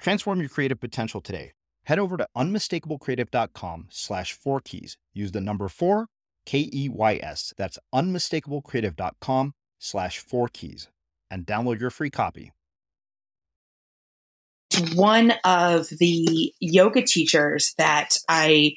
Transform 0.00 0.40
your 0.40 0.48
creative 0.48 0.80
potential 0.80 1.20
today. 1.20 1.52
Head 1.84 1.98
over 1.98 2.16
to 2.16 2.26
unmistakablecreative.com 2.36 3.86
slash 3.90 4.32
four 4.32 4.60
keys. 4.60 4.96
Use 5.12 5.32
the 5.32 5.40
number 5.40 5.68
four, 5.68 6.06
K 6.46 6.70
E 6.72 6.88
Y 6.88 7.20
S. 7.22 7.52
That's 7.56 7.78
unmistakablecreative.com 7.94 9.54
slash 9.78 10.18
four 10.18 10.48
keys 10.48 10.88
and 11.30 11.46
download 11.46 11.80
your 11.80 11.90
free 11.90 12.10
copy. 12.10 12.52
One 14.94 15.34
of 15.44 15.88
the 15.88 16.54
yoga 16.60 17.02
teachers 17.02 17.74
that 17.76 18.16
I 18.28 18.74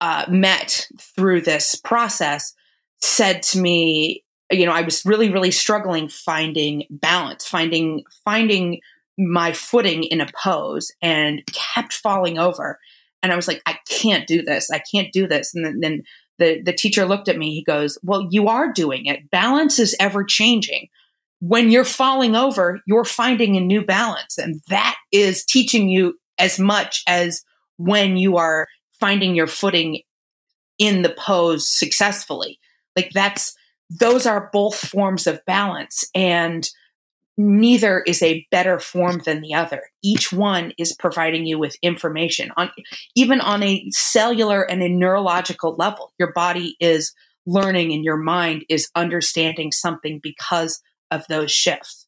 uh, 0.00 0.26
met 0.28 0.86
through 1.00 1.40
this 1.42 1.74
process 1.74 2.52
said 3.00 3.42
to 3.44 3.60
me, 3.60 4.24
you 4.50 4.66
know, 4.66 4.72
I 4.72 4.82
was 4.82 5.04
really, 5.04 5.30
really 5.30 5.50
struggling 5.50 6.08
finding 6.08 6.84
balance, 6.90 7.46
finding, 7.46 8.04
finding 8.24 8.80
my 9.18 9.52
footing 9.52 10.04
in 10.04 10.20
a 10.20 10.28
pose 10.42 10.92
and 11.02 11.42
kept 11.52 11.92
falling 11.92 12.38
over. 12.38 12.78
And 13.22 13.32
I 13.32 13.36
was 13.36 13.48
like, 13.48 13.60
I 13.66 13.76
can't 13.88 14.26
do 14.26 14.42
this. 14.42 14.70
I 14.70 14.80
can't 14.90 15.12
do 15.12 15.26
this. 15.26 15.54
And 15.54 15.64
then, 15.64 15.80
then 15.80 16.02
the, 16.38 16.62
the 16.62 16.72
teacher 16.72 17.04
looked 17.04 17.28
at 17.28 17.36
me. 17.36 17.52
He 17.52 17.64
goes, 17.64 17.98
Well, 18.02 18.28
you 18.30 18.48
are 18.48 18.72
doing 18.72 19.06
it. 19.06 19.30
Balance 19.30 19.78
is 19.78 19.96
ever 19.98 20.24
changing. 20.24 20.88
When 21.40 21.70
you're 21.70 21.84
falling 21.84 22.36
over, 22.36 22.80
you're 22.86 23.04
finding 23.04 23.56
a 23.56 23.60
new 23.60 23.84
balance. 23.84 24.38
And 24.38 24.60
that 24.68 24.96
is 25.12 25.44
teaching 25.44 25.88
you 25.88 26.18
as 26.38 26.58
much 26.58 27.02
as 27.06 27.44
when 27.76 28.16
you 28.16 28.36
are 28.36 28.68
finding 29.00 29.34
your 29.34 29.46
footing 29.46 30.02
in 30.78 31.02
the 31.02 31.10
pose 31.10 31.68
successfully. 31.68 32.58
Like 32.96 33.10
that's, 33.12 33.54
those 33.90 34.26
are 34.26 34.50
both 34.52 34.76
forms 34.76 35.26
of 35.26 35.44
balance. 35.44 36.04
And 36.14 36.68
neither 37.38 38.00
is 38.00 38.20
a 38.22 38.44
better 38.50 38.80
form 38.80 39.22
than 39.24 39.40
the 39.40 39.54
other. 39.54 39.82
Each 40.02 40.32
one 40.32 40.72
is 40.76 40.94
providing 40.98 41.46
you 41.46 41.58
with 41.58 41.76
information 41.82 42.50
on 42.56 42.70
even 43.14 43.40
on 43.40 43.62
a 43.62 43.88
cellular 43.90 44.62
and 44.62 44.82
a 44.82 44.88
neurological 44.88 45.76
level. 45.76 46.12
Your 46.18 46.32
body 46.32 46.76
is 46.80 47.14
learning 47.46 47.92
and 47.92 48.04
your 48.04 48.16
mind 48.16 48.64
is 48.68 48.90
understanding 48.96 49.70
something 49.70 50.18
because 50.20 50.82
of 51.12 51.24
those 51.28 51.52
shifts. 51.52 52.07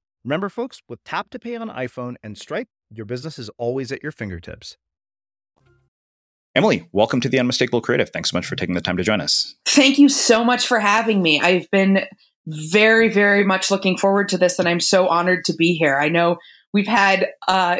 Remember, 0.23 0.49
folks, 0.49 0.81
with 0.87 1.03
Tap 1.03 1.31
to 1.31 1.39
Pay 1.39 1.55
on 1.55 1.69
iPhone 1.69 2.15
and 2.21 2.37
Stripe, 2.37 2.67
your 2.91 3.05
business 3.05 3.39
is 3.39 3.49
always 3.57 3.91
at 3.91 4.03
your 4.03 4.11
fingertips. 4.11 4.77
Emily, 6.53 6.87
welcome 6.91 7.21
to 7.21 7.29
the 7.29 7.39
Unmistakable 7.39 7.81
Creative. 7.81 8.07
Thanks 8.09 8.29
so 8.29 8.37
much 8.37 8.45
for 8.45 8.55
taking 8.55 8.75
the 8.75 8.81
time 8.81 8.97
to 8.97 9.03
join 9.03 9.19
us. 9.19 9.55
Thank 9.65 9.97
you 9.97 10.09
so 10.09 10.43
much 10.43 10.67
for 10.67 10.79
having 10.79 11.23
me. 11.23 11.39
I've 11.39 11.69
been 11.71 12.01
very, 12.45 13.09
very 13.09 13.43
much 13.43 13.71
looking 13.71 13.97
forward 13.97 14.29
to 14.29 14.37
this, 14.37 14.59
and 14.59 14.69
I'm 14.69 14.79
so 14.79 15.07
honored 15.07 15.43
to 15.45 15.53
be 15.55 15.73
here. 15.73 15.97
I 15.97 16.09
know 16.09 16.37
we've 16.71 16.87
had 16.87 17.29
uh, 17.47 17.77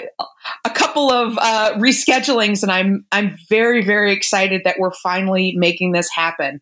a 0.65 0.69
couple 0.71 1.11
of 1.11 1.37
uh, 1.37 1.73
reschedulings, 1.73 2.63
and 2.63 2.71
I'm 2.71 3.05
I'm 3.11 3.37
very, 3.49 3.83
very 3.83 4.13
excited 4.13 4.61
that 4.63 4.79
we're 4.79 4.93
finally 5.03 5.53
making 5.55 5.91
this 5.91 6.09
happen. 6.09 6.59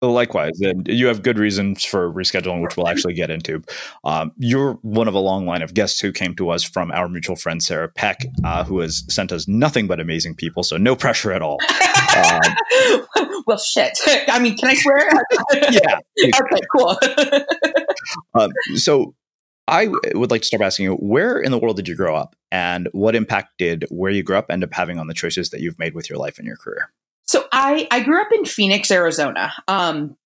Likewise, 0.00 0.60
and 0.60 0.86
you 0.86 1.08
have 1.08 1.22
good 1.22 1.38
reasons 1.38 1.84
for 1.84 2.12
rescheduling, 2.12 2.62
which 2.62 2.76
we'll 2.76 2.86
actually 2.86 3.14
get 3.14 3.30
into. 3.30 3.62
Um, 4.04 4.30
you're 4.38 4.74
one 4.82 5.08
of 5.08 5.14
a 5.14 5.18
long 5.18 5.44
line 5.44 5.60
of 5.60 5.74
guests 5.74 6.00
who 6.00 6.12
came 6.12 6.36
to 6.36 6.50
us 6.50 6.62
from 6.62 6.92
our 6.92 7.08
mutual 7.08 7.34
friend 7.34 7.60
Sarah 7.60 7.88
Peck, 7.88 8.24
uh, 8.44 8.62
who 8.62 8.78
has 8.78 9.04
sent 9.08 9.32
us 9.32 9.48
nothing 9.48 9.88
but 9.88 9.98
amazing 9.98 10.36
people. 10.36 10.62
So 10.62 10.76
no 10.76 10.94
pressure 10.94 11.32
at 11.32 11.42
all. 11.42 11.58
Um, 12.16 13.42
well, 13.46 13.58
shit. 13.58 13.98
I 14.28 14.38
mean, 14.38 14.56
can 14.56 14.68
I 14.68 14.74
swear? 14.74 15.10
yeah. 15.72 15.98
okay. 16.24 16.60
Cool. 16.76 16.96
um, 18.34 18.52
so 18.76 19.16
I 19.66 19.88
would 20.14 20.30
like 20.30 20.42
to 20.42 20.46
start 20.46 20.60
by 20.60 20.66
asking 20.66 20.84
you, 20.84 20.94
where 20.94 21.40
in 21.40 21.50
the 21.50 21.58
world 21.58 21.76
did 21.76 21.88
you 21.88 21.96
grow 21.96 22.14
up, 22.14 22.36
and 22.52 22.88
what 22.92 23.16
impact 23.16 23.58
did 23.58 23.84
where 23.90 24.12
you 24.12 24.22
grew 24.22 24.36
up 24.36 24.46
end 24.48 24.62
up 24.62 24.72
having 24.72 24.98
on 24.98 25.08
the 25.08 25.14
choices 25.14 25.50
that 25.50 25.60
you've 25.60 25.78
made 25.78 25.94
with 25.94 26.08
your 26.08 26.20
life 26.20 26.38
and 26.38 26.46
your 26.46 26.56
career? 26.56 26.92
I 27.58 27.88
I 27.90 28.00
grew 28.00 28.20
up 28.20 28.28
in 28.32 28.44
Phoenix, 28.44 28.90
Arizona. 28.90 29.52
Um, 29.66 30.16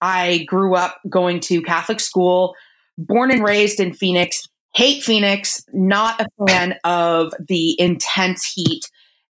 I 0.00 0.44
grew 0.48 0.74
up 0.74 0.98
going 1.08 1.40
to 1.40 1.62
Catholic 1.62 2.00
school, 2.00 2.54
born 2.98 3.30
and 3.30 3.44
raised 3.44 3.78
in 3.78 3.94
Phoenix. 3.94 4.48
Hate 4.74 5.02
Phoenix, 5.02 5.64
not 5.72 6.20
a 6.20 6.46
fan 6.46 6.74
of 6.84 7.32
the 7.48 7.80
intense 7.80 8.44
heat. 8.44 8.82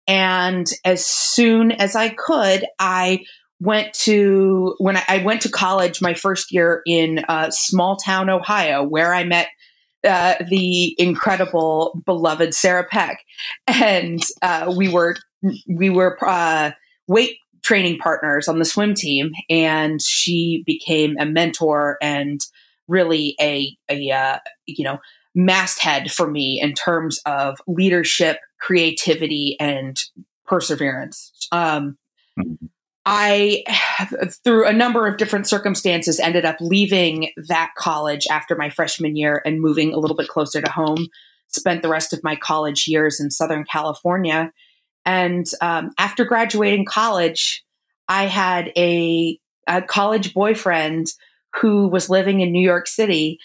And 0.07 0.69
as 0.85 1.05
soon 1.05 1.71
as 1.71 1.95
I 1.95 2.09
could, 2.09 2.65
I 2.79 3.25
went 3.59 3.93
to 3.93 4.75
when 4.77 4.95
I, 4.95 5.03
I 5.07 5.17
went 5.23 5.41
to 5.41 5.49
college 5.49 6.01
my 6.01 6.13
first 6.13 6.51
year 6.51 6.81
in 6.85 7.25
uh, 7.27 7.49
small 7.49 7.97
town 7.97 8.29
Ohio, 8.29 8.83
where 8.83 9.13
I 9.13 9.23
met 9.23 9.47
uh, 10.07 10.35
the 10.49 10.95
incredible, 10.99 11.99
beloved 12.05 12.53
Sarah 12.53 12.85
Peck, 12.89 13.23
and 13.67 14.21
uh, 14.41 14.71
we 14.77 14.87
were 14.87 15.15
we 15.67 15.89
were 15.89 16.17
uh, 16.25 16.71
weight 17.07 17.37
training 17.63 17.97
partners 17.97 18.47
on 18.47 18.59
the 18.59 18.65
swim 18.65 18.93
team, 18.93 19.31
and 19.49 20.01
she 20.01 20.63
became 20.65 21.15
a 21.19 21.25
mentor 21.25 21.97
and 22.01 22.41
really 22.87 23.35
a 23.39 23.75
a 23.89 24.11
uh, 24.11 24.39
you 24.65 24.83
know 24.83 24.99
masthead 25.35 26.11
for 26.11 26.29
me 26.29 26.59
in 26.61 26.73
terms 26.73 27.19
of 27.25 27.59
leadership, 27.67 28.37
creativity, 28.59 29.57
and 29.59 30.03
perseverance. 30.45 31.31
Um, 31.51 31.97
mm-hmm. 32.39 32.65
I, 33.05 33.63
through 34.43 34.65
a 34.65 34.73
number 34.73 35.07
of 35.07 35.17
different 35.17 35.47
circumstances, 35.47 36.19
ended 36.19 36.45
up 36.45 36.55
leaving 36.61 37.31
that 37.49 37.71
college 37.77 38.27
after 38.31 38.55
my 38.55 38.69
freshman 38.69 39.17
year 39.17 39.41
and 39.45 39.59
moving 39.59 39.93
a 39.93 39.97
little 39.97 40.15
bit 40.15 40.29
closer 40.29 40.61
to 40.61 40.71
home. 40.71 41.07
Spent 41.49 41.81
the 41.81 41.89
rest 41.89 42.13
of 42.13 42.23
my 42.23 42.35
college 42.35 42.87
years 42.87 43.19
in 43.19 43.29
Southern 43.29 43.65
California 43.65 44.51
and 45.05 45.45
um, 45.61 45.91
after 45.97 46.25
graduating 46.25 46.85
college, 46.85 47.63
I 48.07 48.25
had 48.25 48.71
a, 48.77 49.39
a 49.67 49.81
college 49.81 50.33
boyfriend 50.33 51.07
who 51.61 51.87
was 51.87 52.09
living 52.09 52.41
in 52.41 52.51
New 52.51 52.63
York 52.63 52.87
City 52.87 53.39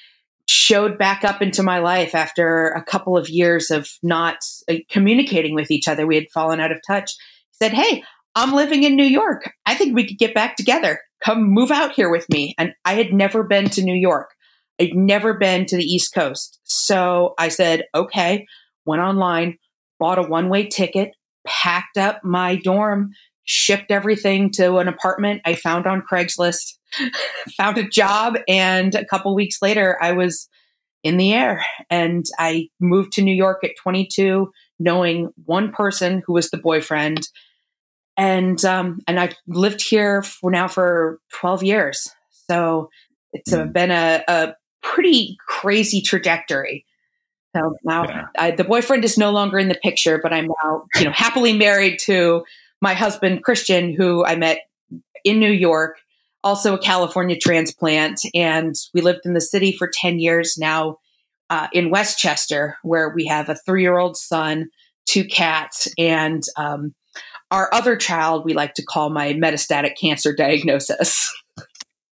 showed 0.47 0.97
back 0.97 1.25
up 1.25 1.43
into 1.43 1.63
my 1.63 1.79
life 1.79 2.15
after 2.15 2.69
a 2.69 2.83
couple 2.83 3.19
of 3.19 3.29
years 3.29 3.71
of 3.71 3.89
not 4.03 4.39
uh, 4.71 4.77
communicating 4.89 5.55
with 5.55 5.71
each 5.71 5.89
other. 5.89 6.07
We 6.07 6.15
had 6.15 6.31
fallen 6.33 6.59
out 6.59 6.73
of 6.73 6.81
touch. 6.87 7.15
Said, 7.53 7.73
Hey, 7.73 8.03
I'm 8.35 8.53
living 8.53 8.85
in 8.85 8.97
New 8.97 9.05
York. 9.05 9.53
I 9.67 9.75
think 9.75 9.95
we 9.95 10.07
could 10.07 10.19
get 10.19 10.35
back 10.35 10.57
together. 10.57 11.01
Come 11.23 11.43
move 11.43 11.71
out 11.71 11.93
here 11.93 12.09
with 12.09 12.29
me. 12.31 12.55
And 12.57 12.73
I 12.85 12.95
had 12.95 13.13
never 13.13 13.43
been 13.43 13.69
to 13.71 13.83
New 13.83 13.95
York. 13.95 14.31
I'd 14.81 14.95
never 14.95 15.35
been 15.35 15.67
to 15.67 15.77
the 15.77 15.85
East 15.85 16.15
Coast. 16.15 16.61
So 16.65 17.35
I 17.37 17.49
said, 17.49 17.85
okay, 17.95 18.47
went 18.87 19.03
online, 19.03 19.59
bought 19.99 20.19
a 20.19 20.23
one 20.23 20.49
way 20.49 20.67
ticket, 20.67 21.11
packed 21.49 21.97
up 21.97 22.23
my 22.23 22.57
dorm, 22.57 23.13
shipped 23.45 23.91
everything 23.91 24.51
to 24.53 24.77
an 24.77 24.89
apartment 24.89 25.41
I 25.45 25.55
found 25.55 25.87
on 25.87 26.03
Craigslist, 26.03 26.75
found 27.57 27.79
a 27.79 27.89
job, 27.89 28.37
and 28.47 28.95
a 28.95 29.05
couple 29.05 29.35
weeks 29.35 29.63
later, 29.63 29.97
I 30.01 30.13
was 30.13 30.49
in 31.03 31.17
the 31.17 31.33
air. 31.33 31.65
And 31.91 32.25
I 32.39 32.69
moved 32.81 33.13
to 33.15 33.23
New 33.23 33.35
York 33.35 33.65
at 33.65 33.77
22, 33.81 34.53
knowing 34.79 35.31
one 35.45 35.73
person 35.73 36.23
who 36.27 36.35
was 36.35 36.51
the 36.51 36.59
boyfriend. 36.59 37.29
And 38.17 38.63
um, 38.65 39.01
and 39.07 39.19
I've 39.21 39.37
lived 39.47 39.81
here 39.81 40.23
for 40.23 40.51
now 40.51 40.67
for 40.69 41.21
12 41.35 41.63
years. 41.63 42.11
So 42.51 42.91
it's 43.33 43.53
a, 43.53 43.59
mm. 43.59 43.73
been 43.73 43.91
a, 43.91 44.25
a 44.27 44.55
pretty 44.83 45.37
crazy 45.47 46.01
trajectory. 46.01 46.85
So 47.57 47.77
now 47.83 48.05
yeah. 48.05 48.27
I, 48.39 48.51
the 48.51 48.65
boyfriend 48.65 49.05
is 49.05 49.17
no 49.17 49.31
longer 49.31 49.59
in 49.59 49.69
the 49.69 49.75
picture, 49.75 50.19
but 50.23 50.33
I'm 50.33 50.49
now, 50.63 50.85
you 50.97 51.05
know, 51.05 51.13
happily 51.13 51.53
married 51.53 51.99
to 52.05 52.45
my 52.81 52.95
husband, 52.95 53.43
Christian, 53.43 53.95
who 53.95 54.25
I 54.25 54.37
met 54.37 54.61
in 55.25 55.41
New 55.41 55.51
York, 55.51 55.99
also 56.45 56.75
a 56.75 56.79
California 56.79 57.37
transplant. 57.39 58.21
And 58.35 58.75
we 58.95 59.01
lived 59.01 59.21
in 59.25 59.35
the 59.35 59.41
city 59.41 59.73
for 59.73 59.91
10 59.93 60.21
years 60.21 60.57
now 60.59 60.99
uh, 61.51 61.69
in 61.73 61.91
Westchester, 61.91 62.77
where 62.83 63.09
we 63.11 63.27
have 63.27 63.49
a 63.49 63.55
three 63.55 63.83
year 63.83 63.99
old 63.99 64.17
son, 64.17 64.69
two 65.07 65.25
cats, 65.25 65.89
and 65.99 66.43
um, 66.57 66.95
our 67.51 67.73
other 67.73 67.97
child 67.97 68.45
we 68.45 68.53
like 68.53 68.75
to 68.75 68.85
call 68.85 69.11
my 69.11 69.33
metastatic 69.33 69.97
cancer 69.99 70.35
diagnosis. 70.35 71.35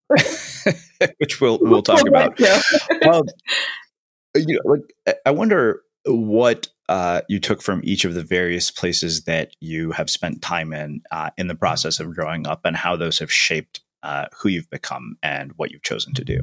Which 1.19 1.41
we'll 1.41 1.59
we'll 1.61 1.83
talk 1.83 2.07
about. 2.07 2.41
um, 3.07 3.25
you 4.37 4.61
know, 4.65 4.73
like 4.73 5.19
I 5.25 5.31
wonder 5.31 5.83
what 6.05 6.69
uh, 6.89 7.23
you 7.29 7.41
took 7.41 7.63
from 7.63 7.81
each 7.85 8.05
of 8.05 8.15
the 8.15 8.23
various 8.23 8.71
places 8.71 9.25
that 9.25 9.57
you 9.61 9.91
have 9.93 10.09
spent 10.09 10.43
time 10.43 10.73
in 10.73 11.03
uh, 11.11 11.31
in 11.37 11.49
the 11.49 11.55
process 11.55 11.99
of 12.01 12.15
growing 12.15 12.47
up, 12.47 12.61
and 12.65 12.77
how 12.77 12.97
those 12.97 13.19
have 13.19 13.33
shaped 13.33 13.81
uh, 14.03 14.27
who 14.39 14.49
you've 14.49 14.71
become 14.71 15.17
and 15.23 15.53
what 15.57 15.73
you've 15.73 15.83
chosen 15.83 16.15
to 16.15 16.25
do. 16.25 16.41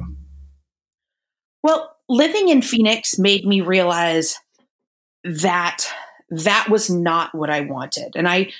Well, 1.62 1.96
living 2.08 2.50
in 2.50 2.60
Phoenix 2.60 3.18
made 3.18 3.46
me 3.46 3.62
realize 3.62 4.38
that 5.22 5.88
that 6.28 6.68
was 6.68 6.90
not 6.90 7.34
what 7.34 7.48
I 7.48 7.62
wanted, 7.62 8.12
and 8.16 8.28
I, 8.28 8.52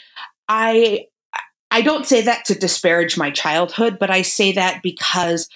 I, 0.48 1.06
I 1.70 1.82
don't 1.82 2.06
say 2.06 2.22
that 2.22 2.46
to 2.46 2.54
disparage 2.54 3.18
my 3.18 3.30
childhood, 3.30 3.98
but 3.98 4.10
I 4.10 4.22
say 4.22 4.52
that 4.52 4.82
because 4.82 5.48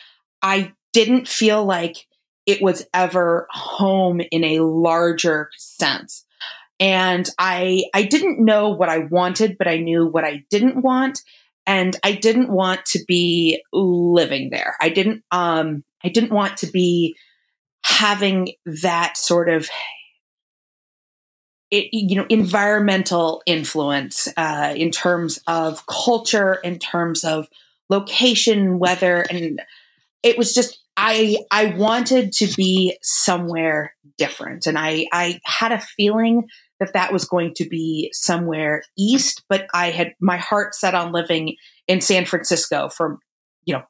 I 0.43 0.73
didn't 0.93 1.29
feel 1.29 1.65
like 1.65 2.08
it 2.49 2.63
was 2.63 2.87
ever 2.95 3.47
home 3.51 4.23
in 4.31 4.43
a 4.43 4.61
larger 4.61 5.51
sense. 5.59 6.25
And 6.81 7.29
I 7.39 7.85
I 7.93 8.05
didn't 8.05 8.43
know 8.43 8.71
what 8.71 8.89
I 8.89 9.01
wanted, 9.01 9.59
but 9.59 9.69
I 9.69 9.77
knew 9.77 10.07
what 10.07 10.25
I 10.25 10.45
didn't 10.49 10.83
want. 10.83 11.21
And 11.67 11.95
I 12.03 12.13
didn't 12.13 12.49
want 12.51 12.87
to 12.87 13.05
be 13.07 13.63
living 13.73 14.49
there. 14.49 14.77
I 14.81 14.89
didn't 14.89 15.25
um 15.31 15.85
I 16.03 16.09
didn't 16.09 16.33
want 16.33 16.57
to 16.59 16.67
be 16.67 17.17
having 17.85 18.53
that 18.65 19.19
sort 19.19 19.51
of 19.51 19.69
it, 21.71 21.89
you 21.93 22.17
know 22.17 22.27
environmental 22.31 23.43
influence 23.45 24.27
uh, 24.39 24.73
in 24.75 24.91
terms 24.91 25.39
of 25.47 25.87
culture 25.87 26.55
in 26.55 26.79
terms 26.79 27.25
of 27.25 27.47
location, 27.91 28.79
weather, 28.79 29.27
and 29.29 29.61
it 30.23 30.39
was 30.39 30.55
just 30.55 30.79
I 31.01 31.39
I 31.53 31.67
wanted 31.77 32.33
to 32.35 32.49
be 32.57 32.99
somewhere 33.03 33.95
different, 34.19 34.67
and 34.67 34.77
I 34.77 35.07
I 35.13 35.39
had 35.45 35.71
a 35.71 35.81
feeling 35.81 36.49
that 36.81 36.93
that 36.95 37.13
was 37.13 37.25
going 37.25 37.55
to 37.55 37.69
be 37.69 38.11
somewhere 38.13 38.83
east, 38.99 39.45
but 39.49 39.67
I 39.73 39.91
had 39.91 40.15
my 40.21 40.39
heart 40.39 40.75
set 40.75 40.97
on 40.97 41.13
living 41.13 41.55
in 41.87 42.01
San 42.01 42.25
Francisco 42.25 42.89
from 42.89 43.21
you 43.65 43.75
know 43.75 43.85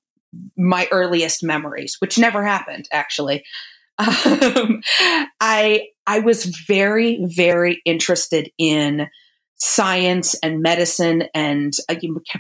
my 0.59 0.87
earliest 0.93 1.43
memories, 1.43 1.97
which 1.99 2.19
never 2.19 2.45
happened 2.45 2.87
actually. 2.93 3.45
Um, 4.01 4.81
I 5.41 5.89
I 6.07 6.21
was 6.21 6.45
very 6.45 7.19
very 7.25 7.83
interested 7.85 8.49
in 8.57 9.09
science 9.57 10.37
and 10.41 10.63
medicine 10.63 11.25
and 11.35 11.73
uh, 11.89 11.97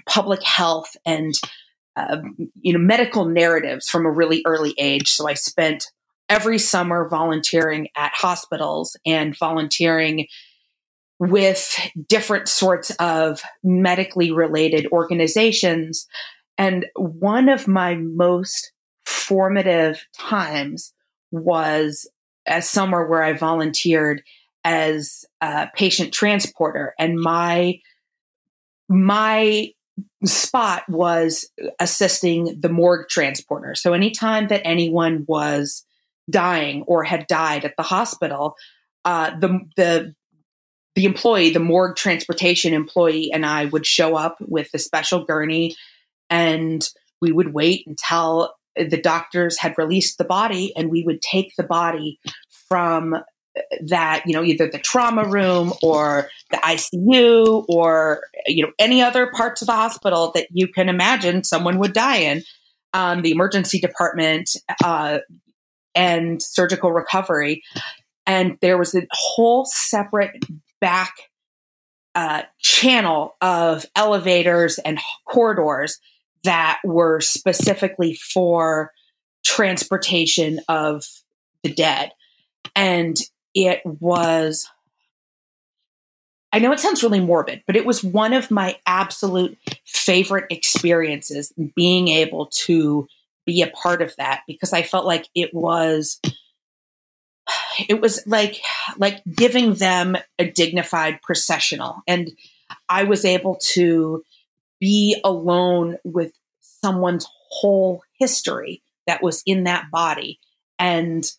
public 0.06 0.40
health 0.44 0.96
and 1.04 1.34
uh, 1.98 2.22
you 2.60 2.72
know 2.72 2.78
medical 2.78 3.24
narratives 3.24 3.88
from 3.88 4.06
a 4.06 4.10
really 4.10 4.42
early 4.46 4.74
age. 4.78 5.10
So 5.10 5.28
I 5.28 5.34
spent 5.34 5.86
every 6.28 6.58
summer 6.58 7.08
volunteering 7.08 7.88
at 7.96 8.12
hospitals 8.14 8.96
and 9.06 9.36
volunteering 9.36 10.26
with 11.18 11.78
different 12.06 12.48
sorts 12.48 12.90
of 13.00 13.42
medically 13.64 14.30
related 14.30 14.86
organizations. 14.92 16.06
And 16.56 16.86
one 16.94 17.48
of 17.48 17.66
my 17.66 17.96
most 17.96 18.72
formative 19.04 20.06
times 20.16 20.92
was 21.30 22.08
as 22.46 22.68
summer 22.68 23.06
where 23.06 23.22
I 23.22 23.32
volunteered 23.32 24.22
as 24.64 25.24
a 25.40 25.68
patient 25.74 26.12
transporter 26.12 26.94
and 26.98 27.18
my 27.18 27.80
my 28.88 29.72
spot 30.24 30.82
was 30.88 31.50
assisting 31.80 32.60
the 32.60 32.68
morgue 32.68 33.08
transporter. 33.08 33.74
So 33.74 33.92
anytime 33.92 34.48
that 34.48 34.62
anyone 34.64 35.24
was 35.28 35.84
dying 36.30 36.82
or 36.82 37.04
had 37.04 37.26
died 37.26 37.64
at 37.64 37.76
the 37.76 37.82
hospital, 37.82 38.56
uh, 39.04 39.38
the 39.38 39.60
the 39.76 40.14
the 40.94 41.04
employee, 41.04 41.50
the 41.50 41.60
morgue 41.60 41.96
transportation 41.96 42.74
employee, 42.74 43.30
and 43.32 43.46
I 43.46 43.66
would 43.66 43.86
show 43.86 44.16
up 44.16 44.36
with 44.40 44.70
the 44.72 44.78
special 44.78 45.24
gurney, 45.24 45.76
and 46.28 46.86
we 47.20 47.32
would 47.32 47.54
wait 47.54 47.86
until 47.86 48.54
the 48.76 49.00
doctors 49.00 49.58
had 49.58 49.78
released 49.78 50.18
the 50.18 50.24
body, 50.24 50.72
and 50.76 50.90
we 50.90 51.04
would 51.04 51.22
take 51.22 51.54
the 51.56 51.62
body 51.64 52.18
from 52.68 53.16
that 53.86 54.22
you 54.26 54.32
know 54.32 54.42
either 54.42 54.68
the 54.68 54.78
trauma 54.78 55.28
room 55.28 55.72
or 55.82 56.28
the 56.50 56.56
ICU 56.58 57.64
or 57.68 58.22
you 58.46 58.64
know 58.64 58.72
any 58.78 59.02
other 59.02 59.30
parts 59.30 59.62
of 59.62 59.66
the 59.66 59.72
hospital 59.72 60.32
that 60.34 60.48
you 60.50 60.68
can 60.68 60.88
imagine 60.88 61.44
someone 61.44 61.78
would 61.78 61.92
die 61.92 62.18
in 62.18 62.42
um, 62.92 63.22
the 63.22 63.30
emergency 63.30 63.78
department 63.78 64.50
uh, 64.84 65.18
and 65.94 66.42
surgical 66.42 66.92
recovery. 66.92 67.62
And 68.26 68.58
there 68.60 68.78
was 68.78 68.94
a 68.94 69.06
whole 69.10 69.64
separate 69.64 70.44
back 70.80 71.14
uh, 72.14 72.42
channel 72.60 73.36
of 73.40 73.86
elevators 73.94 74.78
and 74.78 74.98
corridors 75.26 75.98
that 76.44 76.78
were 76.84 77.20
specifically 77.20 78.14
for 78.14 78.92
transportation 79.44 80.60
of 80.68 81.04
the 81.62 81.72
dead. 81.72 82.10
And 82.74 83.16
it 83.66 83.82
was 83.84 84.68
I 86.50 86.60
know 86.60 86.72
it 86.72 86.80
sounds 86.80 87.02
really 87.02 87.20
morbid, 87.20 87.62
but 87.66 87.76
it 87.76 87.84
was 87.84 88.02
one 88.02 88.32
of 88.32 88.50
my 88.50 88.78
absolute 88.86 89.58
favorite 89.84 90.46
experiences 90.48 91.52
being 91.76 92.08
able 92.08 92.46
to 92.46 93.06
be 93.44 93.60
a 93.60 93.66
part 93.66 94.00
of 94.00 94.16
that 94.16 94.42
because 94.46 94.72
I 94.72 94.82
felt 94.82 95.04
like 95.04 95.28
it 95.34 95.52
was 95.52 96.20
it 97.88 98.00
was 98.00 98.22
like 98.26 98.60
like 98.96 99.22
giving 99.24 99.74
them 99.74 100.16
a 100.38 100.50
dignified 100.50 101.20
processional. 101.22 102.02
And 102.06 102.30
I 102.88 103.04
was 103.04 103.24
able 103.24 103.58
to 103.72 104.22
be 104.80 105.20
alone 105.24 105.98
with 106.04 106.32
someone's 106.60 107.26
whole 107.50 108.02
history 108.18 108.82
that 109.06 109.22
was 109.22 109.42
in 109.44 109.64
that 109.64 109.90
body. 109.90 110.38
And 110.78 111.30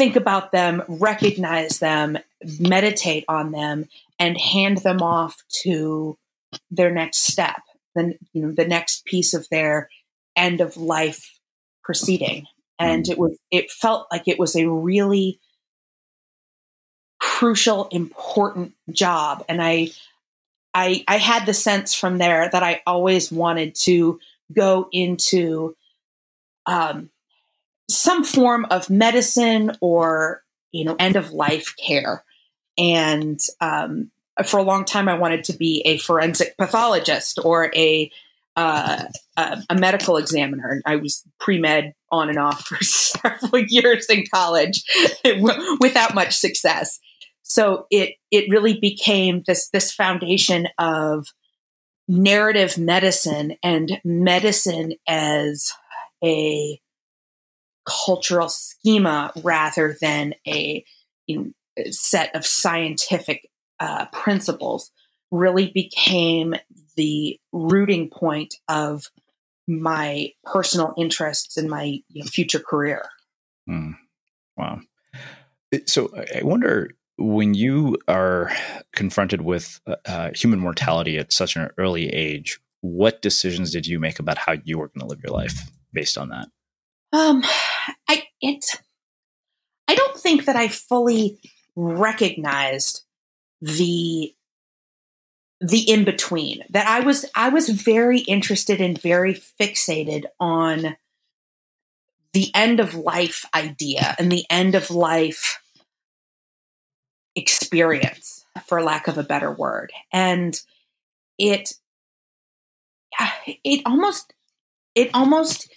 think 0.00 0.16
about 0.16 0.50
them, 0.50 0.82
recognize 0.88 1.78
them, 1.78 2.16
meditate 2.58 3.22
on 3.28 3.52
them, 3.52 3.86
and 4.18 4.40
hand 4.40 4.78
them 4.78 5.02
off 5.02 5.42
to 5.62 6.16
their 6.70 6.90
next 6.90 7.26
step, 7.30 7.60
then 7.94 8.14
you 8.32 8.40
know, 8.40 8.50
the 8.50 8.66
next 8.66 9.04
piece 9.04 9.34
of 9.34 9.46
their 9.50 9.90
end 10.34 10.62
of 10.62 10.78
life 10.78 11.38
proceeding. 11.84 12.46
And 12.78 13.06
it 13.10 13.18
was 13.18 13.36
it 13.50 13.70
felt 13.70 14.06
like 14.10 14.26
it 14.26 14.38
was 14.38 14.56
a 14.56 14.70
really 14.70 15.38
crucial, 17.20 17.88
important 17.88 18.72
job. 18.90 19.44
And 19.50 19.60
I 19.60 19.90
I 20.72 21.04
I 21.08 21.18
had 21.18 21.44
the 21.44 21.52
sense 21.52 21.92
from 21.92 22.16
there 22.16 22.48
that 22.48 22.62
I 22.62 22.80
always 22.86 23.30
wanted 23.30 23.74
to 23.82 24.18
go 24.50 24.88
into 24.92 25.76
um, 26.64 27.10
some 27.90 28.24
form 28.24 28.66
of 28.70 28.88
medicine 28.90 29.72
or 29.80 30.42
you 30.72 30.84
know 30.84 30.96
end 30.98 31.16
of 31.16 31.32
life 31.32 31.74
care. 31.76 32.24
And 32.78 33.38
um, 33.60 34.10
for 34.46 34.58
a 34.58 34.62
long 34.62 34.86
time 34.86 35.08
i 35.08 35.18
wanted 35.18 35.44
to 35.44 35.52
be 35.52 35.82
a 35.84 35.98
forensic 35.98 36.56
pathologist 36.56 37.38
or 37.44 37.70
a 37.74 38.10
uh, 38.56 39.04
a, 39.36 39.62
a, 39.70 39.74
medical 39.74 40.16
examiner. 40.16 40.70
And 40.70 40.82
i 40.86 40.96
was 40.96 41.24
pre-med 41.38 41.94
on 42.10 42.28
and 42.28 42.38
off 42.38 42.64
for 42.66 42.82
several 42.82 43.64
years 43.68 44.06
in 44.06 44.24
college 44.32 44.84
without 45.80 46.14
much 46.14 46.36
success. 46.36 46.98
So 47.42 47.86
it 47.90 48.14
it 48.30 48.48
really 48.48 48.78
became 48.78 49.42
this 49.46 49.68
this 49.70 49.92
foundation 49.92 50.68
of 50.78 51.26
narrative 52.06 52.76
medicine 52.76 53.56
and 53.62 54.00
medicine 54.04 54.94
as 55.06 55.72
a 56.24 56.79
cultural 57.86 58.48
schema 58.48 59.32
rather 59.42 59.96
than 60.00 60.34
a 60.46 60.84
you 61.26 61.38
know, 61.38 61.84
set 61.90 62.34
of 62.34 62.46
scientific 62.46 63.48
uh, 63.78 64.06
principles 64.12 64.90
really 65.30 65.70
became 65.72 66.54
the 66.96 67.38
rooting 67.52 68.10
point 68.10 68.56
of 68.68 69.04
my 69.66 70.30
personal 70.44 70.92
interests 70.98 71.56
and 71.56 71.70
my 71.70 72.00
you 72.08 72.24
know, 72.24 72.26
future 72.26 72.58
career. 72.58 73.08
Mm. 73.68 73.94
Wow. 74.56 74.80
So 75.86 76.10
I 76.36 76.42
wonder 76.42 76.90
when 77.16 77.54
you 77.54 77.96
are 78.08 78.50
confronted 78.92 79.42
with 79.42 79.80
uh, 79.86 79.96
uh, 80.06 80.30
human 80.34 80.58
mortality 80.58 81.18
at 81.18 81.32
such 81.32 81.54
an 81.54 81.68
early 81.78 82.08
age, 82.08 82.58
what 82.80 83.22
decisions 83.22 83.70
did 83.70 83.86
you 83.86 84.00
make 84.00 84.18
about 84.18 84.38
how 84.38 84.54
you 84.64 84.78
were 84.78 84.88
going 84.88 85.00
to 85.00 85.06
live 85.06 85.22
your 85.22 85.32
life 85.32 85.70
based 85.92 86.18
on 86.18 86.30
that? 86.30 86.48
Um, 87.12 87.42
I 88.08 88.24
it 88.40 88.64
I 89.88 89.94
don't 89.94 90.16
think 90.16 90.44
that 90.44 90.56
I 90.56 90.68
fully 90.68 91.38
recognized 91.74 93.02
the 93.60 94.34
the 95.60 95.90
in 95.90 96.04
between 96.04 96.62
that 96.70 96.86
I 96.86 97.00
was 97.00 97.26
I 97.34 97.48
was 97.48 97.68
very 97.68 98.20
interested 98.20 98.80
and 98.80 99.00
very 99.00 99.34
fixated 99.34 100.24
on 100.38 100.96
the 102.32 102.50
end 102.54 102.80
of 102.80 102.94
life 102.94 103.44
idea 103.54 104.14
and 104.18 104.30
the 104.30 104.46
end 104.48 104.74
of 104.74 104.90
life 104.90 105.60
experience 107.34 108.46
for 108.66 108.82
lack 108.82 109.08
of 109.08 109.18
a 109.18 109.22
better 109.22 109.52
word. 109.52 109.92
And 110.12 110.60
it 111.38 111.74
it 113.64 113.82
almost 113.84 114.32
it 114.94 115.10
almost 115.14 115.72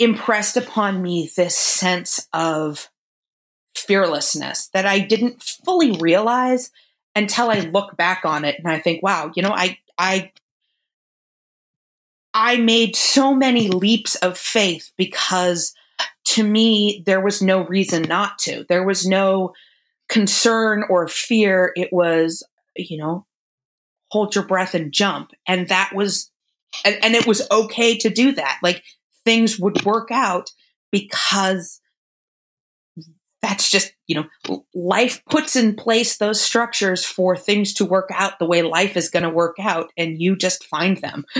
impressed 0.00 0.56
upon 0.56 1.02
me 1.02 1.30
this 1.36 1.56
sense 1.56 2.26
of 2.32 2.88
fearlessness 3.76 4.68
that 4.68 4.86
I 4.86 4.98
didn't 4.98 5.42
fully 5.42 5.92
realize 6.00 6.70
until 7.14 7.50
I 7.50 7.60
look 7.60 7.96
back 7.96 8.24
on 8.24 8.44
it 8.44 8.56
and 8.58 8.66
I 8.66 8.80
think, 8.80 9.02
wow, 9.02 9.30
you 9.36 9.42
know, 9.42 9.52
I 9.52 9.78
I 9.98 10.32
I 12.32 12.56
made 12.56 12.96
so 12.96 13.34
many 13.34 13.68
leaps 13.68 14.16
of 14.16 14.38
faith 14.38 14.90
because 14.96 15.74
to 16.26 16.42
me 16.42 17.02
there 17.04 17.20
was 17.20 17.42
no 17.42 17.66
reason 17.66 18.02
not 18.02 18.38
to. 18.40 18.64
There 18.68 18.84
was 18.84 19.06
no 19.06 19.52
concern 20.08 20.84
or 20.88 21.08
fear. 21.08 21.72
It 21.76 21.92
was, 21.92 22.42
you 22.74 22.96
know, 22.96 23.26
hold 24.10 24.34
your 24.34 24.46
breath 24.46 24.74
and 24.74 24.92
jump. 24.92 25.32
And 25.46 25.68
that 25.68 25.90
was 25.94 26.30
and, 26.84 26.96
and 27.02 27.14
it 27.14 27.26
was 27.26 27.46
okay 27.50 27.98
to 27.98 28.08
do 28.08 28.32
that. 28.32 28.60
Like 28.62 28.82
things 29.24 29.58
would 29.58 29.84
work 29.84 30.10
out 30.10 30.50
because 30.92 31.80
that's 33.42 33.70
just, 33.70 33.92
you 34.06 34.16
know, 34.16 34.62
life 34.74 35.22
puts 35.30 35.56
in 35.56 35.74
place 35.74 36.18
those 36.18 36.40
structures 36.40 37.04
for 37.04 37.36
things 37.36 37.72
to 37.74 37.84
work 37.84 38.10
out 38.12 38.38
the 38.38 38.46
way 38.46 38.62
life 38.62 38.96
is 38.96 39.08
going 39.08 39.22
to 39.22 39.30
work 39.30 39.56
out 39.58 39.90
and 39.96 40.20
you 40.20 40.36
just 40.36 40.64
find 40.66 40.98
them. 40.98 41.24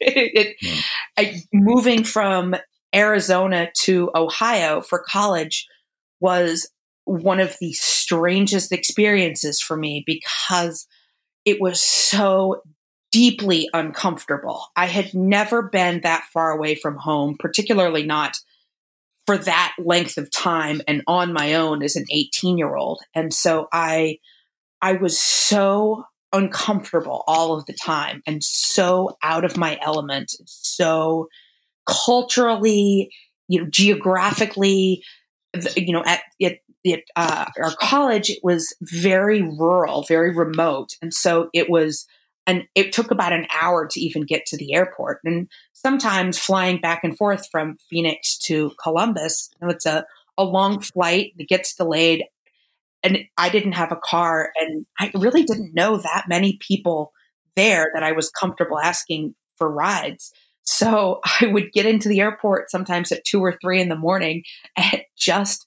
it, 0.00 0.56
mm. 0.62 0.82
I, 1.18 1.42
moving 1.52 2.02
from 2.04 2.56
Arizona 2.94 3.68
to 3.80 4.10
Ohio 4.14 4.80
for 4.80 5.04
college 5.06 5.66
was 6.20 6.70
one 7.04 7.40
of 7.40 7.56
the 7.60 7.72
strangest 7.74 8.72
experiences 8.72 9.60
for 9.60 9.76
me 9.76 10.02
because 10.06 10.86
it 11.44 11.60
was 11.60 11.82
so 11.82 12.62
deeply 13.10 13.68
uncomfortable. 13.72 14.66
I 14.76 14.86
had 14.86 15.14
never 15.14 15.62
been 15.62 16.00
that 16.02 16.24
far 16.32 16.50
away 16.50 16.74
from 16.74 16.96
home, 16.96 17.36
particularly 17.38 18.04
not 18.04 18.36
for 19.26 19.36
that 19.36 19.74
length 19.78 20.16
of 20.16 20.30
time 20.30 20.80
and 20.88 21.02
on 21.06 21.32
my 21.32 21.54
own 21.54 21.82
as 21.82 21.96
an 21.96 22.06
18 22.10 22.56
year 22.58 22.74
old. 22.74 23.00
And 23.14 23.32
so 23.32 23.68
I, 23.72 24.18
I 24.80 24.94
was 24.94 25.18
so 25.18 26.04
uncomfortable 26.32 27.24
all 27.26 27.54
of 27.54 27.66
the 27.66 27.72
time 27.74 28.22
and 28.26 28.42
so 28.42 29.16
out 29.22 29.44
of 29.44 29.56
my 29.56 29.78
element, 29.82 30.32
so 30.46 31.28
culturally, 31.86 33.10
you 33.48 33.60
know, 33.60 33.68
geographically, 33.70 35.02
you 35.76 35.92
know, 35.92 36.02
at, 36.04 36.20
at, 36.42 36.58
at 36.86 37.00
uh, 37.16 37.46
our 37.62 37.74
college, 37.80 38.30
it 38.30 38.40
was 38.42 38.74
very 38.82 39.42
rural, 39.42 40.04
very 40.06 40.34
remote. 40.34 40.96
And 41.02 41.12
so 41.12 41.48
it 41.52 41.68
was, 41.68 42.06
and 42.48 42.64
it 42.74 42.92
took 42.92 43.10
about 43.10 43.34
an 43.34 43.46
hour 43.60 43.86
to 43.86 44.00
even 44.00 44.22
get 44.24 44.46
to 44.46 44.56
the 44.56 44.72
airport. 44.72 45.20
And 45.22 45.48
sometimes 45.74 46.38
flying 46.38 46.80
back 46.80 47.04
and 47.04 47.16
forth 47.16 47.46
from 47.50 47.76
Phoenix 47.90 48.38
to 48.46 48.72
Columbus, 48.82 49.50
you 49.60 49.66
know, 49.66 49.72
it's 49.72 49.84
a, 49.84 50.06
a 50.38 50.44
long 50.44 50.80
flight 50.80 51.34
that 51.36 51.46
gets 51.46 51.74
delayed. 51.74 52.24
And 53.02 53.18
I 53.36 53.50
didn't 53.50 53.72
have 53.72 53.92
a 53.92 54.00
car, 54.02 54.50
and 54.58 54.86
I 54.98 55.12
really 55.14 55.44
didn't 55.44 55.74
know 55.74 55.98
that 55.98 56.24
many 56.26 56.58
people 56.66 57.12
there 57.54 57.90
that 57.94 58.02
I 58.02 58.12
was 58.12 58.30
comfortable 58.30 58.80
asking 58.80 59.34
for 59.56 59.70
rides. 59.70 60.32
So 60.64 61.20
I 61.40 61.46
would 61.46 61.70
get 61.72 61.86
into 61.86 62.08
the 62.08 62.20
airport 62.20 62.70
sometimes 62.70 63.12
at 63.12 63.24
two 63.24 63.40
or 63.40 63.58
three 63.60 63.80
in 63.80 63.90
the 63.90 63.94
morning 63.94 64.42
and 64.76 65.02
just 65.16 65.66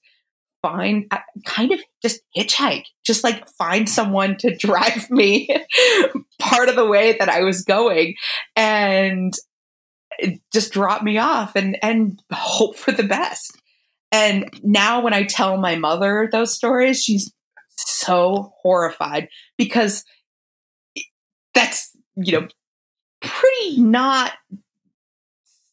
find 0.62 1.12
kind 1.44 1.72
of 1.72 1.80
just 2.00 2.20
hitchhike, 2.36 2.84
just 3.04 3.24
like 3.24 3.48
find 3.50 3.88
someone 3.88 4.36
to 4.38 4.56
drive 4.56 5.10
me 5.10 5.48
part 6.38 6.68
of 6.68 6.76
the 6.76 6.86
way 6.86 7.16
that 7.18 7.28
I 7.28 7.42
was 7.42 7.62
going 7.62 8.14
and 8.56 9.34
just 10.52 10.72
drop 10.72 11.02
me 11.02 11.18
off 11.18 11.56
and 11.56 11.76
and 11.82 12.22
hope 12.32 12.76
for 12.76 12.92
the 12.92 13.02
best. 13.02 13.58
And 14.12 14.48
now 14.62 15.02
when 15.02 15.14
I 15.14 15.24
tell 15.24 15.56
my 15.56 15.76
mother 15.76 16.28
those 16.30 16.54
stories, 16.54 17.02
she's 17.02 17.32
so 17.76 18.52
horrified 18.62 19.28
because 19.56 20.04
that's, 21.54 21.96
you 22.16 22.32
know, 22.32 22.48
pretty 23.20 23.80
not 23.80 24.32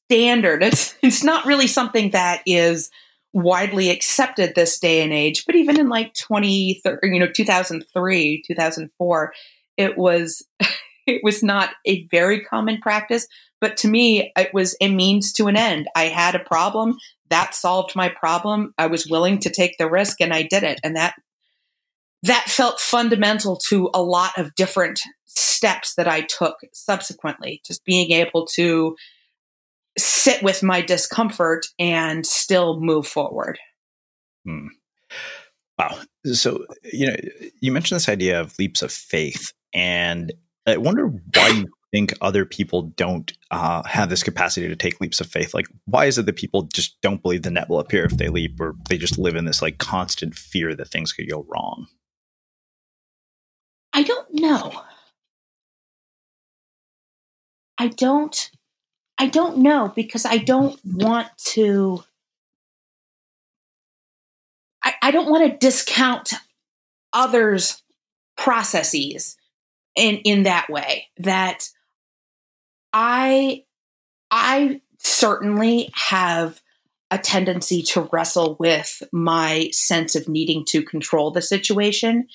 standard. 0.10 0.64
It's 0.64 0.96
it's 1.02 1.24
not 1.24 1.46
really 1.46 1.68
something 1.68 2.12
that 2.12 2.42
is 2.46 2.90
widely 3.34 3.90
accepted 3.90 4.54
this 4.56 4.80
day 4.80 5.02
and 5.02 5.14
age. 5.14 5.46
But 5.46 5.56
even 5.56 5.80
in 5.80 5.90
like 5.90 6.14
20, 6.14 6.82
you 7.04 7.20
know, 7.20 7.28
2003, 7.32 8.44
2004, 8.48 9.34
it 9.78 9.98
was 9.98 10.46
it 11.08 11.22
was 11.24 11.44
not 11.44 11.72
a 11.86 12.08
very 12.08 12.42
common 12.42 12.80
practice. 12.82 13.28
But 13.62 13.78
to 13.78 13.88
me, 13.88 14.32
it 14.38 14.54
was 14.54 14.76
a 14.80 14.90
means 14.90 15.34
to 15.34 15.48
an 15.48 15.58
end. 15.58 15.88
I 15.96 16.06
had 16.06 16.36
a 16.36 16.40
problem 16.40 16.96
that 17.30 17.54
solved 17.54 17.96
my 17.96 18.10
problem. 18.10 18.74
I 18.78 18.88
was 18.88 19.08
willing 19.08 19.40
to 19.40 19.50
take 19.50 19.78
the 19.78 19.90
risk, 19.90 20.22
and 20.22 20.34
I 20.34 20.44
did 20.44 20.64
it. 20.64 20.80
And 20.84 20.96
that 20.96 21.16
that 22.24 22.46
felt 22.48 22.80
fundamental 22.80 23.58
to 23.70 23.90
a 23.94 24.02
lot 24.02 24.38
of 24.38 24.56
different 24.56 25.00
steps 25.26 25.96
that 25.96 26.08
I 26.08 26.22
took 26.22 26.58
subsequently. 26.74 27.62
Just 27.66 27.86
being 27.86 28.12
able 28.12 28.46
to 28.56 28.96
sit 30.00 30.42
with 30.42 30.64
my 30.64 30.82
discomfort 30.82 31.68
and 31.78 32.26
still 32.26 32.80
move 32.80 33.08
forward. 33.08 33.60
Hmm. 34.46 34.68
Wow. 35.78 36.00
So, 36.34 36.66
you 36.92 37.08
know, 37.08 37.16
you 37.62 37.72
mentioned 37.72 37.98
this 37.98 38.10
idea 38.10 38.40
of 38.42 38.58
leaps 38.60 38.82
of 38.82 38.92
faith, 38.92 39.54
and 39.74 40.34
I 40.66 40.78
wonder 40.78 41.08
why 41.08 41.48
you 41.50 41.68
think 41.92 42.14
other 42.22 42.46
people 42.46 42.84
don't 42.98 43.32
uh, 43.52 43.84
have 43.84 44.10
this 44.10 44.24
capacity 44.24 44.68
to 44.68 44.76
take 44.76 45.00
leaps 45.00 45.22
of 45.22 45.28
faith. 45.28 45.54
Like, 45.54 45.68
why 45.86 46.06
is 46.06 46.18
it 46.18 46.26
that 46.26 46.36
people 46.36 46.64
just 46.64 47.00
don't 47.02 47.22
believe 47.22 47.44
the 47.44 47.52
net 47.52 47.70
will 47.70 47.80
appear 47.80 48.04
if 48.04 48.18
they 48.18 48.28
leap, 48.28 48.60
or 48.60 48.76
they 48.90 48.98
just 48.98 49.18
live 49.18 49.36
in 49.36 49.46
this 49.46 49.62
like 49.62 49.78
constant 49.78 50.36
fear 50.36 50.76
that 50.76 50.90
things 50.90 51.14
could 51.14 51.30
go 51.30 51.46
wrong? 51.50 51.88
I 53.94 54.04
don't 54.04 54.28
know. 54.34 54.84
I 57.78 57.88
don't 57.88 58.52
I 59.20 59.28
don't 59.28 59.58
know 59.58 59.92
because 59.94 60.26
I 60.26 60.38
don't 60.38 60.80
want 60.86 61.28
to. 61.50 62.04
I, 64.82 64.94
I 65.02 65.12
don't 65.12 65.30
want 65.30 65.52
to 65.52 65.58
discount 65.58 66.34
others' 67.12 67.84
processes 68.38 69.36
in 69.98 70.18
in 70.20 70.44
that 70.44 70.70
way. 70.70 71.08
That 71.18 71.68
I 72.94 73.66
I 74.32 74.82
certainly 75.00 75.90
have 75.94 76.62
a 77.12 77.18
tendency 77.18 77.82
to 77.82 78.08
wrestle 78.14 78.56
with 78.60 79.04
my 79.12 79.70
sense 79.72 80.16
of 80.16 80.30
needing 80.30 80.64
to 80.64 80.82
control 80.82 81.32
the 81.32 81.42
situation. 81.42 82.28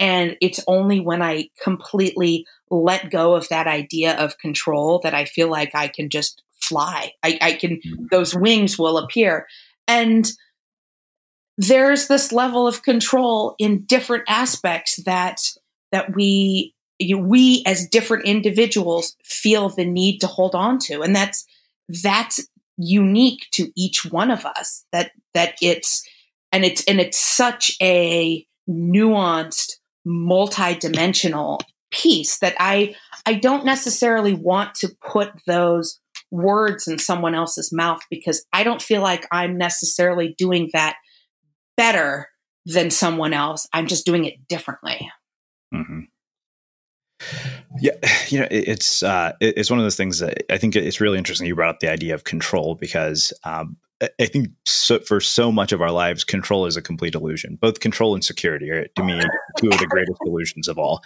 And 0.00 0.36
it's 0.40 0.64
only 0.66 0.98
when 0.98 1.22
I 1.22 1.50
completely 1.62 2.46
let 2.70 3.10
go 3.10 3.34
of 3.34 3.48
that 3.50 3.66
idea 3.66 4.16
of 4.16 4.38
control 4.38 4.98
that 5.04 5.14
I 5.14 5.26
feel 5.26 5.50
like 5.50 5.74
I 5.74 5.88
can 5.88 6.08
just 6.08 6.42
fly. 6.60 7.12
I, 7.22 7.38
I 7.40 7.52
can, 7.52 7.76
mm-hmm. 7.76 8.06
those 8.10 8.34
wings 8.34 8.78
will 8.78 8.96
appear. 8.96 9.46
And 9.86 10.30
there's 11.58 12.08
this 12.08 12.32
level 12.32 12.66
of 12.66 12.82
control 12.82 13.54
in 13.58 13.84
different 13.84 14.24
aspects 14.26 14.96
that, 15.04 15.40
that 15.92 16.16
we, 16.16 16.74
you, 16.98 17.18
we 17.18 17.62
as 17.66 17.86
different 17.86 18.24
individuals 18.24 19.16
feel 19.22 19.68
the 19.68 19.84
need 19.84 20.20
to 20.20 20.26
hold 20.26 20.54
on 20.54 20.78
to. 20.78 21.02
And 21.02 21.14
that's, 21.14 21.44
that's 22.02 22.46
unique 22.78 23.48
to 23.52 23.70
each 23.76 24.06
one 24.06 24.30
of 24.30 24.46
us 24.46 24.86
that, 24.92 25.10
that 25.34 25.56
it's, 25.60 26.02
and 26.52 26.64
it's, 26.64 26.82
and 26.84 27.00
it's 27.00 27.18
such 27.18 27.76
a 27.82 28.46
nuanced, 28.68 29.69
multi-dimensional 30.04 31.60
piece 31.90 32.38
that 32.38 32.54
I 32.58 32.94
I 33.26 33.34
don't 33.34 33.64
necessarily 33.64 34.32
want 34.32 34.74
to 34.76 34.90
put 35.04 35.32
those 35.46 36.00
words 36.30 36.86
in 36.86 36.98
someone 36.98 37.34
else's 37.34 37.72
mouth 37.72 38.00
because 38.10 38.44
I 38.52 38.62
don't 38.62 38.80
feel 38.80 39.02
like 39.02 39.26
I'm 39.32 39.58
necessarily 39.58 40.34
doing 40.38 40.70
that 40.72 40.96
better 41.76 42.28
than 42.66 42.90
someone 42.90 43.32
else. 43.32 43.66
I'm 43.72 43.86
just 43.86 44.06
doing 44.06 44.24
it 44.24 44.46
differently. 44.48 45.10
Mm-hmm. 45.74 46.00
Yeah, 47.80 47.92
you 48.28 48.40
know, 48.40 48.48
it's 48.50 49.02
uh, 49.02 49.32
it's 49.40 49.70
one 49.70 49.78
of 49.78 49.84
those 49.84 49.96
things 49.96 50.20
that 50.20 50.52
I 50.52 50.58
think 50.58 50.74
it's 50.76 51.00
really 51.00 51.18
interesting. 51.18 51.46
You 51.46 51.54
brought 51.54 51.74
up 51.74 51.80
the 51.80 51.90
idea 51.90 52.14
of 52.14 52.24
control 52.24 52.74
because 52.74 53.32
um, 53.44 53.76
I 54.18 54.26
think 54.26 54.48
so, 54.64 54.98
for 55.00 55.20
so 55.20 55.52
much 55.52 55.72
of 55.72 55.82
our 55.82 55.90
lives, 55.90 56.24
control 56.24 56.64
is 56.64 56.76
a 56.76 56.82
complete 56.82 57.14
illusion. 57.14 57.58
Both 57.60 57.80
control 57.80 58.14
and 58.14 58.24
security 58.24 58.70
are, 58.70 58.86
to 58.86 59.04
me, 59.04 59.20
two 59.58 59.68
of 59.68 59.78
the 59.78 59.86
greatest 59.86 60.18
illusions 60.24 60.68
of 60.68 60.78
all. 60.78 61.02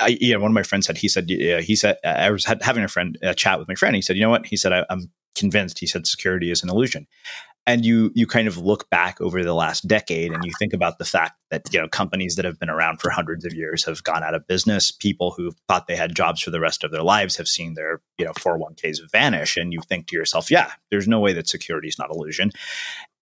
I, 0.00 0.18
one 0.36 0.50
of 0.50 0.52
my 0.52 0.62
friends 0.62 0.86
said 0.86 0.98
he 0.98 1.08
said 1.08 1.30
he 1.30 1.76
said 1.76 1.96
I 2.04 2.30
was 2.30 2.44
having 2.44 2.84
a 2.84 2.88
friend 2.88 3.16
a 3.22 3.34
chat 3.34 3.58
with 3.58 3.68
my 3.68 3.74
friend. 3.74 3.96
He 3.96 4.02
said, 4.02 4.16
you 4.16 4.22
know 4.22 4.30
what? 4.30 4.46
He 4.46 4.56
said 4.56 4.72
I, 4.72 4.84
I'm 4.90 5.10
convinced. 5.34 5.78
He 5.78 5.86
said 5.86 6.06
security 6.06 6.50
is 6.50 6.62
an 6.62 6.68
illusion 6.68 7.06
and 7.66 7.84
you 7.84 8.12
you 8.14 8.26
kind 8.26 8.46
of 8.46 8.56
look 8.56 8.88
back 8.90 9.20
over 9.20 9.42
the 9.42 9.54
last 9.54 9.86
decade 9.88 10.32
and 10.32 10.44
you 10.44 10.52
think 10.58 10.72
about 10.72 10.98
the 10.98 11.04
fact 11.04 11.38
that 11.50 11.62
you 11.72 11.80
know 11.80 11.88
companies 11.88 12.36
that 12.36 12.44
have 12.44 12.58
been 12.58 12.70
around 12.70 13.00
for 13.00 13.10
hundreds 13.10 13.44
of 13.44 13.52
years 13.52 13.84
have 13.84 14.02
gone 14.04 14.22
out 14.22 14.34
of 14.34 14.46
business. 14.46 14.90
People 14.90 15.32
who 15.32 15.52
thought 15.68 15.86
they 15.86 15.96
had 15.96 16.14
jobs 16.14 16.40
for 16.40 16.50
the 16.50 16.60
rest 16.60 16.84
of 16.84 16.92
their 16.92 17.02
lives 17.02 17.36
have 17.36 17.48
seen 17.48 17.74
their 17.74 18.00
you 18.18 18.24
know 18.24 18.32
401ks 18.32 19.10
vanish. 19.10 19.56
And 19.56 19.72
you 19.72 19.80
think 19.88 20.06
to 20.08 20.16
yourself 20.16 20.50
yeah 20.50 20.70
there's 20.90 21.08
no 21.08 21.20
way 21.20 21.32
that 21.32 21.48
security 21.48 21.88
is 21.88 21.98
not 21.98 22.10
illusion. 22.10 22.52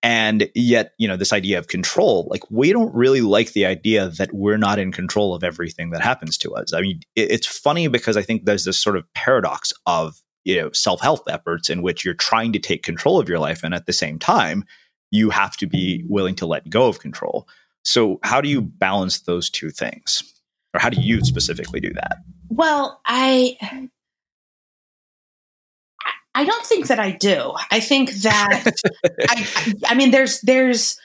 And 0.02 0.50
yet 0.54 0.92
you 0.98 1.08
know 1.08 1.16
this 1.16 1.32
idea 1.32 1.58
of 1.58 1.68
control 1.68 2.28
like 2.30 2.42
we 2.50 2.72
don't 2.72 2.94
really 2.94 3.22
like 3.22 3.54
the 3.54 3.64
idea 3.64 4.08
that 4.08 4.34
we're 4.34 4.58
not 4.58 4.78
in 4.78 4.92
control 4.92 5.34
of 5.34 5.42
everything 5.42 5.90
that 5.90 6.02
happens 6.02 6.36
to 6.38 6.54
us. 6.54 6.74
I 6.74 6.82
mean 6.82 7.00
it's 7.16 7.46
funny 7.46 7.88
because 7.88 8.16
i 8.16 8.22
think 8.22 8.44
there's 8.44 8.64
this 8.64 8.78
sort 8.78 8.96
of 8.96 9.10
paradox 9.14 9.72
of 9.86 10.20
you 10.44 10.60
know 10.60 10.70
self-help 10.72 11.22
efforts 11.28 11.70
in 11.70 11.82
which 11.82 12.04
you're 12.04 12.14
trying 12.14 12.52
to 12.52 12.58
take 12.58 12.82
control 12.82 13.18
of 13.18 13.28
your 13.28 13.38
life 13.38 13.62
and 13.62 13.74
at 13.74 13.86
the 13.86 13.92
same 13.92 14.18
time 14.18 14.64
you 15.10 15.30
have 15.30 15.56
to 15.56 15.66
be 15.66 16.04
willing 16.08 16.34
to 16.34 16.46
let 16.46 16.68
go 16.68 16.88
of 16.88 16.98
control. 16.98 17.46
So 17.84 18.18
how 18.24 18.40
do 18.40 18.48
you 18.48 18.60
balance 18.60 19.20
those 19.20 19.48
two 19.48 19.70
things? 19.70 20.22
Or 20.72 20.80
how 20.80 20.90
do 20.90 21.00
you 21.00 21.20
specifically 21.20 21.80
do 21.80 21.92
that? 21.94 22.18
Well 22.48 23.00
i 23.06 23.56
i 26.34 26.44
don't 26.44 26.66
think 26.66 26.88
that 26.88 26.98
i 26.98 27.10
do. 27.10 27.52
I 27.70 27.80
think 27.80 28.12
that 28.22 28.72
I, 29.28 29.46
I 29.86 29.94
mean 29.94 30.10
there's 30.10 30.40
there's 30.40 30.98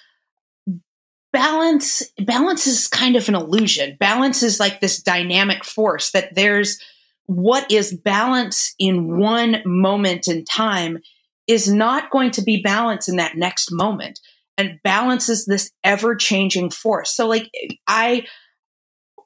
balance 1.32 2.04
balance 2.17 2.67
is 2.67 2.88
kind 2.88 3.15
of 3.15 3.28
an 3.30 3.36
illusion. 3.36 3.97
Balance 3.99 4.43
is 4.43 4.60
like 4.60 4.82
this 4.82 5.02
dynamic 5.02 5.63
force 5.63 6.12
that 6.12 6.34
there's 6.36 6.80
what 7.29 7.71
is 7.71 7.95
balance 7.95 8.73
in 8.79 9.19
one 9.19 9.61
moment 9.63 10.27
in 10.27 10.43
time 10.45 10.97
is 11.45 11.71
not 11.71 12.09
going 12.09 12.31
to 12.31 12.41
be 12.41 12.59
balance 12.59 13.07
in 13.07 13.17
that 13.17 13.37
next 13.37 13.71
moment. 13.71 14.19
And 14.57 14.79
balance 14.83 15.29
is 15.29 15.45
this 15.45 15.69
ever 15.83 16.15
changing 16.15 16.71
force. 16.71 17.15
So, 17.15 17.27
like, 17.27 17.51
I, 17.87 18.25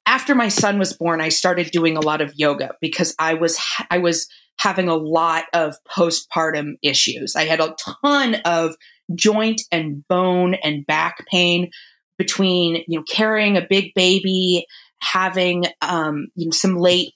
after 0.05 0.35
my 0.35 0.49
son 0.49 0.79
was 0.79 0.91
born, 0.91 1.21
I 1.21 1.29
started 1.29 1.71
doing 1.71 1.95
a 1.95 2.01
lot 2.01 2.19
of 2.19 2.33
yoga 2.35 2.71
because 2.81 3.15
I 3.19 3.35
was, 3.35 3.57
I 3.89 3.99
was 3.99 4.27
having 4.59 4.89
a 4.89 4.95
lot 4.95 5.45
of 5.53 5.77
postpartum 5.89 6.73
issues. 6.81 7.37
I 7.37 7.45
had 7.45 7.61
a 7.61 7.73
ton 8.03 8.35
of 8.43 8.75
joint 9.15 9.61
and 9.71 10.05
bone 10.09 10.55
and 10.55 10.85
back 10.85 11.25
pain 11.31 11.71
between, 12.17 12.83
you 12.85 12.99
know, 12.99 13.05
carrying 13.09 13.55
a 13.55 13.65
big 13.67 13.93
baby, 13.95 14.65
having, 15.01 15.67
um, 15.81 16.27
you 16.35 16.47
know, 16.47 16.51
some 16.51 16.75
late, 16.77 17.13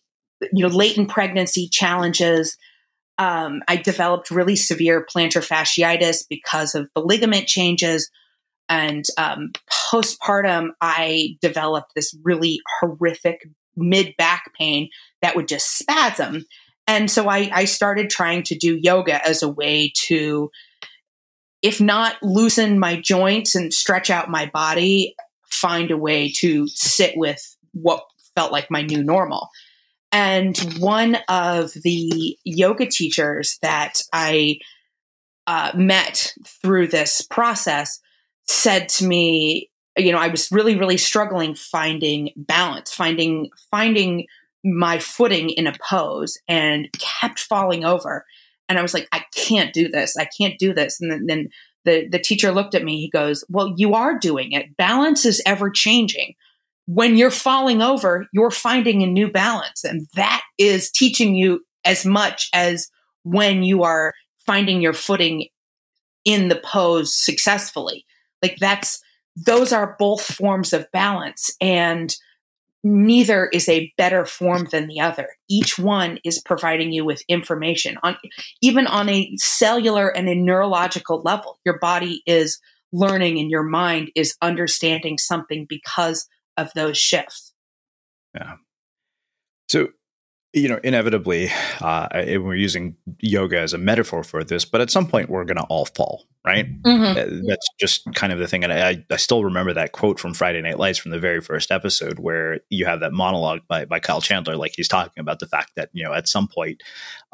you 0.52 0.68
know, 0.68 0.74
latent 0.74 1.10
pregnancy 1.10 1.68
challenges, 1.68 2.58
um, 3.18 3.62
I 3.68 3.78
developed 3.78 4.32
really 4.32 4.56
severe 4.56 5.06
plantar 5.06 5.46
fasciitis 5.46 6.26
because 6.30 6.76
of 6.76 6.90
the 6.96 7.02
ligament 7.02 7.48
changes. 7.48 8.10
And 8.70 9.06
um, 9.18 9.52
postpartum, 9.72 10.70
I 10.82 11.38
developed 11.42 11.94
this 11.96 12.16
really 12.24 12.62
horrific 12.80 13.48
mid 13.76 14.16
back 14.18 14.52
pain 14.58 14.90
that 15.22 15.36
would 15.36 15.48
just 15.48 15.78
spasm. 15.78 16.46
And 16.86 17.10
so 17.12 17.28
I, 17.28 17.50
I 17.54 17.66
started 17.66 18.10
trying 18.10 18.44
to 18.44 18.56
do 18.56 18.78
yoga 18.82 19.26
as 19.26 19.44
a 19.44 19.50
way 19.50 19.92
to, 20.06 20.50
if 21.62 21.82
not 21.82 22.16
loosen 22.22 22.80
my 22.80 23.00
joints 23.00 23.56
and 23.56 23.74
stretch 23.74 24.10
out 24.10 24.30
my 24.30 24.50
body, 24.54 25.16
find 25.46 25.92
a 25.92 25.98
way 25.98 26.32
to 26.38 26.68
sit 26.68 27.18
with 27.18 27.58
what 27.74 28.04
felt 28.36 28.52
like 28.52 28.72
my 28.72 28.84
new 28.84 29.04
normal. 29.04 29.50
And 30.12 30.58
one 30.80 31.18
of 31.28 31.74
the 31.74 32.38
yoga 32.44 32.86
teachers 32.86 33.58
that 33.62 34.02
I 34.14 34.60
uh, 35.46 35.72
met 35.76 36.34
through 36.46 36.88
this 36.88 37.22
process 37.22 38.00
said 38.48 38.90
to 38.90 39.06
me, 39.06 39.70
you 39.98 40.12
know, 40.12 40.20
I 40.20 40.28
was 40.28 40.52
really, 40.52 40.78
really 40.78 40.98
struggling 40.98 41.56
finding 41.56 42.30
balance, 42.36 42.94
finding, 42.94 43.50
finding 43.72 44.28
my 44.64 45.00
footing 45.00 45.50
in 45.50 45.68
a 45.68 45.76
pose 45.90 46.38
and 46.48 46.88
kept 47.00 47.40
falling 47.40 47.84
over. 47.84 48.26
And 48.70 48.78
I 48.78 48.82
was 48.82 48.94
like, 48.94 49.08
I 49.12 49.24
can't 49.36 49.74
do 49.74 49.88
this. 49.88 50.18
I 50.18 50.28
can't 50.38 50.60
do 50.60 50.74
this. 50.74 51.02
And 51.02 51.12
then, 51.12 51.26
then 51.26 51.50
the, 51.86 52.08
the 52.10 52.20
teacher 52.20 52.52
looked 52.52 52.76
at 52.76 52.84
me. 52.84 53.00
He 53.00 53.10
goes, 53.10 53.44
Well, 53.50 53.74
you 53.78 53.94
are 53.94 54.20
doing 54.20 54.52
it. 54.52 54.76
Balance 54.78 55.26
is 55.26 55.42
ever 55.46 55.70
changing 55.70 56.36
when 56.88 57.18
you're 57.18 57.30
falling 57.30 57.82
over, 57.82 58.28
you're 58.32 58.50
finding 58.50 59.04
a 59.04 59.08
new 59.08 59.30
balance. 59.30 59.84
And 59.84 60.08
that 60.16 60.42
is 60.58 60.90
teaching 60.90 61.36
you 61.36 61.66
as 61.86 62.06
much 62.06 62.50
as 62.54 62.90
when 63.24 63.62
you 63.62 63.84
are 63.84 64.14
finding 64.46 64.82
your 64.82 64.94
footing 64.94 65.48
in 66.24 66.48
the 66.48 66.56
pose 66.56 67.14
successfully. 67.14 68.06
Like 68.42 68.58
that's, 68.60 69.02
those 69.36 69.74
are 69.74 69.96
both 70.00 70.24
forms 70.24 70.72
of 70.72 70.90
balance. 70.92 71.52
And 71.60 72.16
neither 72.86 73.48
is 73.48 73.68
a 73.68 73.92
better 73.98 74.26
form 74.26 74.68
than 74.72 74.88
the 74.88 75.02
other. 75.02 75.28
Each 75.50 75.78
one 75.78 76.20
is 76.24 76.42
providing 76.42 76.94
you 76.94 77.04
with 77.04 77.22
information 77.28 77.98
on 78.02 78.16
even 78.62 78.88
on 78.88 79.10
a 79.10 79.36
cellular 79.36 80.08
and 80.08 80.30
a 80.30 80.36
neurological 80.36 81.22
level. 81.22 81.60
Your 81.66 81.80
body 81.80 82.24
is 82.26 82.60
learning 82.94 83.40
and 83.40 83.52
your 83.52 83.64
mind 83.64 84.12
is 84.16 84.38
understanding 84.42 85.18
something 85.18 85.66
because 85.68 86.28
of 86.58 86.72
those 86.74 86.98
shifts. 86.98 87.54
Yeah. 88.36 88.56
So, 89.70 89.90
you 90.54 90.70
know, 90.70 90.80
inevitably, 90.84 91.50
uh, 91.82 92.08
we're 92.14 92.56
using 92.56 92.96
yoga 93.20 93.60
as 93.60 93.74
a 93.74 93.78
metaphor 93.78 94.24
for 94.24 94.44
this, 94.44 94.66
but 94.66 94.82
at 94.82 94.90
some 94.90 95.06
point 95.08 95.30
we're 95.30 95.44
going 95.44 95.58
to 95.58 95.64
all 95.64 95.86
fall, 95.86 96.26
right? 96.46 96.66
Mm-hmm. 96.84 97.18
Uh, 97.18 97.48
that's 97.48 97.68
just 97.80 98.12
kind 98.16 98.34
of 98.34 98.40
the 98.40 98.48
thing. 98.48 98.64
And 98.64 98.74
I, 98.74 99.04
I 99.12 99.18
still 99.18 99.44
remember 99.44 99.74
that 99.74 99.92
quote 99.92 100.20
from 100.20 100.34
Friday 100.34 100.62
Night 100.62 100.80
Lights 100.80 100.98
from 100.98 101.12
the 101.12 101.20
very 101.20 101.42
first 101.42 101.70
episode 101.70 102.18
where 102.18 102.62
you 102.70 102.86
have 102.86 103.02
that 103.02 103.12
monologue 103.14 103.62
by, 103.68 103.86
by 103.86 104.00
Kyle 104.00 104.22
Chandler, 104.22 104.56
like 104.56 104.74
he's 104.76 104.88
talking 104.88 105.22
about 105.22 105.40
the 105.40 105.48
fact 105.48 105.74
that, 105.76 105.90
you 105.94 106.04
know, 106.04 106.14
at 106.14 106.28
some 106.28 106.48
point, 106.48 106.82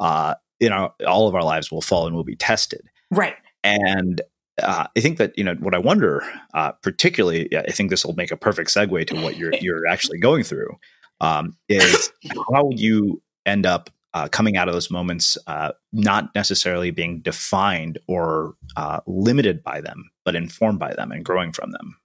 uh, 0.00 0.34
you 0.58 0.68
know, 0.68 0.92
all 1.06 1.28
of 1.28 1.34
our 1.34 1.44
lives 1.44 1.70
will 1.70 1.82
fall 1.82 2.06
and 2.06 2.16
will 2.16 2.24
be 2.24 2.36
tested. 2.36 2.82
Right. 3.10 3.36
And 3.62 4.20
uh, 4.62 4.86
I 4.96 5.00
think 5.00 5.18
that 5.18 5.36
you 5.36 5.44
know 5.44 5.54
what 5.54 5.74
I 5.74 5.78
wonder, 5.78 6.22
uh, 6.54 6.72
particularly, 6.72 7.54
I 7.56 7.72
think 7.72 7.90
this 7.90 8.04
will 8.04 8.14
make 8.14 8.30
a 8.30 8.36
perfect 8.36 8.70
segue 8.70 9.06
to 9.08 9.20
what 9.20 9.36
you're 9.36 9.52
you're 9.60 9.86
actually 9.86 10.18
going 10.18 10.44
through, 10.44 10.78
um, 11.20 11.56
is 11.68 12.12
how 12.52 12.64
would 12.64 12.80
you 12.80 13.22
end 13.46 13.66
up 13.66 13.90
uh, 14.14 14.28
coming 14.28 14.56
out 14.56 14.68
of 14.68 14.74
those 14.74 14.90
moments, 14.90 15.36
uh, 15.48 15.72
not 15.92 16.32
necessarily 16.36 16.92
being 16.92 17.18
defined 17.20 17.98
or 18.06 18.54
uh, 18.76 19.00
limited 19.06 19.62
by 19.62 19.80
them, 19.80 20.08
but 20.24 20.36
informed 20.36 20.78
by 20.78 20.94
them 20.94 21.10
and 21.10 21.24
growing 21.24 21.52
from 21.52 21.72
them. 21.72 21.98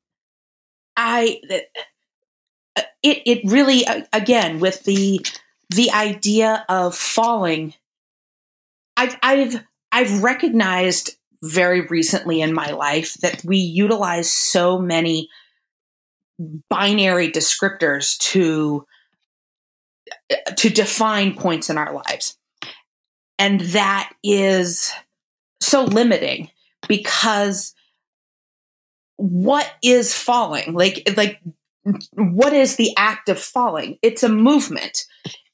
I 0.97 1.39
uh, 2.75 2.81
it 3.03 3.21
it 3.25 3.41
really 3.45 3.85
again 4.12 4.59
with 4.59 4.83
the 4.83 5.23
the 5.69 5.91
idea 5.91 6.65
of 6.67 6.95
falling. 6.95 7.75
I've 8.97 9.15
I've 9.21 9.63
I've 9.91 10.23
recognized 10.23 11.12
very 11.43 11.82
recently 11.82 12.41
in 12.41 12.54
my 12.54 12.71
life 12.71 13.13
that 13.15 13.43
we 13.43 13.58
utilize 13.58 14.32
so 14.32 14.80
many 14.80 15.30
binary 16.69 17.32
descriptors 17.32 18.17
to 18.17 18.86
to 20.58 20.69
define 20.69 21.36
points 21.36 21.69
in 21.69 21.78
our 21.78 21.93
lives. 21.93 22.38
And 23.38 23.62
that 23.62 24.12
is 24.23 24.91
so 25.62 25.84
limiting 25.84 26.49
because 26.88 27.73
what 29.17 29.71
is 29.84 30.13
falling? 30.13 30.73
Like 30.73 31.13
like 31.15 31.39
what 32.13 32.54
is 32.54 32.75
the 32.75 32.93
act 32.97 33.30
of 33.30 33.39
falling? 33.39 33.97
It's 34.02 34.23
a 34.23 34.30
movement 34.30 35.06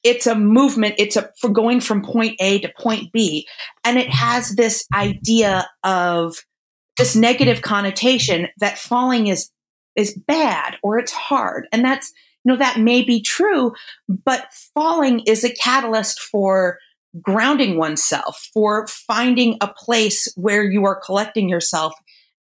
it's 0.06 0.28
a 0.28 0.36
movement 0.36 0.96
it's 0.98 1.18
a 1.18 1.30
for 1.42 1.50
going 1.50 1.82
from 1.82 2.02
point 2.02 2.36
a 2.40 2.60
to 2.60 2.72
point 2.80 3.12
b. 3.12 3.48
And 3.84 3.98
it 3.98 4.10
has 4.10 4.56
this 4.56 4.86
idea 4.94 5.68
of 5.84 6.38
this 6.98 7.16
negative 7.16 7.62
connotation 7.62 8.48
that 8.60 8.78
falling 8.78 9.28
is 9.28 9.52
is 9.96 10.18
bad 10.28 10.78
or 10.84 11.00
it's 11.00 11.12
hard. 11.12 11.68
And 11.74 11.84
that's 11.84 12.14
you 12.44 12.54
know 12.54 12.58
that 12.58 12.80
may 12.80 13.02
be 13.02 13.22
true 13.22 13.74
but 14.08 14.48
falling 14.74 15.22
is 15.22 15.44
a 15.44 15.54
catalyst 15.54 16.20
for 16.20 16.78
grounding 17.22 17.78
oneself 17.78 18.50
for 18.54 18.88
finding 18.88 19.58
a 19.62 19.68
place 19.68 20.32
where 20.36 20.64
you 20.64 20.86
are 20.86 21.00
collecting 21.00 21.50
yourself 21.50 21.94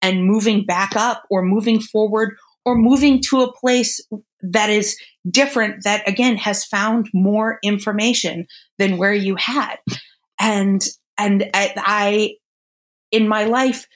and 0.02 0.26
moving 0.26 0.66
back 0.66 0.96
up 0.96 1.24
or 1.30 1.44
moving 1.44 1.80
forward 1.80 2.36
or 2.66 2.76
moving 2.76 3.22
to 3.30 3.42
a 3.42 3.54
place 3.54 4.02
that 4.42 4.70
is 4.70 4.98
different 5.30 5.84
that 5.84 6.08
again 6.08 6.36
has 6.38 6.66
found 6.66 7.10
more 7.14 7.60
information 7.64 8.46
than 8.78 8.98
where 8.98 9.14
you 9.14 9.36
had. 9.38 9.78
And 10.40 10.84
and 11.18 11.50
I, 11.54 12.36
in 13.12 13.28
my 13.28 13.46
life 13.46 13.88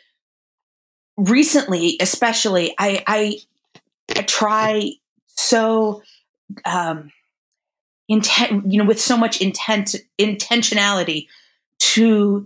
recently 1.18 1.98
especially 2.00 2.74
i 2.78 3.04
i, 3.08 3.38
I 4.16 4.22
try 4.22 4.92
so 5.26 6.04
um 6.64 7.12
intent 8.08 8.72
you 8.72 8.78
know 8.78 8.86
with 8.86 9.02
so 9.02 9.18
much 9.18 9.42
intent 9.42 9.96
intentionality 10.20 11.26
to 11.80 12.46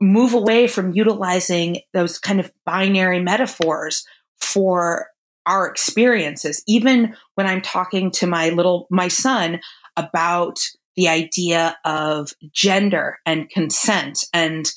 move 0.00 0.34
away 0.34 0.66
from 0.66 0.94
utilizing 0.94 1.80
those 1.92 2.18
kind 2.18 2.40
of 2.40 2.50
binary 2.64 3.20
metaphors 3.20 4.06
for 4.38 5.08
our 5.46 5.66
experiences 5.66 6.62
even 6.66 7.14
when 7.34 7.46
i'm 7.46 7.62
talking 7.62 8.10
to 8.10 8.26
my 8.26 8.50
little 8.50 8.86
my 8.90 9.08
son 9.08 9.60
about 9.96 10.58
the 10.96 11.08
idea 11.08 11.76
of 11.84 12.32
gender 12.52 13.18
and 13.26 13.50
consent 13.50 14.24
and 14.32 14.72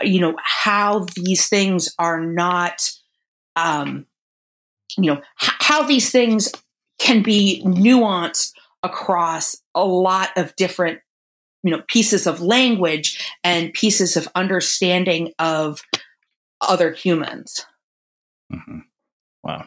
you 0.00 0.20
know 0.20 0.34
how 0.42 1.06
these 1.16 1.48
things 1.48 1.94
are 1.98 2.20
not 2.20 2.90
um 3.56 4.06
you 4.96 5.12
know 5.12 5.18
h- 5.42 5.50
how 5.58 5.82
these 5.82 6.10
things 6.10 6.52
can 6.98 7.22
be 7.22 7.62
nuanced 7.64 8.52
across 8.82 9.56
a 9.74 9.84
lot 9.84 10.30
of 10.36 10.54
different 10.56 11.00
you 11.62 11.70
know 11.70 11.82
pieces 11.88 12.26
of 12.26 12.40
language 12.40 13.32
and 13.44 13.72
pieces 13.72 14.16
of 14.16 14.28
understanding 14.34 15.32
of 15.38 15.80
other 16.60 16.92
humans 16.92 17.66
mm-hmm. 18.52 18.78
wow 19.42 19.66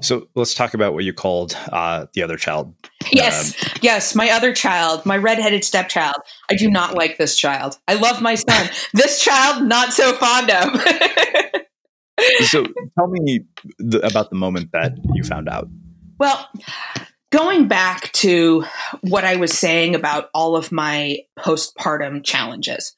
So 0.00 0.28
let's 0.34 0.54
talk 0.54 0.74
about 0.74 0.94
what 0.94 1.04
you 1.04 1.12
called 1.12 1.56
uh, 1.70 2.06
the 2.14 2.22
other 2.22 2.36
child. 2.36 2.74
Yes, 3.10 3.62
um, 3.62 3.72
yes, 3.82 4.14
my 4.14 4.30
other 4.30 4.54
child, 4.54 5.04
my 5.04 5.18
redheaded 5.18 5.64
stepchild. 5.64 6.16
I 6.50 6.54
do 6.54 6.70
not 6.70 6.94
like 6.94 7.18
this 7.18 7.36
child. 7.36 7.76
I 7.86 7.94
love 7.94 8.22
my 8.22 8.36
son. 8.36 8.70
this 8.94 9.20
child, 9.20 9.64
not 9.64 9.92
so 9.92 10.14
fond 10.14 10.50
of. 10.50 10.80
so 12.46 12.64
tell 12.96 13.08
me 13.08 13.40
the, 13.78 14.00
about 14.06 14.30
the 14.30 14.36
moment 14.36 14.70
that 14.72 14.92
you 15.12 15.24
found 15.24 15.48
out. 15.48 15.68
Well, 16.18 16.48
going 17.32 17.66
back 17.66 18.12
to 18.12 18.64
what 19.00 19.24
I 19.24 19.36
was 19.36 19.56
saying 19.56 19.94
about 19.94 20.28
all 20.34 20.54
of 20.54 20.70
my 20.70 21.18
postpartum 21.38 22.22
challenges, 22.22 22.94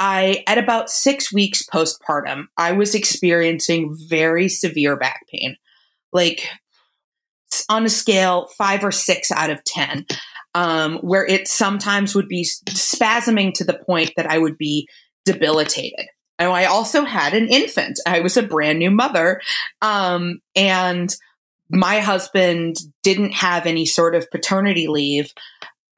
I, 0.00 0.42
at 0.46 0.58
about 0.58 0.90
six 0.90 1.32
weeks 1.32 1.62
postpartum, 1.62 2.46
I 2.56 2.72
was 2.72 2.94
experiencing 2.94 3.96
very 4.08 4.48
severe 4.48 4.96
back 4.96 5.26
pain 5.30 5.56
like 6.14 6.48
on 7.68 7.84
a 7.84 7.90
scale 7.90 8.46
five 8.56 8.82
or 8.84 8.92
six 8.92 9.30
out 9.30 9.50
of 9.50 9.62
10, 9.64 10.06
um, 10.54 10.98
where 10.98 11.26
it 11.26 11.46
sometimes 11.46 12.14
would 12.14 12.28
be 12.28 12.44
spasming 12.70 13.52
to 13.54 13.64
the 13.64 13.78
point 13.86 14.12
that 14.16 14.30
I 14.30 14.38
would 14.38 14.56
be 14.56 14.88
debilitated. 15.26 16.06
And 16.38 16.50
I 16.50 16.64
also 16.64 17.04
had 17.04 17.34
an 17.34 17.48
infant. 17.48 18.00
I 18.06 18.20
was 18.20 18.36
a 18.36 18.42
brand 18.42 18.78
new 18.78 18.90
mother. 18.90 19.40
Um, 19.82 20.40
and 20.56 21.14
my 21.70 22.00
husband 22.00 22.76
didn't 23.02 23.32
have 23.32 23.66
any 23.66 23.86
sort 23.86 24.14
of 24.14 24.30
paternity 24.30 24.86
leave 24.86 25.32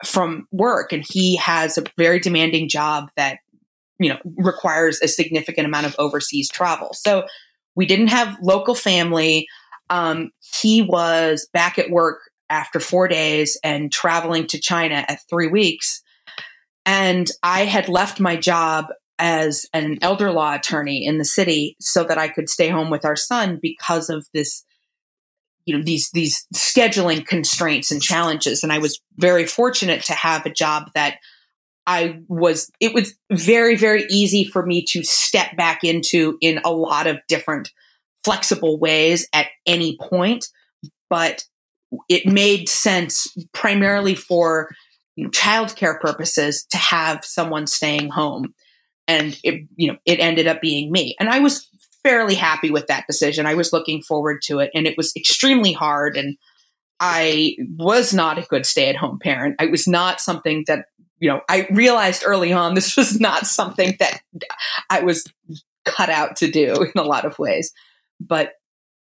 from 0.04 0.46
work. 0.52 0.92
And 0.92 1.04
he 1.08 1.36
has 1.36 1.78
a 1.78 1.84
very 1.96 2.20
demanding 2.20 2.68
job 2.68 3.10
that, 3.16 3.38
you 3.98 4.10
know, 4.10 4.18
requires 4.36 5.00
a 5.00 5.08
significant 5.08 5.66
amount 5.66 5.86
of 5.86 5.96
overseas 5.98 6.48
travel. 6.48 6.90
So 6.92 7.26
we 7.74 7.86
didn't 7.86 8.08
have 8.08 8.38
local 8.42 8.74
family. 8.74 9.48
Um, 9.90 10.30
he 10.60 10.82
was 10.82 11.48
back 11.52 11.78
at 11.78 11.90
work 11.90 12.18
after 12.48 12.78
four 12.78 13.08
days 13.08 13.58
and 13.64 13.90
traveling 13.90 14.46
to 14.48 14.60
China 14.60 15.04
at 15.08 15.20
three 15.28 15.48
weeks. 15.48 16.02
And 16.84 17.28
I 17.42 17.64
had 17.64 17.88
left 17.88 18.20
my 18.20 18.36
job 18.36 18.86
as 19.18 19.66
an 19.72 19.98
elder 20.02 20.30
law 20.30 20.54
attorney 20.54 21.04
in 21.04 21.18
the 21.18 21.24
city 21.24 21.76
so 21.80 22.04
that 22.04 22.18
I 22.18 22.28
could 22.28 22.48
stay 22.48 22.68
home 22.68 22.90
with 22.90 23.04
our 23.04 23.16
son 23.16 23.58
because 23.60 24.10
of 24.10 24.26
this 24.32 24.64
you 25.66 25.76
know 25.76 25.82
these 25.84 26.10
these 26.12 26.46
scheduling 26.54 27.26
constraints 27.26 27.90
and 27.90 28.02
challenges 28.02 28.62
and 28.62 28.72
I 28.72 28.78
was 28.78 29.00
very 29.16 29.46
fortunate 29.46 30.04
to 30.04 30.14
have 30.14 30.46
a 30.46 30.50
job 30.50 30.90
that 30.94 31.18
I 31.86 32.20
was 32.28 32.70
it 32.80 32.94
was 32.94 33.14
very 33.30 33.76
very 33.76 34.06
easy 34.08 34.44
for 34.44 34.64
me 34.64 34.84
to 34.90 35.02
step 35.04 35.56
back 35.56 35.84
into 35.84 36.38
in 36.40 36.60
a 36.64 36.70
lot 36.70 37.06
of 37.06 37.18
different 37.28 37.70
flexible 38.26 38.76
ways 38.76 39.28
at 39.32 39.46
any 39.66 39.96
point, 39.96 40.48
but 41.08 41.44
it 42.08 42.26
made 42.26 42.68
sense 42.68 43.32
primarily 43.54 44.16
for 44.16 44.68
childcare 45.16 46.00
purposes 46.00 46.66
to 46.70 46.76
have 46.76 47.24
someone 47.24 47.68
staying 47.68 48.10
home. 48.10 48.52
And 49.06 49.38
it, 49.44 49.68
you 49.76 49.92
know, 49.92 49.98
it 50.04 50.18
ended 50.18 50.48
up 50.48 50.60
being 50.60 50.90
me. 50.90 51.14
And 51.20 51.28
I 51.28 51.38
was 51.38 51.68
fairly 52.06 52.36
happy 52.36 52.70
with 52.70 52.86
that 52.86 53.04
decision. 53.08 53.46
I 53.46 53.54
was 53.54 53.72
looking 53.72 54.00
forward 54.00 54.40
to 54.42 54.60
it 54.60 54.70
and 54.74 54.86
it 54.86 54.96
was 54.96 55.12
extremely 55.16 55.72
hard. 55.72 56.16
And 56.16 56.36
I 57.00 57.56
was 57.76 58.14
not 58.14 58.38
a 58.38 58.42
good 58.42 58.64
stay 58.64 58.88
at 58.88 58.94
home 58.94 59.18
parent. 59.18 59.56
I 59.58 59.66
was 59.66 59.88
not 59.88 60.20
something 60.20 60.62
that, 60.68 60.86
you 61.18 61.28
know, 61.28 61.40
I 61.48 61.66
realized 61.72 62.22
early 62.24 62.52
on 62.52 62.74
this 62.74 62.96
was 62.96 63.20
not 63.20 63.46
something 63.46 63.96
that 63.98 64.20
I 64.88 65.00
was 65.00 65.24
cut 65.84 66.08
out 66.08 66.36
to 66.36 66.50
do 66.50 66.74
in 66.94 67.00
a 67.00 67.02
lot 67.02 67.24
of 67.24 67.40
ways. 67.40 67.72
But 68.20 68.52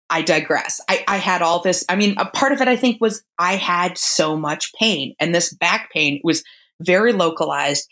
I 0.08 0.22
digress. 0.22 0.80
I, 0.88 1.04
I 1.06 1.18
had 1.18 1.42
all 1.42 1.60
this. 1.60 1.84
I 1.90 1.96
mean, 1.96 2.14
a 2.16 2.24
part 2.24 2.52
of 2.52 2.62
it 2.62 2.68
I 2.68 2.76
think 2.76 3.02
was 3.02 3.22
I 3.38 3.56
had 3.56 3.98
so 3.98 4.36
much 4.36 4.72
pain, 4.78 5.14
and 5.18 5.34
this 5.34 5.52
back 5.54 5.90
pain 5.92 6.20
was 6.22 6.44
very 6.80 7.12
localized, 7.12 7.88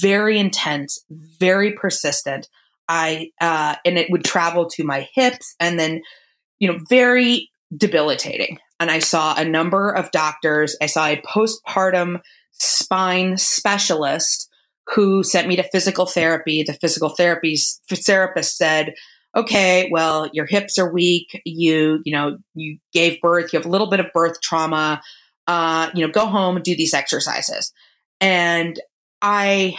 very 0.00 0.38
intense, 0.38 1.02
very 1.10 1.72
persistent. 1.72 2.48
I 2.88 3.30
uh, 3.40 3.76
and 3.84 3.98
it 3.98 4.10
would 4.10 4.24
travel 4.24 4.68
to 4.70 4.84
my 4.84 5.08
hips, 5.14 5.54
and 5.60 5.78
then 5.78 6.02
you 6.58 6.70
know, 6.70 6.78
very 6.88 7.50
debilitating. 7.76 8.58
And 8.78 8.90
I 8.90 8.98
saw 8.98 9.34
a 9.36 9.44
number 9.44 9.90
of 9.90 10.10
doctors. 10.10 10.76
I 10.80 10.86
saw 10.86 11.06
a 11.06 11.22
postpartum 11.22 12.20
spine 12.52 13.36
specialist 13.36 14.48
who 14.94 15.22
sent 15.22 15.48
me 15.48 15.56
to 15.56 15.62
physical 15.62 16.06
therapy. 16.06 16.62
The 16.62 16.74
physical 16.74 17.08
therapy 17.08 17.56
therapist 17.88 18.56
said, 18.56 18.94
okay, 19.36 19.88
well, 19.90 20.30
your 20.32 20.46
hips 20.46 20.78
are 20.78 20.92
weak. 20.92 21.40
You, 21.44 22.00
you 22.04 22.12
know, 22.12 22.38
you 22.54 22.78
gave 22.92 23.20
birth. 23.20 23.52
You 23.52 23.58
have 23.58 23.66
a 23.66 23.70
little 23.70 23.90
bit 23.90 24.00
of 24.00 24.06
birth 24.14 24.40
trauma. 24.40 25.02
Uh, 25.46 25.90
you 25.94 26.06
know, 26.06 26.12
go 26.12 26.26
home 26.26 26.56
and 26.56 26.64
do 26.64 26.76
these 26.76 26.94
exercises. 26.94 27.72
And 28.20 28.80
I, 29.22 29.76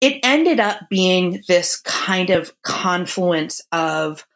it 0.00 0.20
ended 0.22 0.60
up 0.60 0.88
being 0.90 1.42
this 1.48 1.80
kind 1.80 2.30
of 2.30 2.52
confluence 2.62 3.60
of 3.72 4.26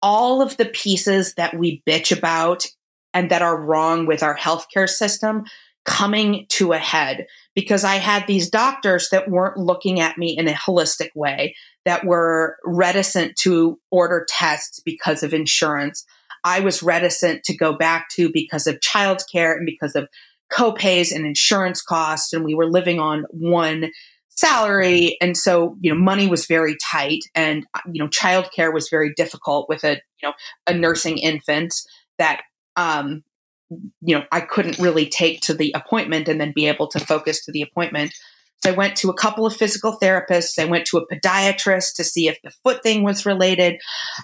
all 0.00 0.42
of 0.42 0.56
the 0.56 0.66
pieces 0.66 1.34
that 1.34 1.56
we 1.56 1.82
bitch 1.86 2.16
about 2.16 2.66
and 3.14 3.30
that 3.30 3.42
are 3.42 3.60
wrong 3.60 4.06
with 4.06 4.22
our 4.22 4.36
healthcare 4.36 4.88
system 4.88 5.44
coming 5.84 6.46
to 6.48 6.72
a 6.72 6.78
head 6.78 7.26
because 7.54 7.84
I 7.84 7.96
had 7.96 8.26
these 8.26 8.48
doctors 8.48 9.10
that 9.10 9.28
weren't 9.28 9.58
looking 9.58 10.00
at 10.00 10.16
me 10.16 10.36
in 10.36 10.48
a 10.48 10.52
holistic 10.52 11.10
way, 11.14 11.56
that 11.84 12.04
were 12.04 12.56
reticent 12.64 13.36
to 13.36 13.78
order 13.90 14.24
tests 14.28 14.80
because 14.80 15.22
of 15.22 15.34
insurance. 15.34 16.06
I 16.44 16.60
was 16.60 16.82
reticent 16.82 17.44
to 17.44 17.56
go 17.56 17.76
back 17.76 18.08
to 18.10 18.30
because 18.32 18.66
of 18.66 18.80
childcare 18.80 19.56
and 19.56 19.66
because 19.66 19.96
of 19.96 20.08
copays 20.52 21.14
and 21.14 21.26
insurance 21.26 21.82
costs. 21.82 22.32
And 22.32 22.44
we 22.44 22.54
were 22.54 22.70
living 22.70 23.00
on 23.00 23.24
one 23.30 23.90
salary. 24.34 25.16
And 25.20 25.36
so, 25.36 25.76
you 25.80 25.92
know, 25.92 26.00
money 26.00 26.26
was 26.26 26.46
very 26.46 26.76
tight 26.82 27.20
and, 27.34 27.66
you 27.90 28.02
know, 28.02 28.08
childcare 28.08 28.72
was 28.72 28.88
very 28.88 29.12
difficult 29.14 29.68
with 29.68 29.84
a, 29.84 30.00
you 30.22 30.28
know, 30.28 30.32
a 30.66 30.74
nursing 30.74 31.18
infant 31.18 31.74
that, 32.18 32.42
um, 32.76 33.22
you 34.00 34.16
know, 34.16 34.24
I 34.32 34.40
couldn't 34.40 34.78
really 34.78 35.06
take 35.06 35.40
to 35.42 35.54
the 35.54 35.72
appointment 35.74 36.28
and 36.28 36.40
then 36.40 36.52
be 36.54 36.66
able 36.66 36.88
to 36.88 37.00
focus 37.00 37.44
to 37.44 37.52
the 37.52 37.62
appointment. 37.62 38.14
So 38.62 38.70
I 38.70 38.74
went 38.74 38.96
to 38.96 39.10
a 39.10 39.14
couple 39.14 39.44
of 39.44 39.56
physical 39.56 39.98
therapists. 40.00 40.58
I 40.58 40.66
went 40.66 40.86
to 40.86 40.98
a 40.98 41.06
podiatrist 41.06 41.94
to 41.96 42.04
see 42.04 42.28
if 42.28 42.38
the 42.42 42.52
foot 42.62 42.82
thing 42.82 43.02
was 43.02 43.26
related. 43.26 43.80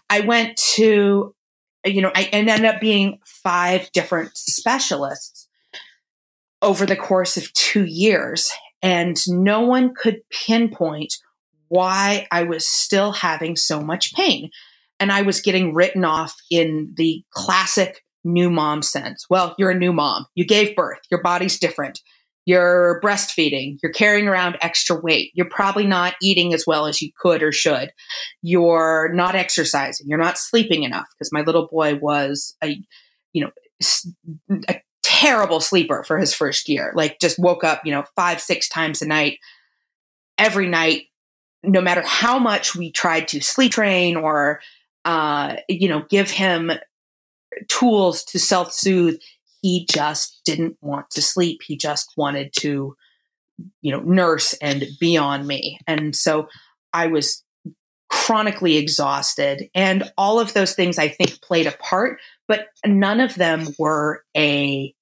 I 0.08 0.20
went 0.20 0.56
to, 0.74 1.34
you 1.84 2.02
know, 2.02 2.12
I 2.14 2.24
ended 2.24 2.64
up 2.64 2.80
being 2.80 3.18
five 3.24 3.90
different 3.92 4.36
specialists 4.36 5.48
over 6.62 6.86
the 6.86 6.96
course 6.96 7.36
of 7.36 7.52
two 7.52 7.84
years. 7.84 8.52
And 8.82 9.16
no 9.26 9.62
one 9.62 9.94
could 9.94 10.20
pinpoint 10.30 11.14
why 11.68 12.26
I 12.30 12.44
was 12.44 12.66
still 12.66 13.12
having 13.12 13.56
so 13.56 13.80
much 13.80 14.14
pain. 14.14 14.50
And 15.00 15.12
I 15.12 15.22
was 15.22 15.40
getting 15.40 15.74
written 15.74 16.04
off 16.04 16.34
in 16.50 16.92
the 16.96 17.22
classic 17.30 18.02
new 18.24 18.50
mom 18.50 18.82
sense. 18.82 19.26
Well, 19.30 19.54
you're 19.58 19.70
a 19.70 19.78
new 19.78 19.92
mom. 19.92 20.26
You 20.34 20.44
gave 20.44 20.76
birth. 20.76 20.98
Your 21.10 21.22
body's 21.22 21.58
different. 21.58 22.00
You're 22.46 23.00
breastfeeding. 23.04 23.76
You're 23.82 23.92
carrying 23.92 24.26
around 24.26 24.56
extra 24.62 24.98
weight. 24.98 25.32
You're 25.34 25.50
probably 25.50 25.86
not 25.86 26.14
eating 26.22 26.54
as 26.54 26.64
well 26.66 26.86
as 26.86 27.02
you 27.02 27.10
could 27.20 27.42
or 27.42 27.52
should. 27.52 27.90
You're 28.40 29.12
not 29.12 29.34
exercising. 29.34 30.06
You're 30.08 30.18
not 30.18 30.38
sleeping 30.38 30.82
enough 30.82 31.06
because 31.12 31.30
my 31.30 31.42
little 31.42 31.68
boy 31.70 31.96
was 31.96 32.56
a, 32.64 32.80
you 33.34 33.44
know, 33.44 33.50
a 34.66 34.80
terrible 35.02 35.60
sleeper 35.60 36.04
for 36.04 36.18
his 36.18 36.34
first 36.34 36.68
year. 36.68 36.92
Like 36.94 37.20
just 37.20 37.38
woke 37.38 37.64
up, 37.64 37.82
you 37.84 37.92
know, 37.92 38.04
five, 38.16 38.40
six 38.40 38.68
times 38.68 39.02
a 39.02 39.06
night, 39.06 39.38
every 40.36 40.68
night, 40.68 41.06
no 41.62 41.80
matter 41.80 42.02
how 42.02 42.38
much 42.38 42.74
we 42.74 42.92
tried 42.92 43.28
to 43.28 43.40
sleep 43.40 43.72
train 43.72 44.16
or, 44.16 44.60
uh, 45.04 45.56
you 45.68 45.88
know, 45.88 46.04
give 46.08 46.30
him 46.30 46.72
tools 47.68 48.24
to 48.24 48.38
self 48.38 48.72
soothe. 48.72 49.18
He 49.62 49.86
just 49.90 50.40
didn't 50.44 50.76
want 50.80 51.10
to 51.10 51.22
sleep. 51.22 51.62
He 51.64 51.76
just 51.76 52.12
wanted 52.16 52.52
to, 52.60 52.96
you 53.82 53.92
know, 53.92 54.00
nurse 54.00 54.54
and 54.62 54.84
be 55.00 55.16
on 55.16 55.46
me. 55.46 55.80
And 55.86 56.14
so 56.14 56.48
I 56.92 57.08
was 57.08 57.42
chronically 58.08 58.76
exhausted. 58.76 59.68
And 59.74 60.10
all 60.16 60.40
of 60.40 60.54
those 60.54 60.74
things 60.74 60.98
I 60.98 61.08
think 61.08 61.42
played 61.42 61.66
a 61.66 61.72
part, 61.72 62.20
but 62.48 62.68
none 62.84 63.20
of 63.20 63.34
them 63.34 63.68
were 63.78 64.24
a 64.36 64.94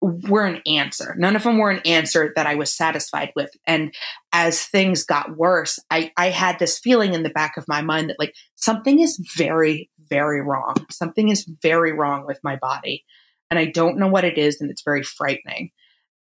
were 0.00 0.46
an 0.46 0.62
answer. 0.66 1.14
None 1.18 1.36
of 1.36 1.42
them 1.42 1.58
were 1.58 1.70
an 1.70 1.82
answer 1.84 2.32
that 2.34 2.46
I 2.46 2.54
was 2.54 2.74
satisfied 2.74 3.32
with. 3.36 3.50
And 3.66 3.94
as 4.32 4.64
things 4.64 5.04
got 5.04 5.36
worse, 5.36 5.78
I, 5.90 6.10
I 6.16 6.30
had 6.30 6.58
this 6.58 6.78
feeling 6.78 7.12
in 7.12 7.22
the 7.22 7.28
back 7.28 7.58
of 7.58 7.68
my 7.68 7.82
mind 7.82 8.08
that 8.08 8.18
like 8.18 8.34
something 8.54 9.00
is 9.00 9.20
very, 9.36 9.90
very 10.08 10.40
wrong. 10.40 10.74
Something 10.90 11.28
is 11.28 11.48
very 11.62 11.92
wrong 11.92 12.24
with 12.26 12.40
my 12.42 12.56
body. 12.56 13.04
And 13.50 13.58
I 13.58 13.66
don't 13.66 13.98
know 13.98 14.08
what 14.08 14.24
it 14.24 14.38
is. 14.38 14.60
And 14.60 14.70
it's 14.70 14.82
very 14.82 15.02
frightening. 15.02 15.70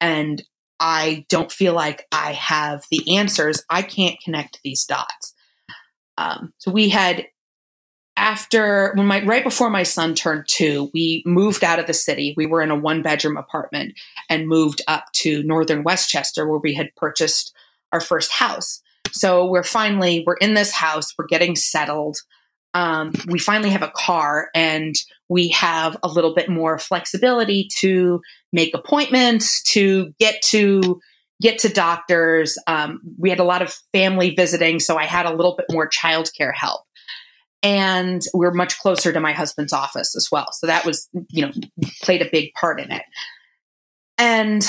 And 0.02 0.44
I 0.80 1.26
don't 1.30 1.52
feel 1.52 1.74
like 1.74 2.06
I 2.12 2.34
have 2.34 2.84
the 2.92 3.18
answers. 3.18 3.64
I 3.70 3.82
can't 3.82 4.20
connect 4.24 4.60
these 4.64 4.86
dots. 4.86 5.34
Um, 6.18 6.54
so 6.58 6.72
we 6.72 6.90
had 6.90 7.26
after 8.20 8.92
when 8.96 9.08
my 9.08 9.24
right 9.24 9.44
before 9.44 9.70
my 9.70 9.84
son 9.84 10.14
turned 10.14 10.46
two, 10.48 10.92
we 10.94 11.24
moved 11.26 11.64
out 11.64 11.80
of 11.80 11.88
the 11.88 11.94
city. 11.94 12.34
We 12.36 12.46
were 12.46 12.62
in 12.62 12.70
a 12.70 12.76
one 12.76 13.02
bedroom 13.02 13.38
apartment 13.38 13.94
and 14.30 14.48
moved 14.48 14.82
up 14.88 15.06
to 15.14 15.42
northern 15.44 15.84
Westchester 15.84 16.48
where 16.48 16.60
we 16.60 16.74
had 16.74 16.96
purchased 16.96 17.54
our 17.94 18.02
first 18.02 18.32
house. 18.32 18.82
So 19.12 19.46
we're 19.46 19.64
finally 19.64 20.24
we're 20.28 20.36
in 20.36 20.54
this 20.54 20.72
house, 20.72 21.14
we're 21.18 21.28
getting 21.28 21.56
settled. 21.56 22.18
Um, 22.74 23.14
we 23.28 23.40
finally 23.40 23.72
have 23.72 23.82
a 23.82 23.92
car 23.96 24.50
and 24.54 24.94
we 25.28 25.48
have 25.50 25.98
a 26.04 26.08
little 26.08 26.36
bit 26.36 26.50
more 26.50 26.78
flexibility 26.78 27.68
to 27.78 28.22
make 28.54 28.76
appointments, 28.76 29.64
to 29.72 30.14
get 30.20 30.42
to 30.44 31.00
get 31.42 31.60
to 31.60 31.70
doctors. 31.70 32.58
Um, 32.68 33.00
we 33.18 33.30
had 33.30 33.40
a 33.40 33.46
lot 33.46 33.62
of 33.62 33.74
family 33.94 34.36
visiting, 34.36 34.82
so 34.82 34.98
I 34.98 35.06
had 35.06 35.26
a 35.26 35.34
little 35.34 35.56
bit 35.56 35.68
more 35.72 35.90
childcare 35.90 36.54
help 36.54 36.82
and 37.62 38.22
we're 38.34 38.54
much 38.54 38.80
closer 38.80 39.12
to 39.12 39.20
my 39.20 39.34
husband's 39.34 39.74
office 39.74 40.16
as 40.16 40.30
well. 40.32 40.52
So 40.54 40.68
that 40.68 40.86
was, 40.86 41.10
you 41.30 41.46
know, 41.46 41.52
played 42.02 42.22
a 42.22 42.30
big 42.32 42.54
part 42.54 42.80
in 42.80 42.92
it. 42.92 43.04
And 44.18 44.66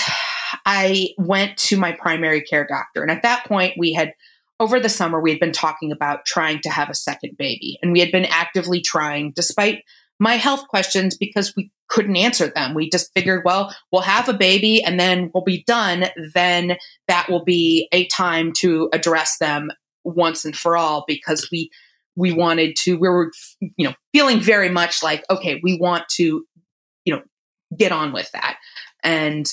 I 0.66 1.10
went 1.18 1.56
to 1.58 1.76
my 1.76 1.92
primary 1.92 2.42
care 2.42 2.66
doctor. 2.66 3.02
And 3.02 3.10
at 3.10 3.22
that 3.22 3.46
point, 3.46 3.74
we 3.78 3.92
had, 3.92 4.12
over 4.58 4.80
the 4.80 4.88
summer, 4.88 5.20
we 5.20 5.30
had 5.30 5.40
been 5.40 5.52
talking 5.52 5.92
about 5.92 6.24
trying 6.26 6.60
to 6.62 6.70
have 6.70 6.90
a 6.90 6.94
second 6.94 7.36
baby. 7.38 7.78
And 7.82 7.92
we 7.92 8.00
had 8.00 8.12
been 8.12 8.26
actively 8.26 8.80
trying, 8.80 9.32
despite 9.34 9.84
my 10.18 10.34
health 10.34 10.68
questions, 10.68 11.16
because 11.16 11.54
we 11.56 11.70
couldn't 11.88 12.16
answer 12.16 12.48
them. 12.48 12.74
We 12.74 12.90
just 12.90 13.10
figured, 13.14 13.42
well, 13.44 13.74
we'll 13.90 14.02
have 14.02 14.28
a 14.28 14.34
baby 14.34 14.82
and 14.82 14.98
then 15.00 15.30
we'll 15.32 15.44
be 15.44 15.64
done. 15.66 16.06
Then 16.34 16.76
that 17.08 17.28
will 17.28 17.44
be 17.44 17.88
a 17.92 18.06
time 18.06 18.52
to 18.58 18.88
address 18.92 19.38
them 19.38 19.70
once 20.04 20.44
and 20.44 20.56
for 20.56 20.76
all 20.76 21.04
because 21.06 21.48
we 21.50 21.70
we 22.20 22.32
wanted 22.32 22.76
to 22.76 22.96
we 22.98 23.08
were 23.08 23.32
you 23.60 23.88
know 23.88 23.94
feeling 24.12 24.40
very 24.40 24.68
much 24.68 25.02
like 25.02 25.24
okay 25.30 25.60
we 25.62 25.78
want 25.78 26.08
to 26.08 26.44
you 27.04 27.14
know 27.14 27.22
get 27.76 27.90
on 27.90 28.12
with 28.12 28.30
that 28.32 28.56
and 29.02 29.52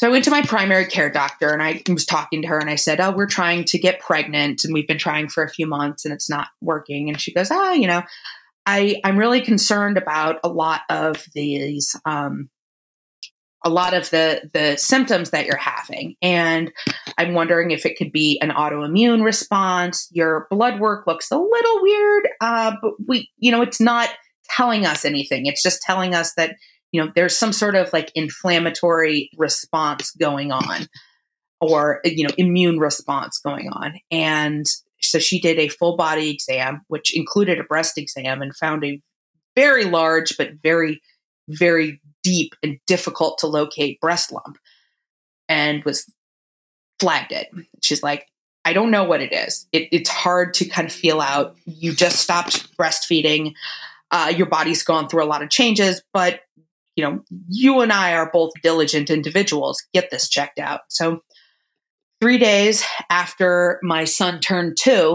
so 0.00 0.06
I 0.06 0.10
went 0.10 0.24
to 0.24 0.30
my 0.30 0.40
primary 0.40 0.86
care 0.86 1.10
doctor 1.10 1.50
and 1.50 1.62
I 1.62 1.82
was 1.90 2.06
talking 2.06 2.40
to 2.40 2.48
her 2.48 2.58
and 2.58 2.70
I 2.70 2.76
said, 2.76 3.02
Oh, 3.02 3.10
we're 3.10 3.26
trying 3.26 3.64
to 3.64 3.78
get 3.78 4.00
pregnant 4.00 4.64
and 4.64 4.72
we've 4.72 4.88
been 4.88 4.96
trying 4.96 5.28
for 5.28 5.44
a 5.44 5.50
few 5.50 5.66
months 5.66 6.06
and 6.06 6.14
it's 6.14 6.30
not 6.30 6.48
working. 6.62 7.10
And 7.10 7.20
she 7.20 7.34
goes, 7.34 7.50
Ah, 7.50 7.72
you 7.72 7.86
know, 7.86 8.02
I, 8.64 8.98
I'm 9.04 9.18
really 9.18 9.42
concerned 9.42 9.98
about 9.98 10.40
a 10.42 10.48
lot 10.48 10.80
of 10.88 11.26
these 11.34 11.94
um, 12.06 12.48
a 13.64 13.70
lot 13.70 13.94
of 13.94 14.10
the 14.10 14.48
the 14.52 14.76
symptoms 14.76 15.30
that 15.30 15.46
you're 15.46 15.56
having. 15.56 16.16
And 16.22 16.72
i'm 17.18 17.34
wondering 17.34 17.70
if 17.70 17.84
it 17.84 17.96
could 17.96 18.12
be 18.12 18.38
an 18.40 18.50
autoimmune 18.50 19.24
response. 19.24 20.08
Your 20.12 20.46
blood 20.50 20.80
work 20.80 21.06
looks 21.06 21.30
a 21.30 21.38
little 21.38 21.82
weird 21.82 22.28
uh, 22.40 22.76
but 22.80 22.92
we 23.06 23.30
you 23.38 23.52
know 23.52 23.62
it's 23.62 23.80
not 23.80 24.10
telling 24.50 24.86
us 24.86 25.04
anything. 25.04 25.46
It's 25.46 25.62
just 25.62 25.82
telling 25.82 26.14
us 26.14 26.34
that 26.34 26.56
you 26.92 27.02
know 27.02 27.10
there's 27.14 27.36
some 27.36 27.52
sort 27.52 27.76
of 27.76 27.92
like 27.92 28.10
inflammatory 28.14 29.30
response 29.36 30.10
going 30.12 30.52
on 30.52 30.86
or 31.60 32.00
you 32.04 32.26
know 32.26 32.34
immune 32.36 32.78
response 32.78 33.38
going 33.38 33.68
on. 33.68 33.94
And 34.10 34.66
so 35.00 35.18
she 35.18 35.40
did 35.40 35.58
a 35.58 35.68
full 35.68 35.96
body 35.96 36.30
exam 36.30 36.82
which 36.88 37.16
included 37.16 37.58
a 37.58 37.64
breast 37.64 37.96
exam 37.96 38.42
and 38.42 38.54
found 38.54 38.84
a 38.84 39.00
very 39.56 39.84
large 39.84 40.36
but 40.36 40.50
very 40.62 41.00
very 41.48 42.00
deep 42.22 42.54
and 42.62 42.78
difficult 42.86 43.38
to 43.38 43.46
locate 43.46 44.00
breast 44.00 44.32
lump 44.32 44.58
and 45.48 45.84
was 45.84 46.10
flagged 46.98 47.32
it. 47.32 47.48
She's 47.82 48.02
like, 48.02 48.26
I 48.64 48.72
don't 48.72 48.90
know 48.90 49.04
what 49.04 49.20
it 49.20 49.32
is. 49.32 49.66
It, 49.72 49.88
it's 49.90 50.10
hard 50.10 50.54
to 50.54 50.66
kind 50.66 50.86
of 50.86 50.92
feel 50.92 51.20
out. 51.20 51.56
You 51.64 51.92
just 51.94 52.20
stopped 52.20 52.76
breastfeeding. 52.76 53.54
Uh, 54.10 54.32
your 54.36 54.46
body's 54.46 54.82
gone 54.82 55.08
through 55.08 55.24
a 55.24 55.26
lot 55.26 55.42
of 55.42 55.50
changes, 55.50 56.02
but 56.12 56.40
you 56.96 57.04
know, 57.04 57.22
you 57.48 57.80
and 57.80 57.92
I 57.92 58.14
are 58.14 58.30
both 58.30 58.52
diligent 58.62 59.08
individuals. 59.08 59.82
Get 59.94 60.10
this 60.10 60.28
checked 60.28 60.58
out. 60.58 60.80
So, 60.88 61.22
three 62.20 62.36
days 62.36 62.84
after 63.08 63.80
my 63.82 64.04
son 64.04 64.40
turned 64.40 64.76
two, 64.78 65.14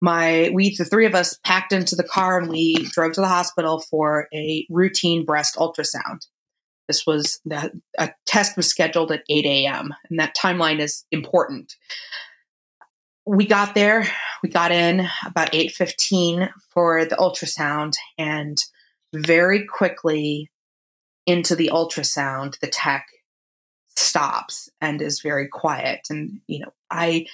my 0.00 0.50
we 0.52 0.74
the 0.76 0.84
three 0.84 1.06
of 1.06 1.14
us 1.14 1.38
packed 1.44 1.72
into 1.72 1.94
the 1.94 2.02
car 2.02 2.38
and 2.40 2.50
we 2.50 2.74
drove 2.92 3.12
to 3.12 3.20
the 3.20 3.28
hospital 3.28 3.84
for 3.90 4.28
a 4.34 4.66
routine 4.70 5.24
breast 5.24 5.56
ultrasound. 5.56 6.26
This 6.90 7.06
was 7.06 7.40
the 7.44 7.70
a 7.98 8.10
test 8.26 8.56
was 8.56 8.66
scheduled 8.66 9.12
at 9.12 9.22
8 9.28 9.46
a.m. 9.46 9.94
and 10.08 10.18
that 10.18 10.34
timeline 10.36 10.80
is 10.80 11.04
important. 11.12 11.76
We 13.24 13.46
got 13.46 13.76
there, 13.76 14.08
we 14.42 14.48
got 14.48 14.72
in 14.72 15.06
about 15.24 15.52
8:15 15.52 16.50
for 16.70 17.04
the 17.04 17.14
ultrasound 17.14 17.94
and 18.18 18.58
very 19.14 19.64
quickly 19.66 20.50
into 21.26 21.54
the 21.54 21.70
ultrasound 21.72 22.58
the 22.58 22.66
tech 22.66 23.06
stops 23.96 24.68
and 24.80 25.00
is 25.00 25.20
very 25.20 25.46
quiet 25.46 26.00
and 26.10 26.40
you 26.48 26.58
know 26.58 26.72
I 26.90 27.26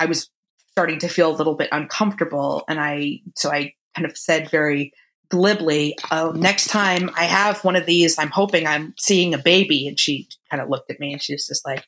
I 0.00 0.06
was 0.06 0.30
starting 0.70 0.98
to 1.00 1.08
feel 1.08 1.30
a 1.30 1.36
little 1.36 1.56
bit 1.56 1.68
uncomfortable 1.72 2.64
and 2.70 2.80
I 2.80 3.20
so 3.36 3.50
I 3.52 3.74
kind 3.94 4.06
of 4.06 4.16
said 4.16 4.50
very 4.50 4.94
glibly, 5.28 5.96
oh, 6.10 6.32
next 6.32 6.68
time 6.68 7.10
I 7.16 7.24
have 7.24 7.64
one 7.64 7.76
of 7.76 7.86
these, 7.86 8.18
I'm 8.18 8.30
hoping 8.30 8.66
I'm 8.66 8.94
seeing 8.98 9.34
a 9.34 9.38
baby. 9.38 9.86
And 9.88 9.98
she 9.98 10.28
kind 10.50 10.62
of 10.62 10.68
looked 10.68 10.90
at 10.90 11.00
me 11.00 11.12
and 11.12 11.22
she 11.22 11.34
was 11.34 11.46
just 11.46 11.66
like, 11.66 11.84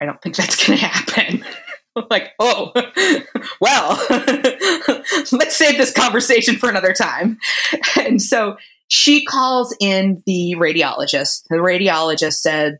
I 0.00 0.06
don't 0.06 0.20
think 0.22 0.36
that's 0.36 0.66
going 0.66 0.78
to 0.78 0.86
happen. 0.86 1.44
Like, 2.08 2.30
oh, 2.38 2.72
well, 3.60 4.06
let's 5.32 5.56
save 5.56 5.76
this 5.76 5.92
conversation 5.92 6.56
for 6.56 6.68
another 6.68 6.92
time. 6.92 7.38
And 7.98 8.22
so 8.22 8.56
she 8.86 9.24
calls 9.24 9.76
in 9.80 10.22
the 10.24 10.54
radiologist. 10.56 11.42
The 11.50 11.56
radiologist 11.56 12.34
said, 12.34 12.78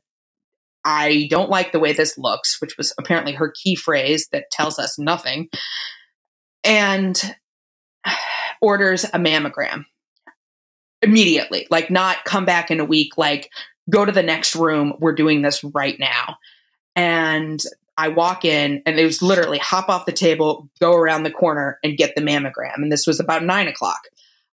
I 0.84 1.26
don't 1.28 1.50
like 1.50 1.72
the 1.72 1.80
way 1.80 1.92
this 1.92 2.16
looks, 2.16 2.60
which 2.60 2.76
was 2.78 2.94
apparently 2.98 3.32
her 3.32 3.52
key 3.62 3.74
phrase 3.74 4.28
that 4.32 4.50
tells 4.52 4.78
us 4.78 4.96
nothing. 4.96 5.48
And 6.62 7.20
orders 8.60 9.04
a 9.04 9.18
mammogram 9.18 9.84
immediately, 11.02 11.66
like 11.70 11.90
not 11.90 12.24
come 12.24 12.44
back 12.44 12.70
in 12.70 12.80
a 12.80 12.84
week, 12.84 13.16
like 13.16 13.50
go 13.88 14.04
to 14.04 14.12
the 14.12 14.22
next 14.22 14.54
room. 14.54 14.94
We're 14.98 15.14
doing 15.14 15.42
this 15.42 15.64
right 15.64 15.98
now. 15.98 16.36
And 16.94 17.60
I 17.96 18.08
walk 18.08 18.44
in 18.44 18.82
and 18.86 18.98
it 18.98 19.04
was 19.04 19.22
literally 19.22 19.58
hop 19.58 19.88
off 19.88 20.06
the 20.06 20.12
table, 20.12 20.68
go 20.80 20.92
around 20.92 21.22
the 21.22 21.30
corner 21.30 21.78
and 21.82 21.96
get 21.96 22.14
the 22.14 22.22
mammogram. 22.22 22.76
And 22.76 22.90
this 22.90 23.06
was 23.06 23.20
about 23.20 23.44
nine 23.44 23.68
o'clock. 23.68 24.00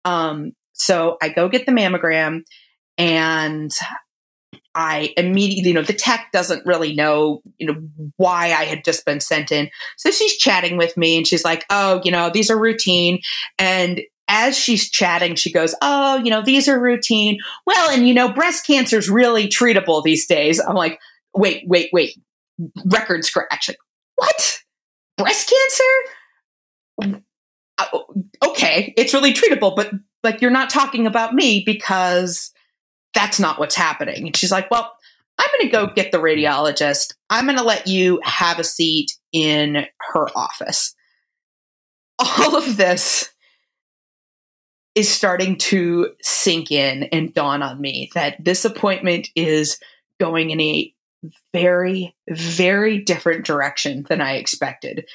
Um, 0.05 0.53
so 0.73 1.17
I 1.21 1.29
go 1.29 1.49
get 1.49 1.65
the 1.65 1.71
mammogram 1.71 2.41
and 2.97 3.71
I 4.73 5.13
immediately, 5.17 5.69
you 5.69 5.73
know, 5.73 5.81
the 5.81 5.93
tech 5.93 6.29
doesn't 6.31 6.65
really 6.65 6.93
know, 6.93 7.41
you 7.57 7.67
know, 7.67 7.81
why 8.17 8.47
I 8.47 8.63
had 8.65 8.85
just 8.85 9.05
been 9.05 9.19
sent 9.19 9.51
in. 9.51 9.69
So 9.97 10.11
she's 10.11 10.37
chatting 10.37 10.77
with 10.77 10.95
me 10.95 11.17
and 11.17 11.27
she's 11.27 11.43
like, 11.43 11.65
oh, 11.69 12.01
you 12.03 12.11
know, 12.11 12.29
these 12.29 12.49
are 12.49 12.57
routine. 12.57 13.19
And 13.59 14.01
as 14.27 14.57
she's 14.57 14.89
chatting, 14.89 15.35
she 15.35 15.51
goes, 15.51 15.75
oh, 15.81 16.17
you 16.23 16.29
know, 16.29 16.41
these 16.41 16.69
are 16.69 16.79
routine. 16.79 17.39
Well, 17.65 17.89
and 17.89 18.07
you 18.07 18.13
know, 18.13 18.31
breast 18.31 18.65
cancer 18.65 18.97
is 18.97 19.09
really 19.09 19.47
treatable 19.47 20.03
these 20.03 20.25
days. 20.25 20.59
I'm 20.59 20.75
like, 20.75 20.99
wait, 21.35 21.63
wait, 21.67 21.89
wait. 21.91 22.17
Record 22.85 23.25
scratch. 23.25 23.67
Like, 23.67 23.77
what? 24.15 24.59
Breast 25.17 25.51
cancer? 26.97 27.21
Uh, 27.77 27.99
okay, 28.47 28.93
it's 28.95 29.13
really 29.13 29.33
treatable, 29.33 29.75
but 29.75 29.91
like 30.23 30.41
you're 30.41 30.51
not 30.51 30.69
talking 30.69 31.07
about 31.07 31.33
me 31.33 31.63
because 31.65 32.51
that's 33.13 33.39
not 33.39 33.59
what's 33.59 33.75
happening. 33.75 34.27
And 34.27 34.35
she's 34.35 34.51
like, 34.51 34.69
well, 34.71 34.95
I'm 35.37 35.49
going 35.57 35.69
to 35.69 35.71
go 35.71 35.93
get 35.93 36.11
the 36.11 36.19
radiologist. 36.19 37.13
I'm 37.29 37.45
going 37.45 37.57
to 37.57 37.63
let 37.63 37.87
you 37.87 38.19
have 38.23 38.59
a 38.59 38.63
seat 38.63 39.17
in 39.31 39.85
her 40.11 40.27
office. 40.35 40.95
All 42.19 42.55
of 42.55 42.77
this 42.77 43.31
is 44.93 45.09
starting 45.09 45.57
to 45.57 46.09
sink 46.21 46.71
in 46.71 47.03
and 47.03 47.33
dawn 47.33 47.63
on 47.63 47.79
me 47.79 48.11
that 48.13 48.35
this 48.43 48.65
appointment 48.65 49.29
is 49.35 49.79
going 50.19 50.51
in 50.51 50.59
a 50.59 50.93
very, 51.53 52.15
very 52.29 52.99
different 52.99 53.45
direction 53.45 54.05
than 54.09 54.21
I 54.21 54.33
expected. 54.33 55.07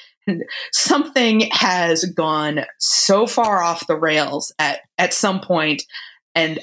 Something 0.73 1.41
has 1.51 2.05
gone 2.05 2.65
so 2.79 3.27
far 3.27 3.61
off 3.61 3.87
the 3.87 3.95
rails 3.95 4.53
at, 4.57 4.81
at 4.97 5.13
some 5.13 5.39
point, 5.39 5.83
and 6.35 6.59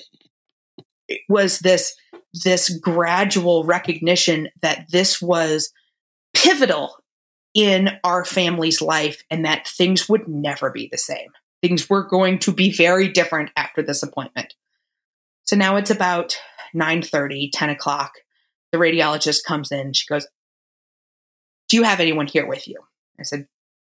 was 1.29 1.59
this 1.61 1.95
this 2.43 2.69
gradual 2.79 3.65
recognition 3.65 4.49
that 4.61 4.87
this 4.91 5.23
was 5.23 5.73
pivotal 6.35 6.97
in 7.55 7.91
our 8.03 8.25
family's 8.25 8.83
life 8.83 9.23
and 9.31 9.45
that 9.45 9.69
things 9.69 10.09
would 10.09 10.27
never 10.27 10.71
be 10.71 10.89
the 10.91 10.99
same. 10.99 11.29
Things 11.63 11.89
were 11.89 12.03
going 12.03 12.41
to 12.41 12.53
be 12.53 12.73
very 12.73 13.09
different 13.09 13.51
after 13.57 13.83
this 13.83 14.03
appointment. 14.03 14.55
So 15.45 15.57
now 15.57 15.77
it's 15.77 15.91
about 15.91 16.37
9 16.75 17.03
30, 17.03 17.51
10 17.53 17.71
o'clock. 17.71 18.13
The 18.73 18.79
radiologist 18.79 19.45
comes 19.45 19.71
in. 19.71 19.93
She 19.93 20.07
goes, 20.07 20.27
Do 21.69 21.77
you 21.77 21.85
have 21.85 22.01
anyone 22.01 22.27
here 22.27 22.47
with 22.47 22.67
you? 22.67 22.81
I 23.19 23.23
said, 23.23 23.47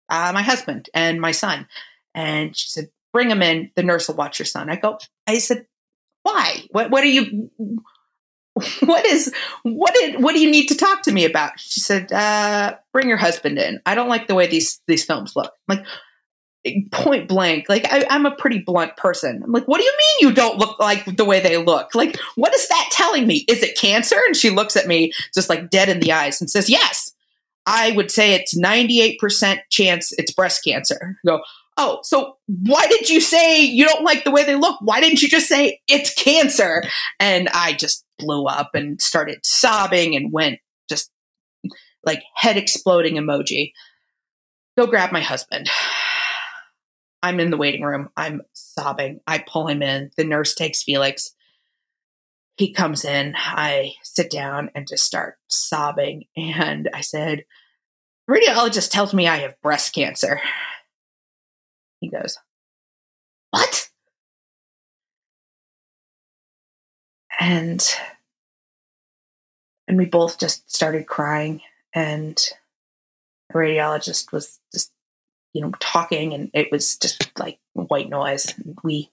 uh, 0.10 0.32
My 0.34 0.43
husband 0.43 0.89
and 0.93 1.20
my 1.20 1.32
son. 1.32 1.68
And 2.14 2.55
she 2.55 2.70
said, 2.70 2.89
Bring 3.12 3.32
him 3.32 3.41
in. 3.41 3.72
The 3.76 3.84
nurse 3.84 4.08
will 4.08 4.16
watch 4.16 4.38
your 4.38 4.45
son. 4.45 4.70
I 4.70 4.76
go, 4.76 4.99
I 5.26 5.39
said, 5.39 5.66
why? 6.28 6.66
What 6.72 6.92
what 6.92 7.04
are 7.04 7.08
you 7.08 7.50
what 8.82 9.06
is 9.06 9.34
what 9.64 9.94
did 9.94 10.22
what 10.22 10.34
do 10.34 10.42
you 10.42 10.52
need 10.52 10.68
to 10.68 10.76
talk 10.76 11.04
to 11.04 11.12
me 11.12 11.26
about? 11.26 11.60
She 11.60 11.80
said, 11.80 12.12
uh, 12.12 12.76
bring 12.92 13.08
your 13.08 13.18
husband 13.18 13.58
in. 13.58 13.80
I 13.86 13.96
don't 13.96 14.10
like 14.10 14.28
the 14.28 14.36
way 14.36 14.48
these 14.48 14.82
these 14.88 15.06
films 15.06 15.36
look. 15.36 15.54
I'm 15.70 15.78
like 15.78 15.86
point 16.92 17.30
blank, 17.30 17.70
like 17.70 17.86
I, 17.90 18.06
I'm 18.10 18.26
a 18.26 18.36
pretty 18.36 18.60
blunt 18.60 18.98
person. 18.98 19.42
I'm 19.44 19.52
like, 19.52 19.68
what 19.68 19.78
do 19.78 19.86
you 19.86 19.94
mean 19.98 20.30
you 20.30 20.36
don't 20.36 20.58
look 20.58 20.80
like 20.80 21.06
the 21.06 21.24
way 21.24 21.40
they 21.40 21.58
look? 21.58 21.96
Like, 21.96 22.18
what 22.36 22.54
is 22.54 22.68
that 22.68 22.90
telling 22.92 23.26
me? 23.26 23.46
Is 23.48 23.64
it 23.64 23.78
cancer? 23.78 24.18
And 24.26 24.36
she 24.36 24.50
looks 24.50 24.76
at 24.76 24.88
me 24.88 25.14
just 25.34 25.50
like 25.50 25.70
dead 25.70 25.88
in 25.88 26.00
the 26.00 26.12
eyes 26.12 26.42
and 26.42 26.50
says, 26.50 26.70
Yes. 26.70 27.14
I 27.70 27.92
would 27.92 28.10
say 28.12 28.34
it's 28.34 28.58
98% 28.58 29.60
chance 29.70 30.14
it's 30.18 30.32
breast 30.32 30.64
cancer. 30.64 31.18
I 31.22 31.28
go, 31.28 31.42
oh, 31.78 32.00
so 32.04 32.38
why 32.48 32.88
did 32.88 33.10
you 33.10 33.22
say 33.22 33.62
you 33.62 33.86
don't 33.86 34.04
like 34.04 34.24
the 34.24 34.32
way 34.32 34.44
they 34.44 34.56
look? 34.56 34.80
Why 34.82 35.00
didn't 35.00 35.22
you 35.22 35.30
just 35.30 35.48
say 35.48 35.80
it's 35.88 36.14
cancer? 36.14 36.84
And 37.20 37.48
I 37.50 37.74
just 37.74 38.04
blew 38.18 38.46
up 38.46 38.72
and 38.74 39.00
started 39.00 39.40
sobbing 39.44 40.16
and 40.16 40.34
went 40.34 40.60
just 40.90 41.12
like 42.04 42.24
head 42.36 42.58
exploding 42.58 43.16
emoji. 43.16 43.72
Go 44.78 44.88
grab 44.88 45.12
my 45.12 45.22
husband. 45.22 45.70
I'm 47.24 47.40
in 47.40 47.50
the 47.50 47.58
waiting 47.58 47.82
room. 47.82 48.10
I'm 48.16 48.42
sobbing. 48.54 49.20
I 49.26 49.40
pull 49.40 49.68
him 49.68 49.82
in. 49.82 50.12
The 50.18 50.24
nurse 50.24 50.54
takes 50.54 50.84
Felix. 50.84 51.32
He 52.58 52.74
comes 52.74 53.06
in. 53.06 53.34
I 53.36 53.94
sit 54.04 54.30
down 54.32 54.70
and 54.76 54.88
just 54.88 55.04
start 55.04 55.36
sobbing. 55.48 56.26
And 56.36 56.90
I 56.94 57.02
said, 57.02 57.44
Radiologist 58.30 58.92
tells 58.92 59.14
me 59.14 59.28
I 59.28 59.38
have 59.38 59.60
breast 59.62 59.96
cancer. 59.96 60.42
He 62.00 62.10
goes, 62.10 62.38
What? 63.52 63.89
And 67.39 67.84
and 69.88 69.98
we 69.98 70.06
both 70.06 70.39
just 70.39 70.70
started 70.74 71.08
crying 71.08 71.62
and 71.93 72.38
the 73.50 73.60
radiologist 73.60 74.32
was 74.32 74.60
just 74.74 74.91
you 75.54 75.62
know 75.62 75.72
talking 75.80 76.34
and 76.34 76.52
it 76.54 76.72
was 76.72 76.98
just 76.98 77.32
like 77.39 77.60
white 77.74 78.10
noise 78.10 78.54
we 78.84 79.10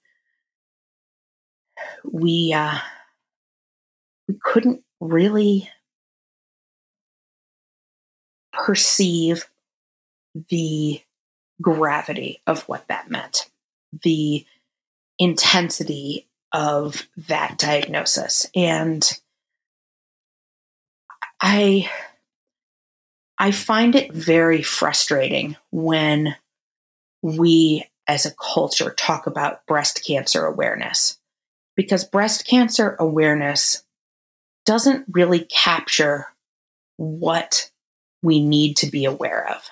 we 2.04 2.52
uh 2.52 2.78
we 4.28 4.36
couldn't 4.42 4.82
really 5.00 5.70
perceive 8.52 9.46
the 10.48 11.00
gravity 11.60 12.40
of 12.46 12.62
what 12.62 12.88
that 12.88 13.10
meant, 13.10 13.50
the 14.02 14.44
intensity 15.18 16.26
of 16.52 17.06
that 17.16 17.58
diagnosis. 17.58 18.46
And 18.54 19.08
I 21.40 21.90
I 23.38 23.50
find 23.50 23.96
it 23.96 24.12
very 24.12 24.62
frustrating 24.62 25.56
when 25.72 26.36
we 27.22 27.84
as 28.06 28.26
a 28.26 28.34
culture 28.34 28.94
talk 28.96 29.26
about 29.26 29.66
breast 29.66 30.04
cancer 30.06 30.46
awareness 30.46 31.18
because 31.74 32.04
breast 32.04 32.46
cancer 32.46 32.96
awareness 33.00 33.84
doesn't 34.64 35.04
really 35.10 35.40
capture 35.40 36.26
what 36.96 37.70
we 38.22 38.40
need 38.40 38.76
to 38.78 38.86
be 38.86 39.04
aware 39.04 39.48
of. 39.50 39.62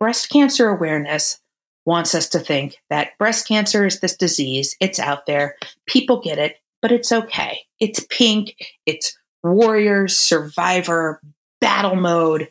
Breast 0.00 0.30
cancer 0.30 0.68
awareness 0.68 1.38
wants 1.84 2.14
us 2.14 2.28
to 2.30 2.38
think 2.38 2.78
that 2.88 3.16
breast 3.18 3.46
cancer 3.46 3.84
is 3.84 4.00
this 4.00 4.16
disease, 4.16 4.74
it's 4.80 4.98
out 4.98 5.26
there, 5.26 5.56
people 5.86 6.20
get 6.22 6.38
it, 6.38 6.56
but 6.80 6.90
it's 6.90 7.12
okay. 7.12 7.60
It's 7.78 8.06
pink, 8.08 8.54
it's 8.86 9.16
warriors, 9.42 10.16
survivor, 10.16 11.20
battle 11.60 11.96
mode. 11.96 12.48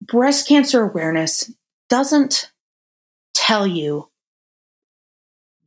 Breast 0.00 0.48
cancer 0.48 0.82
awareness 0.82 1.52
doesn't 1.90 2.50
tell 3.34 3.66
you 3.66 4.08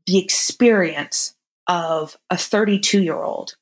the 0.08 0.18
experience 0.18 1.36
of 1.68 2.18
a 2.30 2.38
32 2.38 3.04
year 3.04 3.22
old 3.22 3.56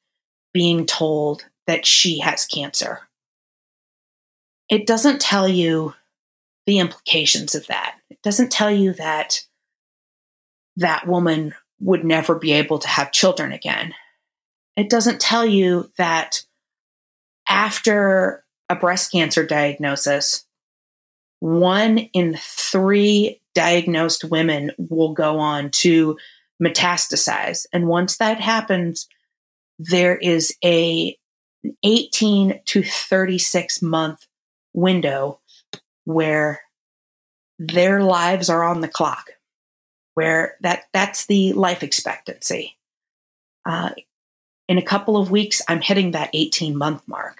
being 0.54 0.86
told 0.86 1.46
that 1.68 1.86
she 1.86 2.20
has 2.20 2.46
cancer. 2.46 3.02
It 4.70 4.88
doesn't 4.88 5.20
tell 5.20 5.48
you 5.48 5.94
the 6.70 6.78
implications 6.78 7.56
of 7.56 7.66
that. 7.66 7.96
It 8.12 8.22
doesn't 8.22 8.52
tell 8.52 8.70
you 8.70 8.94
that 8.94 9.42
that 10.78 11.08
woman 11.08 11.56
would 11.80 12.06
never 12.06 12.36
be 12.36 12.52
able 12.52 12.78
to 12.78 12.88
have 12.88 13.12
children 13.12 13.52
again. 13.52 13.96
It 14.78 14.88
doesn't 14.88 15.20
tell 15.20 15.48
you 15.48 15.90
that 15.98 16.44
after 17.50 18.46
a 18.70 18.76
breast 18.76 19.12
cancer 19.12 19.44
diagnosis, 19.44 20.46
one 21.40 21.98
in 21.98 22.38
three 22.40 23.42
diagnosed 23.56 24.24
women 24.26 24.72
will 24.78 25.14
go 25.16 25.40
on 25.40 25.72
to 25.72 26.20
metastasize. 26.62 27.66
And 27.74 27.88
once 27.88 28.18
that 28.18 28.40
happens, 28.40 29.08
there 29.80 30.16
is 30.16 30.56
a 30.64 31.18
18 31.84 32.62
to 32.64 32.84
36 32.84 33.82
month 33.82 34.28
window 34.72 35.39
where 36.10 36.62
their 37.60 38.02
lives 38.02 38.50
are 38.50 38.64
on 38.64 38.82
the 38.82 38.88
clock 38.88 39.30
where 40.16 40.56
that 40.62 40.86
that's 40.92 41.28
the 41.28 41.54
life 41.54 41.84
expectancy. 41.84 42.76
Uh, 43.66 43.92
in 44.68 44.78
a 44.78 44.84
couple 44.84 45.18
of 45.18 45.32
weeks 45.32 45.62
i'm 45.68 45.82
hitting 45.82 46.12
that 46.12 46.32
18 46.34 46.76
month 46.76 47.08
mark. 47.08 47.38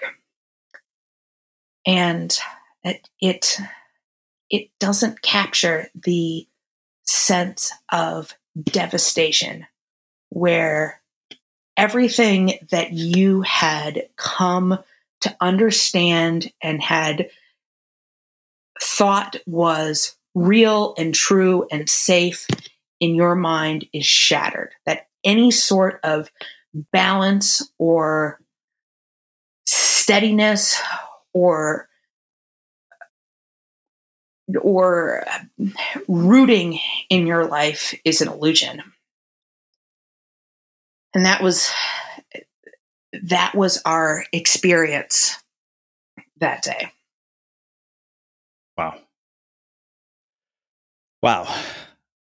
And 1.86 2.38
it, 2.84 3.10
it 3.20 3.58
it 4.50 4.70
doesn't 4.80 5.22
capture 5.22 5.90
the 5.96 6.48
sense 7.06 7.72
of 7.92 8.34
devastation 8.64 9.66
where 10.30 11.02
everything 11.76 12.60
that 12.70 12.94
you 12.94 13.42
had 13.42 14.10
come 14.16 14.78
to 15.22 15.36
understand 15.42 16.52
and 16.62 16.82
had 16.82 17.30
thought 19.00 19.38
was 19.48 20.18
real 20.36 20.94
and 20.98 21.16
true 21.16 21.66
and 21.72 21.90
safe 21.90 22.46
in 23.00 23.16
your 23.16 23.34
mind 23.34 23.86
is 23.94 24.06
shattered. 24.06 24.74
That 24.86 25.08
any 25.24 25.52
sort 25.52 26.02
of 26.04 26.30
balance 26.92 27.72
or 27.78 28.42
steadiness 29.66 30.82
or 31.34 31.88
or 34.62 35.26
rooting 36.10 36.80
in 37.10 37.26
your 37.26 37.46
life 37.46 37.98
is 38.04 38.22
an 38.22 38.28
illusion. 38.28 38.84
And 41.14 41.26
that 41.26 41.42
was 41.42 41.72
that 43.14 43.56
was 43.56 43.82
our 43.86 44.26
experience 44.34 45.42
that 46.42 46.64
day. 46.64 46.92
Wow. 51.22 51.54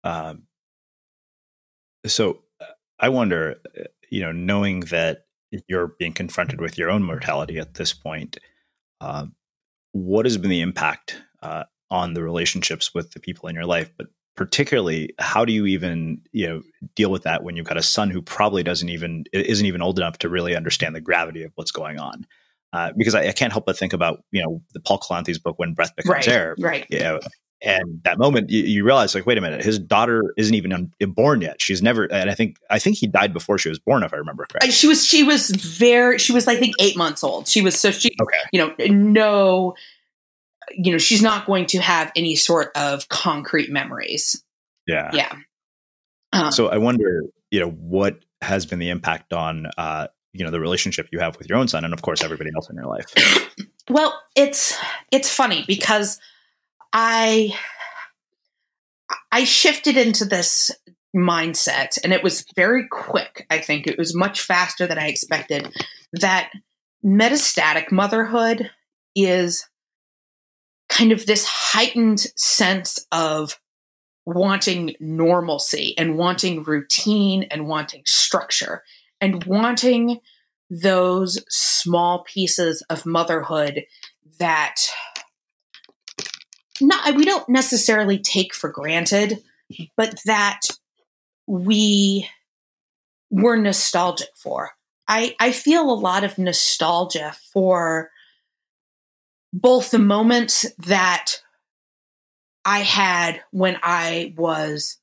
Um, 0.04 0.44
so 2.06 2.42
uh, 2.60 2.64
I 2.98 3.08
wonder, 3.08 3.56
uh, 3.78 3.84
you 4.10 4.20
know, 4.20 4.32
knowing 4.32 4.80
that 4.80 5.26
you're 5.68 5.88
being 5.98 6.12
confronted 6.12 6.60
with 6.60 6.78
your 6.78 6.90
own 6.90 7.02
mortality 7.02 7.58
at 7.58 7.74
this 7.74 7.92
point, 7.92 8.38
uh, 9.00 9.26
what 9.92 10.26
has 10.26 10.36
been 10.36 10.50
the 10.50 10.60
impact 10.60 11.20
uh, 11.42 11.64
on 11.90 12.14
the 12.14 12.22
relationships 12.22 12.94
with 12.94 13.12
the 13.12 13.20
people 13.20 13.48
in 13.48 13.54
your 13.54 13.66
life? 13.66 13.90
But 13.96 14.08
particularly, 14.36 15.12
how 15.18 15.44
do 15.44 15.52
you 15.52 15.66
even, 15.66 16.20
you 16.32 16.48
know, 16.48 16.62
deal 16.94 17.10
with 17.10 17.24
that 17.24 17.42
when 17.42 17.56
you've 17.56 17.66
got 17.66 17.76
a 17.76 17.82
son 17.82 18.10
who 18.10 18.22
probably 18.22 18.62
doesn't 18.62 18.88
even 18.88 19.24
isn't 19.32 19.66
even 19.66 19.82
old 19.82 19.98
enough 19.98 20.18
to 20.18 20.28
really 20.28 20.56
understand 20.56 20.94
the 20.94 21.00
gravity 21.00 21.42
of 21.42 21.52
what's 21.56 21.72
going 21.72 21.98
on? 21.98 22.26
Uh, 22.72 22.92
because 22.96 23.16
I, 23.16 23.26
I, 23.26 23.32
can't 23.32 23.52
help 23.52 23.66
but 23.66 23.76
think 23.76 23.92
about 23.92 24.22
you 24.30 24.40
know 24.42 24.62
the 24.74 24.80
Paul 24.80 25.00
Kalanithi's 25.00 25.38
book 25.38 25.58
when 25.58 25.74
breath 25.74 25.94
becomes 25.96 26.14
right, 26.14 26.28
air, 26.28 26.54
right? 26.60 26.86
You 26.88 27.00
know, 27.00 27.20
and 27.62 28.02
that 28.04 28.18
moment 28.18 28.50
you, 28.50 28.62
you, 28.62 28.84
realize 28.84 29.14
like 29.14 29.26
wait 29.26 29.36
a 29.38 29.40
minute 29.40 29.62
his 29.62 29.78
daughter 29.78 30.32
isn't 30.36 30.54
even 30.54 30.72
un- 30.72 30.92
born 31.08 31.40
yet. 31.40 31.60
She's 31.60 31.82
never 31.82 32.04
and 32.04 32.30
i 32.30 32.34
think 32.34 32.58
i 32.70 32.78
think 32.78 32.96
he 32.96 33.06
died 33.06 33.32
before 33.32 33.58
she 33.58 33.68
was 33.68 33.78
born 33.78 34.02
if 34.02 34.12
i 34.14 34.16
remember 34.16 34.46
correctly 34.50 34.70
she 34.70 34.86
was 34.86 35.06
she 35.06 35.22
was 35.22 35.50
very 35.50 36.18
she 36.18 36.32
was 36.32 36.46
i 36.48 36.56
think 36.56 36.74
eight 36.80 36.96
months 36.96 37.22
old. 37.22 37.48
She 37.48 37.60
was 37.60 37.78
so 37.78 37.90
she 37.90 38.10
okay. 38.20 38.38
you 38.52 38.60
know 38.60 38.74
no 38.88 39.74
you 40.72 40.92
know 40.92 40.98
she's 40.98 41.22
not 41.22 41.46
going 41.46 41.66
to 41.66 41.78
have 41.80 42.12
any 42.16 42.36
sort 42.36 42.70
of 42.76 43.08
concrete 43.08 43.70
memories. 43.70 44.42
Yeah. 44.86 45.10
Yeah. 45.12 45.34
Um, 46.32 46.52
so 46.52 46.68
i 46.68 46.78
wonder 46.78 47.24
you 47.50 47.60
know 47.60 47.70
what 47.70 48.20
has 48.40 48.64
been 48.64 48.78
the 48.78 48.88
impact 48.88 49.32
on 49.32 49.66
uh 49.76 50.06
you 50.32 50.44
know 50.44 50.50
the 50.50 50.60
relationship 50.60 51.08
you 51.12 51.18
have 51.18 51.36
with 51.36 51.48
your 51.48 51.58
own 51.58 51.68
son 51.68 51.84
and 51.84 51.92
of 51.92 52.02
course 52.02 52.22
everybody 52.22 52.50
else 52.54 52.70
in 52.70 52.76
your 52.76 52.86
life? 52.86 53.12
Well 53.88 54.16
it's 54.36 54.78
it's 55.10 55.34
funny 55.34 55.64
because 55.66 56.20
I 56.92 57.54
I 59.32 59.44
shifted 59.44 59.96
into 59.96 60.24
this 60.24 60.70
mindset 61.14 61.98
and 62.02 62.12
it 62.12 62.22
was 62.22 62.44
very 62.54 62.86
quick. 62.88 63.46
I 63.50 63.58
think 63.58 63.86
it 63.86 63.98
was 63.98 64.14
much 64.14 64.40
faster 64.40 64.86
than 64.86 64.98
I 64.98 65.08
expected 65.08 65.72
that 66.12 66.50
metastatic 67.04 67.90
motherhood 67.90 68.70
is 69.14 69.66
kind 70.88 71.12
of 71.12 71.26
this 71.26 71.44
heightened 71.44 72.20
sense 72.36 73.06
of 73.12 73.58
wanting 74.26 74.94
normalcy 75.00 75.94
and 75.96 76.16
wanting 76.16 76.62
routine 76.62 77.44
and 77.44 77.66
wanting 77.66 78.02
structure 78.06 78.82
and 79.20 79.44
wanting 79.44 80.20
those 80.68 81.42
small 81.48 82.24
pieces 82.24 82.82
of 82.90 83.06
motherhood 83.06 83.84
that 84.38 84.76
not 86.80 87.14
we 87.14 87.24
don't 87.24 87.48
necessarily 87.48 88.18
take 88.18 88.54
for 88.54 88.70
granted, 88.70 89.42
but 89.96 90.20
that 90.26 90.60
we 91.46 92.28
were 93.30 93.56
nostalgic 93.56 94.28
for. 94.36 94.70
I, 95.08 95.34
I 95.40 95.52
feel 95.52 95.90
a 95.90 95.92
lot 95.92 96.22
of 96.22 96.38
nostalgia 96.38 97.34
for 97.52 98.10
both 99.52 99.90
the 99.90 99.98
moments 99.98 100.66
that 100.78 101.42
I 102.64 102.80
had 102.80 103.40
when 103.50 103.76
I 103.82 104.34
was 104.36 104.98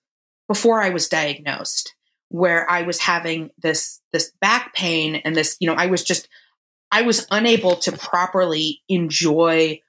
before 0.47 0.81
I 0.81 0.89
was 0.89 1.09
diagnosed, 1.09 1.93
where 2.29 2.69
I 2.69 2.83
was 2.83 2.99
having 2.99 3.49
this 3.61 3.99
this 4.13 4.31
back 4.39 4.73
pain 4.73 5.15
and 5.15 5.35
this, 5.35 5.57
you 5.59 5.67
know, 5.67 5.75
I 5.75 5.87
was 5.87 6.03
just 6.03 6.29
I 6.91 7.01
was 7.01 7.27
unable 7.29 7.75
to 7.77 7.91
properly 7.91 8.81
enjoy 8.87 9.81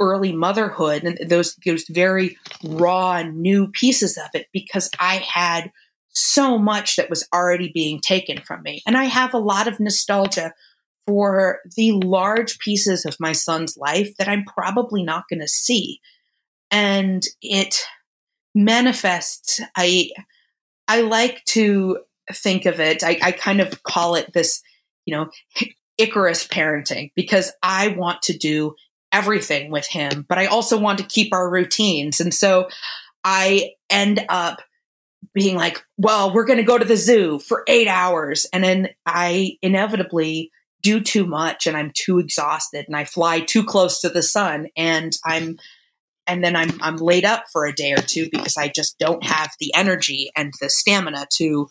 early 0.00 0.32
motherhood 0.32 1.04
and 1.04 1.18
those 1.28 1.56
those 1.64 1.84
very 1.88 2.36
raw 2.64 3.22
new 3.22 3.68
pieces 3.68 4.16
of 4.16 4.28
it 4.34 4.46
because 4.52 4.90
I 5.00 5.16
had 5.16 5.72
so 6.10 6.58
much 6.58 6.96
that 6.96 7.10
was 7.10 7.28
already 7.32 7.70
being 7.72 8.00
taken 8.00 8.40
from 8.40 8.62
me. 8.62 8.82
And 8.86 8.96
I 8.96 9.04
have 9.04 9.34
a 9.34 9.38
lot 9.38 9.68
of 9.68 9.80
nostalgia 9.80 10.52
for 11.06 11.60
the 11.76 11.92
large 11.92 12.58
pieces 12.58 13.04
of 13.04 13.20
my 13.20 13.32
son's 13.32 13.76
life 13.76 14.16
that 14.18 14.28
I'm 14.28 14.44
probably 14.44 15.02
not 15.02 15.24
going 15.30 15.40
to 15.40 15.48
see. 15.48 16.00
And 16.70 17.22
it 17.42 17.76
manifests 18.54 19.60
I 19.76 20.10
I 20.88 21.02
like 21.02 21.44
to 21.46 21.98
think 22.32 22.64
of 22.64 22.80
it. 22.80 23.02
I, 23.02 23.18
I 23.22 23.32
kind 23.32 23.60
of 23.60 23.82
call 23.82 24.14
it 24.14 24.32
this, 24.32 24.62
you 25.04 25.14
know, 25.14 25.30
Icarus 25.98 26.46
parenting 26.46 27.12
because 27.14 27.52
I 27.62 27.88
want 27.88 28.22
to 28.22 28.36
do 28.36 28.74
everything 29.16 29.70
with 29.70 29.86
him, 29.86 30.26
but 30.28 30.38
I 30.38 30.46
also 30.46 30.78
want 30.78 30.98
to 30.98 31.04
keep 31.04 31.32
our 31.32 31.50
routines. 31.50 32.20
And 32.20 32.34
so 32.34 32.68
I 33.24 33.70
end 33.88 34.24
up 34.28 34.60
being 35.32 35.56
like, 35.56 35.82
well, 35.96 36.34
we're 36.34 36.44
going 36.44 36.58
to 36.58 36.62
go 36.62 36.76
to 36.76 36.84
the 36.84 36.96
zoo 36.96 37.38
for 37.38 37.64
eight 37.66 37.88
hours. 37.88 38.46
And 38.52 38.62
then 38.62 38.90
I 39.06 39.56
inevitably 39.62 40.50
do 40.82 41.00
too 41.00 41.26
much 41.26 41.66
and 41.66 41.76
I'm 41.76 41.92
too 41.94 42.18
exhausted 42.18 42.84
and 42.86 42.96
I 42.96 43.04
fly 43.04 43.40
too 43.40 43.64
close 43.64 44.00
to 44.02 44.10
the 44.10 44.22
sun 44.22 44.68
and 44.76 45.16
I'm 45.24 45.58
and 46.26 46.44
then 46.44 46.54
I'm 46.54 46.78
I'm 46.82 46.96
laid 46.96 47.24
up 47.24 47.44
for 47.52 47.64
a 47.64 47.74
day 47.74 47.92
or 47.92 48.02
two 48.02 48.28
because 48.30 48.56
I 48.56 48.68
just 48.68 48.98
don't 48.98 49.24
have 49.24 49.52
the 49.58 49.72
energy 49.74 50.30
and 50.36 50.52
the 50.60 50.68
stamina 50.68 51.26
to 51.38 51.68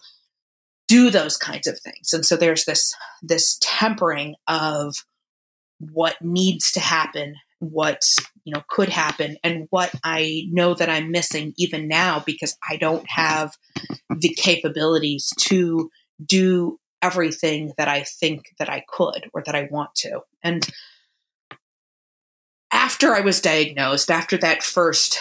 do 0.88 1.10
those 1.10 1.38
kinds 1.38 1.68
of 1.68 1.80
things. 1.80 2.14
And 2.14 2.26
so 2.26 2.36
there's 2.36 2.66
this 2.66 2.94
this 3.22 3.58
tempering 3.62 4.36
of 4.48 4.96
what 5.80 6.16
needs 6.22 6.72
to 6.74 6.80
happen, 6.80 7.36
what 7.60 8.04
you 8.44 8.54
know 8.54 8.64
could 8.70 8.90
happen, 8.90 9.38
and 9.44 9.68
what 9.70 9.94
I 10.04 10.44
know 10.52 10.74
that 10.74 10.90
I'm 10.90 11.12
missing 11.12 11.54
even 11.58 11.88
now 11.88 12.24
because 12.26 12.58
I 12.68 12.78
don't 12.78 13.10
have 13.10 13.56
the 14.10 14.30
capabilities 14.30 15.32
to 15.40 15.90
do 16.24 16.80
everything 17.02 17.74
that 17.78 17.88
I 17.88 18.04
think 18.04 18.54
that 18.58 18.70
I 18.70 18.84
could 18.88 19.30
or 19.34 19.44
that 19.46 19.56
I 19.56 19.68
want 19.70 19.94
to. 19.96 20.22
And 20.44 20.68
after 22.72 23.14
I 23.14 23.22
was 23.22 23.42
diagnosed, 23.42 24.12
after 24.12 24.38
that 24.38 24.64
first 24.64 25.20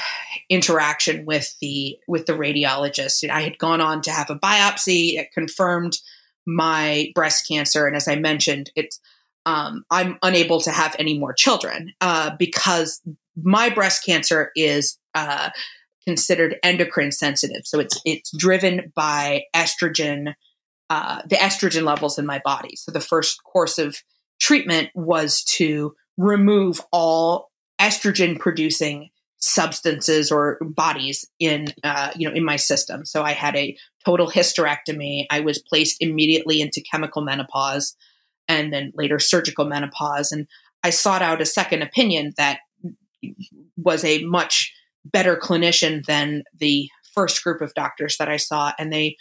interaction 0.48 1.24
with 1.24 1.54
the 1.60 1.98
with 2.08 2.26
the 2.26 2.32
radiologist, 2.32 3.28
I 3.28 3.42
had 3.42 3.58
gone 3.58 3.80
on 3.80 4.02
to 4.02 4.10
have 4.10 4.30
a 4.30 4.38
biopsy. 4.38 5.18
It 5.18 5.32
confirmed 5.32 5.98
my 6.46 7.12
breast 7.14 7.46
cancer, 7.48 7.86
and 7.86 7.96
as 7.96 8.08
I 8.08 8.16
mentioned, 8.16 8.70
it's 8.74 9.00
um, 9.46 9.84
I'm 9.90 10.18
unable 10.22 10.60
to 10.62 10.70
have 10.70 10.96
any 10.98 11.18
more 11.18 11.32
children 11.32 11.92
uh, 12.00 12.30
because 12.38 13.00
my 13.40 13.68
breast 13.68 14.04
cancer 14.04 14.50
is 14.56 14.98
uh, 15.14 15.50
considered 16.06 16.56
endocrine 16.62 17.12
sensitive. 17.12 17.62
So 17.64 17.80
it's 17.80 18.00
it's 18.04 18.30
driven 18.36 18.92
by 18.94 19.44
estrogen, 19.54 20.34
uh, 20.90 21.22
the 21.26 21.36
estrogen 21.36 21.82
levels 21.82 22.18
in 22.18 22.26
my 22.26 22.40
body. 22.44 22.76
So 22.76 22.92
the 22.92 23.00
first 23.00 23.42
course 23.44 23.78
of 23.78 23.96
treatment 24.40 24.90
was 24.94 25.42
to 25.44 25.94
remove 26.16 26.80
all 26.92 27.50
estrogen 27.80 28.38
producing 28.38 29.10
substances 29.38 30.32
or 30.32 30.58
bodies 30.62 31.26
in 31.38 31.66
uh, 31.82 32.10
you 32.16 32.28
know 32.28 32.34
in 32.34 32.44
my 32.44 32.56
system. 32.56 33.04
So 33.04 33.22
I 33.22 33.32
had 33.32 33.56
a 33.56 33.76
total 34.04 34.30
hysterectomy. 34.30 35.26
I 35.30 35.40
was 35.40 35.58
placed 35.58 35.98
immediately 36.00 36.60
into 36.60 36.80
chemical 36.80 37.22
menopause 37.22 37.94
and 38.48 38.72
then 38.72 38.92
later 38.94 39.18
surgical 39.18 39.64
menopause. 39.64 40.32
And 40.32 40.46
I 40.82 40.90
sought 40.90 41.22
out 41.22 41.40
a 41.40 41.46
second 41.46 41.82
opinion 41.82 42.34
that 42.36 42.60
was 43.76 44.04
a 44.04 44.22
much 44.24 44.72
better 45.04 45.36
clinician 45.36 46.04
than 46.04 46.44
the 46.58 46.88
first 47.14 47.42
group 47.42 47.60
of 47.60 47.74
doctors 47.74 48.16
that 48.18 48.28
I 48.28 48.36
saw. 48.36 48.72
And 48.78 48.92
they 48.92 49.16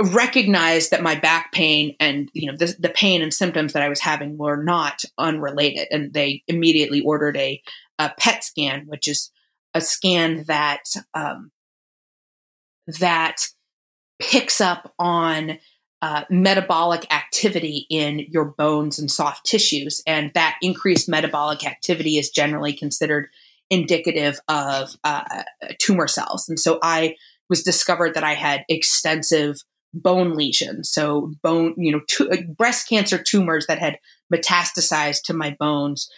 recognized 0.00 0.90
that 0.90 1.02
my 1.02 1.16
back 1.16 1.52
pain 1.52 1.94
and 1.98 2.30
you 2.32 2.50
know 2.50 2.56
the, 2.56 2.74
the 2.78 2.88
pain 2.88 3.20
and 3.20 3.34
symptoms 3.34 3.72
that 3.72 3.82
I 3.82 3.88
was 3.88 4.00
having 4.00 4.38
were 4.38 4.62
not 4.62 5.02
unrelated, 5.18 5.88
and 5.90 6.12
they 6.12 6.42
immediately 6.46 7.00
ordered 7.00 7.36
a, 7.36 7.60
a 7.98 8.12
PET 8.18 8.44
scan, 8.44 8.84
which 8.86 9.08
is 9.08 9.30
a 9.74 9.80
scan 9.80 10.44
that 10.46 10.84
um, 11.14 11.50
that 12.86 13.46
picks 14.20 14.60
up 14.60 14.94
on 14.98 15.58
uh, 16.00 16.24
metabolic 16.30 17.12
activity 17.12 17.86
in 17.90 18.20
your 18.28 18.44
bones 18.44 18.98
and 18.98 19.10
soft 19.10 19.44
tissues, 19.44 20.02
and 20.06 20.30
that 20.34 20.56
increased 20.62 21.08
metabolic 21.08 21.66
activity 21.66 22.18
is 22.18 22.30
generally 22.30 22.72
considered 22.72 23.28
indicative 23.70 24.40
of 24.48 24.96
uh, 25.04 25.42
tumor 25.78 26.08
cells. 26.08 26.48
And 26.48 26.58
so 26.58 26.78
I 26.82 27.16
was 27.50 27.62
discovered 27.62 28.14
that 28.14 28.24
I 28.24 28.34
had 28.34 28.64
extensive 28.68 29.56
bone 29.92 30.34
lesions. 30.34 30.90
So 30.90 31.32
bone, 31.42 31.74
you 31.76 31.92
know, 31.92 32.00
t- 32.08 32.44
breast 32.56 32.88
cancer 32.88 33.22
tumors 33.22 33.66
that 33.66 33.78
had 33.78 33.98
metastasized 34.32 35.22
to 35.24 35.34
my 35.34 35.56
bones 35.58 36.10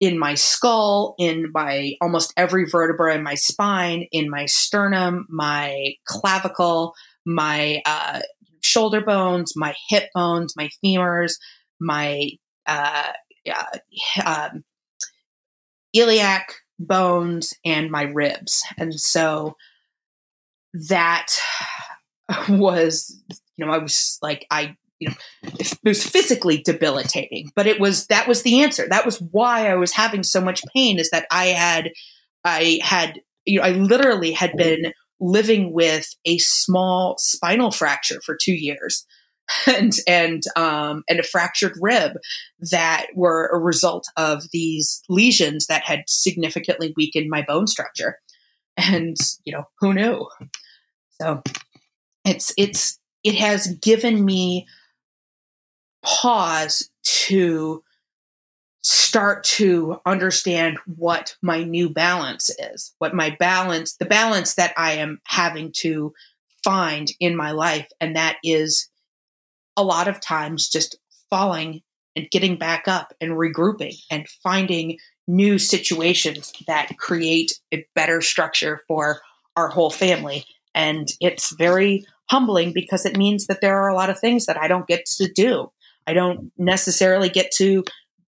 in 0.00 0.18
my 0.18 0.34
skull, 0.34 1.14
in 1.18 1.50
my 1.54 1.94
almost 2.00 2.32
every 2.36 2.66
vertebra 2.66 3.14
in 3.14 3.22
my 3.22 3.34
spine, 3.34 4.06
in 4.12 4.28
my 4.28 4.46
sternum, 4.46 5.26
my 5.30 5.92
clavicle, 6.06 6.94
my 7.24 7.80
uh, 7.86 8.20
shoulder 8.76 9.00
bones, 9.00 9.54
my 9.56 9.74
hip 9.88 10.10
bones, 10.14 10.52
my 10.54 10.68
femurs, 10.84 11.32
my 11.80 12.30
uh, 12.66 13.12
uh, 13.50 13.78
um, 14.24 14.64
iliac 15.94 16.52
bones, 16.78 17.54
and 17.64 17.90
my 17.90 18.02
ribs. 18.02 18.62
And 18.76 18.92
so 18.94 19.56
that 20.88 21.28
was, 22.50 23.18
you 23.56 23.64
know, 23.64 23.72
I 23.72 23.78
was 23.78 24.18
like, 24.20 24.46
I, 24.50 24.76
you 24.98 25.08
know, 25.08 25.14
it 25.42 25.78
was 25.82 26.04
physically 26.04 26.58
debilitating, 26.58 27.50
but 27.56 27.66
it 27.66 27.80
was, 27.80 28.06
that 28.08 28.28
was 28.28 28.42
the 28.42 28.62
answer. 28.62 28.86
That 28.88 29.06
was 29.06 29.22
why 29.22 29.70
I 29.70 29.74
was 29.76 29.92
having 29.92 30.22
so 30.22 30.42
much 30.42 30.62
pain 30.74 30.98
is 30.98 31.08
that 31.10 31.26
I 31.30 31.46
had, 31.46 31.92
I 32.44 32.80
had, 32.82 33.20
you 33.46 33.58
know, 33.58 33.64
I 33.64 33.70
literally 33.70 34.32
had 34.32 34.54
been 34.54 34.92
living 35.20 35.72
with 35.72 36.14
a 36.24 36.38
small 36.38 37.16
spinal 37.18 37.70
fracture 37.70 38.20
for 38.24 38.36
two 38.40 38.54
years. 38.54 39.06
And 39.68 39.92
and 40.08 40.42
um, 40.56 41.04
and 41.08 41.20
a 41.20 41.22
fractured 41.22 41.74
rib 41.80 42.14
that 42.72 43.06
were 43.14 43.46
a 43.46 43.60
result 43.60 44.08
of 44.16 44.42
these 44.52 45.00
lesions 45.08 45.66
that 45.68 45.84
had 45.84 46.02
significantly 46.08 46.92
weakened 46.96 47.30
my 47.30 47.42
bone 47.42 47.68
structure, 47.68 48.18
and 48.76 49.16
you 49.44 49.52
know 49.52 49.62
who 49.78 49.94
knew. 49.94 50.26
So 51.22 51.44
it's 52.24 52.52
it's 52.58 52.98
it 53.22 53.36
has 53.36 53.68
given 53.76 54.24
me 54.24 54.66
pause 56.02 56.90
to 57.04 57.84
start 58.88 59.42
to 59.42 59.98
understand 60.06 60.78
what 60.86 61.36
my 61.42 61.64
new 61.64 61.90
balance 61.90 62.50
is 62.58 62.94
what 62.98 63.14
my 63.14 63.34
balance 63.40 63.96
the 63.96 64.04
balance 64.06 64.54
that 64.54 64.72
i 64.76 64.92
am 64.92 65.20
having 65.24 65.72
to 65.72 66.12
find 66.62 67.10
in 67.18 67.34
my 67.34 67.50
life 67.50 67.88
and 68.00 68.14
that 68.14 68.36
is 68.44 68.88
a 69.76 69.82
lot 69.82 70.06
of 70.06 70.20
times 70.20 70.68
just 70.68 70.96
falling 71.30 71.80
and 72.14 72.30
getting 72.30 72.56
back 72.56 72.86
up 72.86 73.12
and 73.20 73.32
regrouping 73.32 73.96
and 74.08 74.28
finding 74.42 74.96
new 75.26 75.58
situations 75.58 76.52
that 76.68 76.96
create 76.96 77.58
a 77.74 77.84
better 77.96 78.20
structure 78.20 78.82
for 78.86 79.20
our 79.56 79.68
whole 79.68 79.90
family 79.90 80.44
and 80.76 81.08
it's 81.20 81.56
very 81.56 82.06
humbling 82.30 82.72
because 82.72 83.04
it 83.04 83.16
means 83.16 83.46
that 83.46 83.60
there 83.60 83.76
are 83.76 83.88
a 83.88 83.94
lot 83.94 84.10
of 84.10 84.20
things 84.20 84.46
that 84.46 84.60
I 84.60 84.68
don't 84.68 84.86
get 84.86 85.06
to 85.06 85.28
do. 85.32 85.72
I 86.06 86.12
don't 86.12 86.52
necessarily 86.56 87.28
get 87.28 87.50
to 87.52 87.82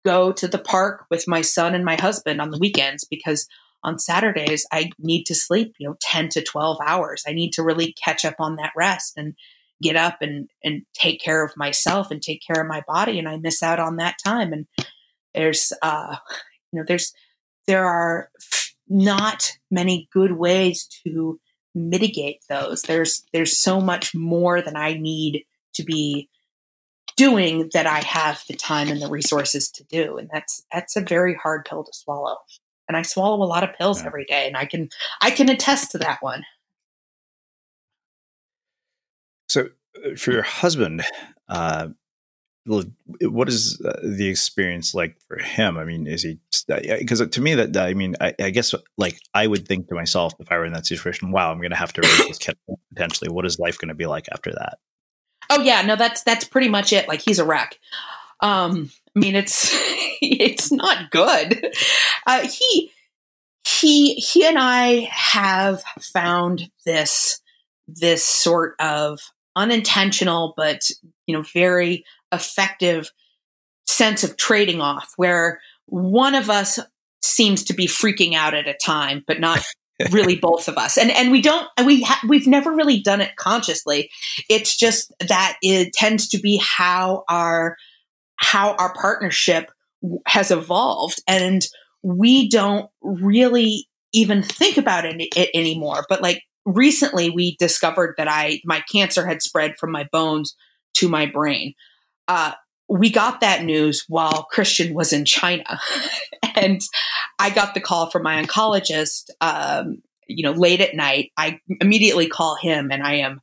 go 0.06 0.32
to 0.32 0.47
the 0.47 0.60
park 0.60 1.06
with 1.10 1.28
my 1.28 1.41
son 1.41 1.76
and 1.76 1.86
my 1.86 1.95
husband 1.99 2.41
on 2.41 2.52
the 2.52 2.58
weekends 2.60 3.04
because 3.04 3.47
on 3.84 3.99
Saturdays 3.99 4.66
I 4.72 4.91
need 4.99 5.26
to 5.26 5.36
sleep, 5.36 5.76
you 5.80 5.88
know, 5.88 5.95
10 6.02 6.30
to 6.30 6.43
12 6.43 6.78
hours. 6.86 7.24
I 7.28 7.34
need 7.34 7.52
to 7.54 7.64
really 7.64 7.93
catch 7.93 8.26
up 8.26 8.36
on 8.39 8.56
that 8.58 8.74
rest 8.76 9.14
and 9.18 9.36
get 9.82 9.95
up 9.95 10.18
and 10.22 10.47
and 10.64 10.84
take 10.93 11.20
care 11.20 11.43
of 11.43 11.58
myself 11.58 12.12
and 12.12 12.22
take 12.22 12.41
care 12.45 12.62
of 12.62 12.70
my 12.70 12.84
body 12.88 13.18
and 13.18 13.28
I 13.28 13.38
miss 13.38 13.64
out 13.64 13.80
on 13.80 13.95
that 13.95 14.16
time 14.24 14.54
and 14.54 14.68
there's 15.34 15.74
uh 15.82 16.18
you 16.72 16.80
know 16.80 16.86
there's 16.88 17.14
there 17.66 17.86
are 17.86 18.30
not 18.88 19.58
many 19.72 20.08
good 20.12 20.34
ways 20.34 20.88
to 21.04 21.39
mitigate 21.74 22.41
those. 22.49 22.82
There's 22.84 23.24
there's 23.34 23.58
so 23.58 23.80
much 23.80 24.14
more 24.14 24.62
than 24.62 24.76
I 24.76 24.93
need 24.93 25.45
to 25.76 25.84
be 25.84 26.30
doing 27.22 27.69
that 27.74 27.86
I 27.86 27.99
have 27.99 28.43
the 28.47 28.55
time 28.55 28.88
and 28.88 28.99
the 28.99 29.07
resources 29.07 29.69
to 29.74 29.84
do. 29.84 30.17
And 30.17 30.28
that's 30.34 30.65
that's 30.74 30.95
a 30.95 31.01
very 31.01 31.36
hard 31.36 31.65
pill 31.65 31.84
to 31.84 31.93
swallow. 31.93 32.38
And 32.88 32.97
I 32.97 33.03
swallow 33.03 33.43
a 33.43 33.45
lot 33.45 33.63
of 33.63 33.78
pills 33.78 34.03
every 34.03 34.26
day 34.26 34.47
and 34.47 34.57
I 34.57 34.65
can 34.65 34.89
I 35.22 35.30
can 35.30 35.47
attest 35.47 35.91
to 35.91 35.99
that 35.99 36.17
one. 36.22 36.43
So 39.49 39.69
uh, 40.03 40.15
for 40.15 40.32
your 40.32 40.41
husband, 40.41 41.03
uh, 41.47 41.89
what 42.65 43.49
is 43.49 43.80
uh, 43.86 43.99
the 44.03 44.28
experience 44.28 44.95
like 44.95 45.15
for 45.28 45.38
him? 45.38 45.78
I 45.78 45.86
mean, 45.86 46.07
is 46.07 46.24
he 46.24 46.39
because 46.67 47.28
to 47.28 47.41
me 47.41 47.53
that 47.53 47.78
I 47.78 47.93
mean, 47.93 48.15
I, 48.19 48.34
I, 48.39 48.49
guess 48.49 48.74
like 48.97 49.19
I 49.36 49.45
would 49.45 49.67
think 49.67 49.89
to 49.89 49.95
myself 49.95 50.34
if 50.39 50.51
I 50.51 50.57
were 50.57 50.65
in 50.65 50.74
that 50.74 50.88
situation, 50.88 51.32
wow, 51.32 51.51
I'm 51.51 51.59
going 51.59 51.69
to 51.69 51.76
have 51.76 51.93
to 51.93 52.01
raise 52.01 52.28
this 52.28 52.38
kid 52.39 52.57
potentially. 52.89 53.30
What 53.30 53.45
is 53.45 53.59
life 53.59 53.78
going 53.78 53.89
to 53.89 53.95
be 53.95 54.07
like 54.07 54.26
after 54.32 54.51
that? 54.53 54.80
Oh 55.54 55.62
yeah, 55.62 55.82
no, 55.82 55.97
that's 55.97 56.24
that's 56.24 56.45
pretty 56.45 56.70
much 56.70 56.93
it. 56.93 57.08
Like 57.08 57.22
he's 57.22 57.39
a 57.39 57.45
wreck. 57.45 57.78
Um, 58.39 58.89
I 59.16 59.20
mean, 59.20 59.36
it's 59.36 59.70
it's 60.22 60.72
not 60.72 61.12
good. 61.12 61.76
Uh, 62.26 62.47
he 62.47 62.91
he 63.68 64.16
he 64.16 64.45
and 64.45 64.58
I 64.58 65.10
have 65.12 65.84
found 65.99 66.72
this 66.86 67.41
this 67.88 68.24
sort 68.24 68.76
of 68.80 69.20
unintentional 69.54 70.54
but 70.56 70.89
you 71.28 71.36
know 71.36 71.43
very 71.54 72.06
effective 72.32 73.12
sense 73.86 74.24
of 74.24 74.38
trading 74.38 74.80
off 74.80 75.12
where 75.18 75.60
one 75.88 76.36
of 76.36 76.49
us 76.49 76.80
seems 77.22 77.66
to 77.66 77.74
be 77.74 77.86
freaking 77.86 78.34
out 78.34 78.54
at 78.54 78.68
a 78.68 78.74
time, 78.74 79.24
but 79.28 79.39
not 79.39 79.62
really 80.12 80.36
both 80.36 80.68
of 80.68 80.78
us. 80.78 80.97
And 80.97 81.12
and 81.12 81.32
we 81.32 81.41
don't 81.41 81.68
we 81.86 82.02
ha- 82.02 82.22
we've 82.28 82.47
never 82.47 82.72
really 82.72 83.02
done 83.02 83.22
it 83.22 83.36
consciously. 83.36 84.10
It's 84.49 84.76
just 84.76 85.14
that 85.20 85.58
it 85.62 85.93
tends 85.93 86.30
to 86.30 86.39
be 86.39 86.62
how 86.64 87.24
our 87.30 87.78
how 88.38 88.76
our 88.76 88.93
partnership 88.93 89.72
has 90.26 90.49
evolved 90.52 91.22
and 91.28 91.66
we 92.02 92.49
don't 92.49 92.89
really 93.02 93.88
even 94.14 94.41
think 94.41 94.78
about 94.78 95.06
it, 95.06 95.16
it 95.36 95.49
anymore. 95.54 96.06
But 96.10 96.22
like 96.22 96.41
recently 96.66 97.30
we 97.30 97.56
discovered 97.58 98.16
that 98.18 98.28
I 98.28 98.62
my 98.66 98.84
cancer 98.91 99.26
had 99.26 99.41
spread 99.41 99.76
from 99.80 99.91
my 99.91 100.08
bones 100.12 100.56
to 100.95 101.08
my 101.08 101.26
brain. 101.26 101.74
Uh, 102.28 102.54
we 102.92 103.10
got 103.10 103.39
that 103.39 103.64
news 103.64 104.04
while 104.10 104.44
Christian 104.52 104.94
was 104.94 105.14
in 105.14 105.24
China, 105.24 105.80
and 106.56 106.82
I 107.39 107.50
got 107.50 107.74
the 107.74 107.80
call 107.80 108.10
from 108.10 108.24
my 108.24 108.44
oncologist. 108.44 109.30
Um, 109.39 110.02
you 110.28 110.44
know, 110.44 110.52
late 110.52 110.82
at 110.82 110.94
night, 110.94 111.32
I 111.38 111.60
immediately 111.80 112.28
call 112.28 112.58
him, 112.58 112.92
and 112.92 113.02
I 113.02 113.16
am 113.16 113.39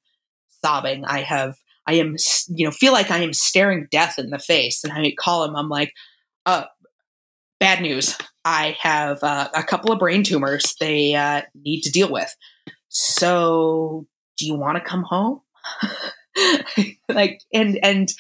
sobbing. 0.63 1.05
I 1.07 1.23
have, 1.23 1.57
I 1.87 1.95
am, 1.95 2.17
you 2.49 2.67
know, 2.67 2.71
feel 2.71 2.93
like 2.93 3.11
I 3.11 3.19
am 3.19 3.33
staring 3.33 3.89
death 3.91 4.19
in 4.19 4.29
the 4.29 4.39
face, 4.39 4.85
and 4.85 4.93
I 4.93 5.15
call 5.19 5.45
him. 5.45 5.57
I'm 5.57 5.71
like, 5.71 5.95
uh, 6.45 6.65
bad 7.59 7.81
news. 7.81 8.19
I 8.45 8.77
have 8.81 9.23
uh, 9.23 9.49
a 9.55 9.63
couple 9.63 9.93
of 9.93 9.99
brain 9.99 10.25
tumors 10.25 10.75
they 10.79 11.15
uh, 11.15 11.43
need 11.55 11.83
to 11.83 11.91
deal 11.91 12.13
with. 12.13 12.35
So, 12.91 14.07
do 14.37 14.47
you 14.47 14.57
want 14.57 14.77
to 14.77 14.85
come 14.85 15.05
home? 15.05 15.41
like, 17.09 17.41
and 17.53 17.79
and 17.83 18.13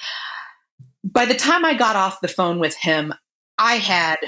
by 1.12 1.24
the 1.24 1.34
time 1.34 1.64
I 1.64 1.74
got 1.74 1.96
off 1.96 2.20
the 2.20 2.28
phone 2.28 2.58
with 2.58 2.76
him, 2.76 3.14
I 3.56 3.74
had, 3.74 4.18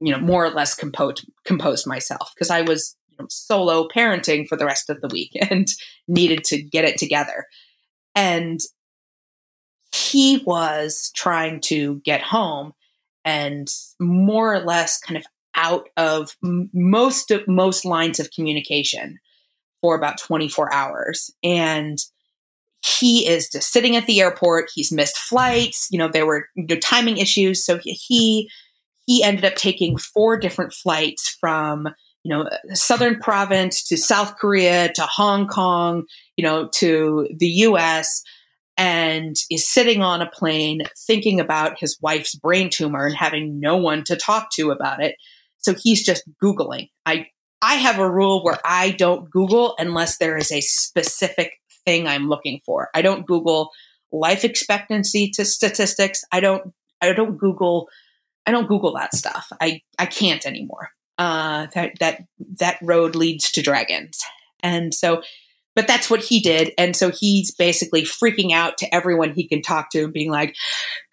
you 0.00 0.12
know, 0.12 0.20
more 0.20 0.44
or 0.44 0.50
less 0.50 0.74
composed 0.74 1.26
composed 1.44 1.86
myself 1.86 2.32
because 2.34 2.50
I 2.50 2.62
was 2.62 2.96
you 3.10 3.16
know, 3.18 3.26
solo 3.30 3.88
parenting 3.88 4.46
for 4.46 4.56
the 4.56 4.66
rest 4.66 4.90
of 4.90 5.00
the 5.00 5.08
week 5.08 5.32
and 5.50 5.68
needed 6.08 6.44
to 6.44 6.62
get 6.62 6.84
it 6.84 6.98
together. 6.98 7.46
And 8.14 8.60
he 9.94 10.42
was 10.44 11.10
trying 11.14 11.60
to 11.62 12.00
get 12.04 12.22
home 12.22 12.72
and 13.24 13.68
more 13.98 14.54
or 14.54 14.60
less 14.60 14.98
kind 14.98 15.16
of 15.16 15.24
out 15.54 15.88
of 15.96 16.36
most 16.42 17.30
of 17.30 17.48
most 17.48 17.84
lines 17.84 18.20
of 18.20 18.30
communication 18.30 19.18
for 19.80 19.96
about 19.96 20.18
24 20.18 20.72
hours 20.72 21.30
and 21.42 21.98
he 22.84 23.26
is 23.26 23.48
just 23.48 23.72
sitting 23.72 23.96
at 23.96 24.06
the 24.06 24.20
airport 24.20 24.70
he's 24.74 24.92
missed 24.92 25.16
flights 25.16 25.88
you 25.90 25.98
know 25.98 26.08
there 26.08 26.26
were 26.26 26.46
you 26.54 26.66
know, 26.68 26.76
timing 26.76 27.18
issues 27.18 27.64
so 27.64 27.78
he 27.82 28.50
he 29.06 29.22
ended 29.22 29.44
up 29.44 29.54
taking 29.54 29.96
four 29.96 30.36
different 30.38 30.72
flights 30.72 31.36
from 31.40 31.88
you 32.22 32.30
know 32.30 32.48
southern 32.74 33.18
province 33.18 33.82
to 33.82 33.96
south 33.96 34.36
korea 34.36 34.92
to 34.92 35.02
hong 35.02 35.46
kong 35.46 36.04
you 36.36 36.44
know 36.44 36.68
to 36.72 37.28
the 37.38 37.48
us 37.48 38.22
and 38.76 39.36
is 39.50 39.68
sitting 39.68 40.02
on 40.02 40.20
a 40.20 40.30
plane 40.30 40.82
thinking 41.06 41.40
about 41.40 41.78
his 41.78 41.98
wife's 42.00 42.34
brain 42.34 42.68
tumor 42.70 43.06
and 43.06 43.16
having 43.16 43.58
no 43.58 43.76
one 43.76 44.04
to 44.04 44.16
talk 44.16 44.50
to 44.52 44.70
about 44.70 45.02
it. 45.02 45.16
So 45.58 45.74
he's 45.74 46.04
just 46.04 46.24
Googling. 46.42 46.90
I, 47.06 47.26
I 47.62 47.76
have 47.76 47.98
a 47.98 48.10
rule 48.10 48.44
where 48.44 48.58
I 48.64 48.90
don't 48.90 49.30
Google 49.30 49.74
unless 49.78 50.18
there 50.18 50.36
is 50.36 50.52
a 50.52 50.60
specific 50.60 51.52
thing 51.86 52.06
I'm 52.06 52.28
looking 52.28 52.60
for. 52.66 52.90
I 52.94 53.02
don't 53.02 53.26
Google 53.26 53.70
life 54.12 54.44
expectancy 54.44 55.30
to 55.30 55.44
statistics. 55.44 56.24
I 56.32 56.40
don't, 56.40 56.74
I 57.00 57.12
don't 57.12 57.38
Google, 57.38 57.88
I 58.46 58.50
don't 58.50 58.68
Google 58.68 58.94
that 58.94 59.14
stuff. 59.14 59.48
I, 59.60 59.80
I 59.98 60.06
can't 60.06 60.44
anymore. 60.46 60.90
Uh, 61.18 61.68
that, 61.74 61.92
that, 62.00 62.24
that 62.58 62.78
road 62.82 63.14
leads 63.14 63.50
to 63.52 63.62
dragons. 63.62 64.20
And 64.62 64.92
so 64.92 65.22
but 65.76 65.86
that's 65.86 66.08
what 66.08 66.24
he 66.24 66.40
did. 66.40 66.72
And 66.78 66.96
so 66.96 67.10
he's 67.10 67.50
basically 67.54 68.02
freaking 68.02 68.50
out 68.50 68.78
to 68.78 68.92
everyone 68.92 69.34
he 69.34 69.46
can 69.46 69.60
talk 69.60 69.90
to 69.90 70.04
and 70.04 70.12
being 70.12 70.30
like, 70.30 70.56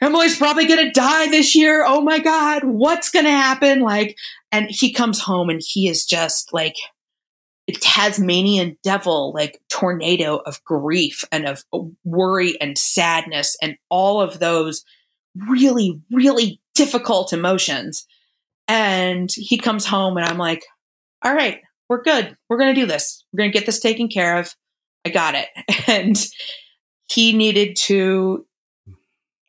Emily's 0.02 0.38
probably 0.38 0.66
going 0.66 0.86
to 0.86 0.92
die 0.92 1.28
this 1.28 1.54
year. 1.54 1.84
Oh 1.86 2.02
my 2.02 2.20
God, 2.20 2.64
what's 2.64 3.12
going 3.12 3.26
to 3.26 3.32
happen? 3.32 3.82
Like, 3.82 4.16
and 4.54 4.68
he 4.70 4.94
comes 4.94 5.20
home 5.20 5.50
and 5.50 5.62
he 5.64 5.90
is 5.90 6.06
just 6.06 6.54
like, 6.54 6.78
Tasmanian 7.72 8.78
devil, 8.84 9.34
like 9.34 9.62
tornado 9.70 10.38
of 10.46 10.64
grief 10.64 11.24
and 11.32 11.48
of 11.48 11.64
uh, 11.74 11.80
worry 12.04 12.60
and 12.60 12.78
sadness 12.78 13.56
and 13.62 13.78
all 13.90 14.22
of 14.22 14.40
those 14.40 14.84
really, 15.50 16.02
really 16.12 16.60
difficult 16.76 17.34
emotions. 17.34 18.06
And 18.68 19.30
he 19.34 19.58
comes 19.58 19.86
home 19.86 20.18
and 20.18 20.26
I'm 20.26 20.38
like, 20.38 20.66
all 21.24 21.34
right, 21.34 21.62
we're 21.90 22.04
good. 22.04 22.36
We're 22.50 22.58
going 22.58 22.74
to 22.74 22.82
do 22.82 22.88
this. 22.88 23.24
We're 23.32 23.40
going 23.40 23.52
to 23.52 23.58
get 23.58 23.66
this 23.66 23.80
taken 23.80 24.08
care 24.08 24.38
of. 24.38 24.54
I 25.06 25.10
got 25.10 25.36
it. 25.36 25.48
And 25.88 26.18
he 27.10 27.34
needed 27.34 27.76
to 27.76 28.46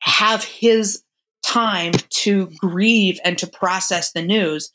have 0.00 0.44
his 0.44 1.02
time 1.44 1.92
to 2.10 2.50
grieve 2.58 3.18
and 3.24 3.38
to 3.38 3.46
process 3.46 4.12
the 4.12 4.22
news. 4.22 4.70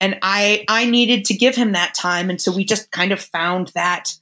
And 0.00 0.18
I 0.22 0.64
I 0.68 0.84
needed 0.86 1.24
to 1.26 1.34
give 1.34 1.56
him 1.56 1.72
that 1.72 1.94
time 1.94 2.30
and 2.30 2.40
so 2.40 2.54
we 2.54 2.64
just 2.64 2.90
kind 2.90 3.12
of 3.12 3.20
found 3.20 3.68
that 3.74 4.14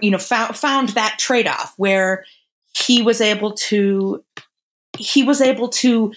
you 0.00 0.10
know 0.10 0.18
found 0.18 0.56
found 0.56 0.90
that 0.90 1.16
trade-off 1.18 1.74
where 1.76 2.24
he 2.76 3.02
was 3.02 3.20
able 3.20 3.52
to 3.52 4.24
he 4.96 5.22
was 5.22 5.40
able 5.40 5.68
to 5.68 6.12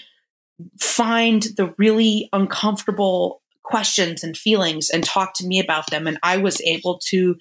find 0.79 1.43
the 1.57 1.73
really 1.77 2.29
uncomfortable 2.33 3.41
questions 3.63 4.23
and 4.23 4.37
feelings 4.37 4.89
and 4.89 5.03
talk 5.03 5.33
to 5.35 5.47
me 5.47 5.59
about 5.59 5.89
them. 5.89 6.07
And 6.07 6.19
I 6.21 6.37
was 6.37 6.61
able 6.61 6.99
to 7.09 7.37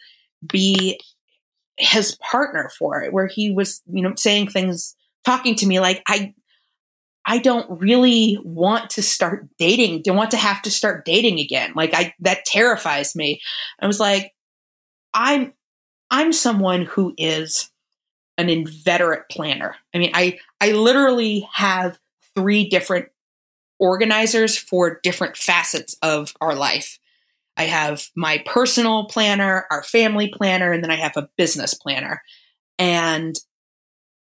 be 0.47 1.01
his 1.77 2.17
partner 2.17 2.71
for 2.79 3.03
it, 3.03 3.13
where 3.13 3.27
he 3.27 3.51
was, 3.51 3.83
you 3.93 4.03
know, 4.03 4.15
saying 4.17 4.49
things, 4.49 4.95
talking 5.25 5.55
to 5.57 5.67
me 5.67 5.81
like, 5.81 6.03
I, 6.07 6.35
I 7.25 7.39
don't 7.39 7.81
really 7.81 8.39
want 8.43 8.91
to 8.91 9.03
start 9.03 9.49
dating, 9.59 10.03
don't 10.03 10.17
want 10.17 10.33
to 10.33 10.37
have 10.37 10.63
to 10.63 10.71
start 10.71 11.05
dating 11.05 11.39
again. 11.39 11.73
Like 11.75 11.95
I, 11.95 12.15
that 12.21 12.45
terrifies 12.45 13.15
me. 13.15 13.41
I 13.81 13.87
was 13.87 14.01
like, 14.01 14.33
I'm, 15.15 15.53
I'm 16.11 16.33
someone 16.33 16.83
who 16.83 17.15
is 17.17 17.71
an 18.39 18.49
inveterate 18.49 19.29
planner. 19.31 19.77
I 19.95 19.99
mean, 19.99 20.11
I, 20.15 20.39
I 20.61 20.73
literally 20.73 21.49
have 21.53 21.99
three 22.35 22.69
different 22.69 23.09
organizers 23.79 24.57
for 24.57 25.01
different 25.03 25.37
facets 25.37 25.97
of 26.03 26.35
our 26.41 26.55
life. 26.55 26.99
I 27.57 27.65
have 27.65 28.09
my 28.17 28.43
personal 28.47 29.07
planner, 29.07 29.67
our 29.71 29.83
family 29.83 30.29
planner, 30.29 30.73
and 30.73 30.83
then 30.83 30.91
I 30.91 30.97
have 30.97 31.17
a 31.17 31.29
business 31.37 31.75
planner. 31.75 32.23
And 32.79 33.37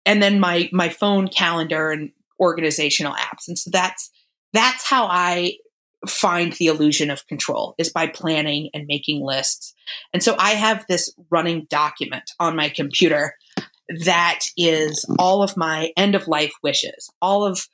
and 0.06 0.22
then 0.22 0.40
my 0.40 0.70
my 0.72 0.88
phone 0.88 1.28
calendar 1.28 1.90
and 1.90 2.12
organizational 2.40 3.14
apps. 3.14 3.48
And 3.48 3.58
so 3.58 3.70
that's 3.70 4.10
that's 4.52 4.88
how 4.88 5.06
I 5.06 5.54
find 6.06 6.52
the 6.54 6.66
illusion 6.66 7.10
of 7.10 7.26
control 7.26 7.74
is 7.76 7.92
by 7.92 8.06
planning 8.06 8.70
and 8.72 8.86
making 8.86 9.24
lists. 9.24 9.74
And 10.12 10.22
so 10.22 10.36
I 10.38 10.50
have 10.50 10.84
this 10.88 11.12
running 11.30 11.66
document 11.68 12.30
on 12.38 12.56
my 12.56 12.68
computer 12.68 13.34
that 14.04 14.40
is 14.56 15.04
all 15.18 15.42
of 15.42 15.56
my 15.56 15.92
end 15.96 16.14
of 16.14 16.28
life 16.28 16.52
wishes, 16.62 17.10
all 17.20 17.44
of 17.44 17.66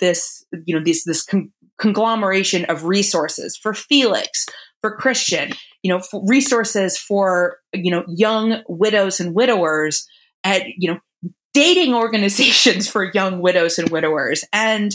this, 0.00 0.44
you 0.64 0.74
know, 0.74 0.82
this 0.82 1.04
this 1.04 1.22
con- 1.22 1.52
conglomeration 1.78 2.64
of 2.66 2.84
resources 2.84 3.56
for 3.56 3.74
Felix, 3.74 4.46
for 4.80 4.96
Christian, 4.96 5.52
you 5.82 5.92
know, 5.92 6.00
resources 6.26 6.98
for 6.98 7.58
you 7.72 7.90
know 7.90 8.04
young 8.08 8.62
widows 8.68 9.20
and 9.20 9.34
widowers, 9.34 10.06
at 10.44 10.62
you 10.76 10.92
know 10.92 10.98
dating 11.58 11.92
organizations 11.92 12.88
for 12.88 13.10
young 13.12 13.40
widows 13.40 13.80
and 13.80 13.90
widowers, 13.90 14.44
and 14.52 14.94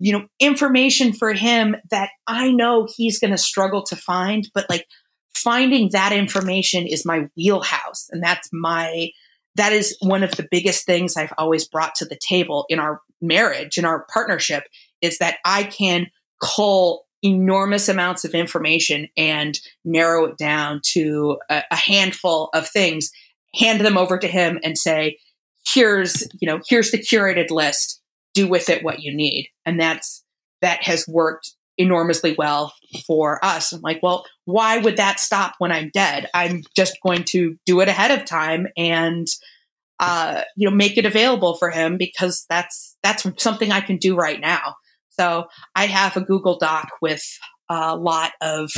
you 0.00 0.12
know 0.12 0.26
information 0.40 1.12
for 1.12 1.32
him 1.32 1.76
that 1.90 2.10
I 2.26 2.50
know 2.50 2.88
he's 2.96 3.20
going 3.20 3.30
to 3.30 3.38
struggle 3.38 3.84
to 3.84 3.94
find, 3.94 4.50
but 4.52 4.68
like 4.68 4.88
finding 5.32 5.90
that 5.92 6.12
information 6.12 6.88
is 6.88 7.06
my 7.06 7.28
wheelhouse, 7.36 8.08
and 8.10 8.20
that's 8.20 8.48
my 8.52 9.10
that 9.54 9.72
is 9.72 9.96
one 10.00 10.24
of 10.24 10.32
the 10.32 10.48
biggest 10.50 10.84
things 10.84 11.16
I've 11.16 11.32
always 11.38 11.68
brought 11.68 11.94
to 11.96 12.04
the 12.04 12.18
table 12.18 12.66
in 12.68 12.80
our 12.80 13.00
marriage, 13.20 13.78
in 13.78 13.84
our 13.84 14.04
partnership, 14.12 14.64
is 15.00 15.18
that 15.18 15.36
I 15.44 15.62
can 15.62 16.08
cull 16.42 17.06
enormous 17.22 17.88
amounts 17.88 18.24
of 18.24 18.34
information 18.34 19.06
and 19.16 19.60
narrow 19.84 20.24
it 20.24 20.38
down 20.38 20.80
to 20.82 21.38
a, 21.48 21.62
a, 21.70 21.76
handful 21.76 22.48
of 22.54 22.66
things, 22.66 23.10
hand 23.54 23.80
them 23.82 23.98
over 23.98 24.16
to 24.16 24.26
him 24.26 24.58
and 24.64 24.78
say, 24.78 25.18
here's, 25.74 26.26
you 26.40 26.48
know, 26.48 26.60
here's 26.68 26.90
the 26.90 26.98
curated 26.98 27.50
list. 27.50 28.00
Do 28.32 28.46
with 28.46 28.68
it 28.68 28.84
what 28.84 29.00
you 29.00 29.14
need. 29.14 29.48
And 29.66 29.80
that's, 29.80 30.24
that 30.62 30.84
has 30.84 31.04
worked 31.08 31.52
enormously 31.78 32.34
well 32.38 32.72
for 33.06 33.44
us. 33.44 33.72
I'm 33.72 33.80
like, 33.80 34.00
well, 34.02 34.24
why 34.44 34.78
would 34.78 34.98
that 34.98 35.18
stop 35.18 35.54
when 35.58 35.72
I'm 35.72 35.90
dead? 35.92 36.28
I'm 36.32 36.62
just 36.76 36.98
going 37.02 37.24
to 37.24 37.56
do 37.66 37.80
it 37.80 37.88
ahead 37.88 38.10
of 38.10 38.26
time 38.26 38.68
and 38.76 39.26
uh, 40.00 40.42
you 40.56 40.68
know, 40.68 40.74
make 40.74 40.96
it 40.96 41.04
available 41.04 41.54
for 41.56 41.70
him 41.70 41.98
because 41.98 42.46
that's 42.48 42.96
that's 43.02 43.26
something 43.36 43.70
I 43.70 43.82
can 43.82 43.98
do 43.98 44.16
right 44.16 44.40
now. 44.40 44.76
So 45.10 45.46
I 45.76 45.86
have 45.86 46.16
a 46.16 46.22
Google 46.22 46.58
Doc 46.58 46.88
with 47.02 47.22
a 47.68 47.96
lot 47.96 48.32
of 48.40 48.70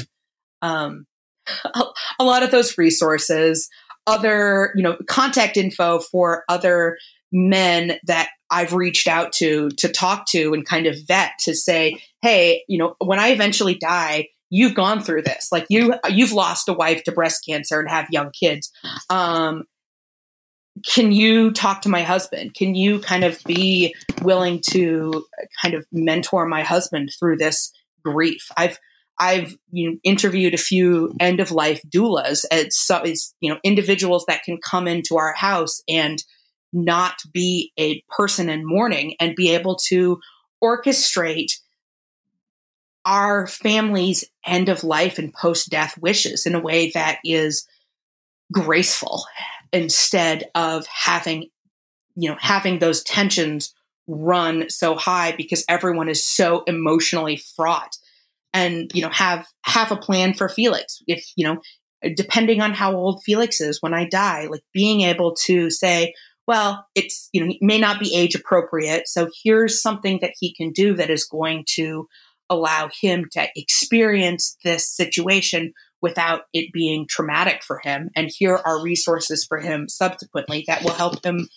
um, 0.63 1.07
a 2.19 2.25
lot 2.25 2.43
of 2.43 2.51
those 2.51 2.77
resources, 2.77 3.69
other 4.07 4.73
you 4.75 4.83
know, 4.83 4.97
contact 5.09 5.57
info 5.57 6.01
for 6.01 6.45
other 6.49 6.99
men 7.33 7.99
that 8.05 8.29
I've 8.51 8.75
reached 8.75 9.09
out 9.09 9.33
to 9.35 9.71
to 9.71 9.89
talk 9.89 10.27
to 10.31 10.53
and 10.53 10.67
kind 10.67 10.87
of 10.87 10.97
vet 11.07 11.33
to 11.41 11.55
say, 11.55 12.03
hey, 12.21 12.65
you 12.69 12.79
know, 12.79 12.95
when 12.99 13.19
I 13.19 13.29
eventually 13.29 13.75
die, 13.75 14.29
you've 14.51 14.75
gone 14.75 15.03
through 15.03 15.23
this. 15.23 15.49
Like 15.51 15.67
you, 15.71 15.95
you've 16.11 16.33
lost 16.33 16.69
a 16.69 16.75
wife 16.75 17.05
to 17.05 17.13
breast 17.13 17.45
cancer 17.49 17.81
and 17.81 17.89
have 17.89 18.09
young 18.11 18.31
kids. 18.39 18.71
Um, 19.09 19.65
can 20.87 21.11
you 21.11 21.53
talk 21.53 21.83
to 21.83 21.89
my 21.89 22.03
husband? 22.03 22.55
Can 22.55 22.75
you 22.75 23.01
kind 23.01 23.25
of 23.25 23.43
be 23.45 23.95
willing 24.23 24.61
to 24.71 25.25
kind 25.63 25.75
of 25.75 25.87
mentor 25.91 26.47
my 26.47 26.63
husband 26.63 27.11
through 27.19 27.39
this 27.39 27.73
grief? 28.05 28.49
I've 28.57 28.79
I've 29.19 29.57
you 29.71 29.91
know, 29.91 29.97
interviewed 30.03 30.55
a 30.55 30.59
few 30.59 31.15
end 31.21 31.41
of 31.41 31.51
life 31.51 31.81
doulas 31.89 32.45
as, 32.51 33.35
you 33.41 33.53
know 33.53 33.59
individuals 33.63 34.25
that 34.27 34.43
can 34.43 34.59
come 34.59 34.89
into 34.89 35.17
our 35.17 35.35
house 35.35 35.83
and 35.89 36.23
not 36.73 37.17
be 37.33 37.73
a 37.79 38.03
person 38.09 38.49
in 38.49 38.67
mourning 38.67 39.15
and 39.21 39.37
be 39.37 39.51
able 39.51 39.77
to 39.89 40.19
orchestrate 40.63 41.53
our 43.05 43.47
family's 43.47 44.25
end 44.47 44.69
of 44.69 44.85
life 44.85 45.19
and 45.19 45.35
post 45.35 45.69
death 45.71 45.99
wishes 46.01 46.47
in 46.47 46.55
a 46.55 46.61
way 46.61 46.91
that 46.91 47.19
is 47.25 47.67
graceful 48.53 49.25
instead 49.73 50.45
of 50.55 50.87
having 50.87 51.49
you 52.15 52.29
know 52.29 52.37
having 52.41 52.79
those 52.79 53.03
tensions 53.03 53.75
run 54.07 54.69
so 54.69 54.95
high 54.95 55.33
because 55.33 55.65
everyone 55.69 56.09
is 56.09 56.25
so 56.25 56.63
emotionally 56.67 57.41
fraught 57.57 57.97
and 58.53 58.91
you 58.95 59.03
know 59.03 59.11
have 59.11 59.47
have 59.65 59.93
a 59.93 59.97
plan 59.97 60.35
for 60.35 60.49
felix 60.49 61.03
if 61.07 61.25
you 61.37 61.47
know 61.47 61.61
depending 62.15 62.61
on 62.61 62.73
how 62.73 62.95
old 62.95 63.23
felix 63.25 63.61
is 63.61 63.81
when 63.81 63.95
i 63.95 64.07
die 64.09 64.47
like 64.51 64.63
being 64.73 65.03
able 65.03 65.35
to 65.35 65.71
say 65.71 66.13
well 66.47 66.85
it's 66.95 67.29
you 67.33 67.45
know 67.45 67.53
may 67.61 67.79
not 67.79 68.01
be 68.01 68.15
age 68.15 68.35
appropriate 68.35 69.07
so 69.09 69.29
here's 69.45 69.81
something 69.81 70.19
that 70.21 70.35
he 70.39 70.55
can 70.55 70.71
do 70.73 70.95
that 70.95 71.11
is 71.11 71.25
going 71.25 71.65
to 71.67 72.07
allow 72.51 72.91
him 73.01 73.27
to 73.33 73.49
experience 73.57 74.57
this 74.63 74.89
situation 74.95 75.73
without 76.03 76.43
it 76.53 76.73
being 76.73 77.07
traumatic 77.09 77.63
for 77.63 77.81
him. 77.83 78.11
And 78.15 78.31
here 78.37 78.61
are 78.63 78.83
resources 78.83 79.47
for 79.49 79.59
him 79.59 79.89
subsequently 79.89 80.65
that 80.67 80.83
will 80.83 80.93
help 80.93 81.25
him 81.25 81.49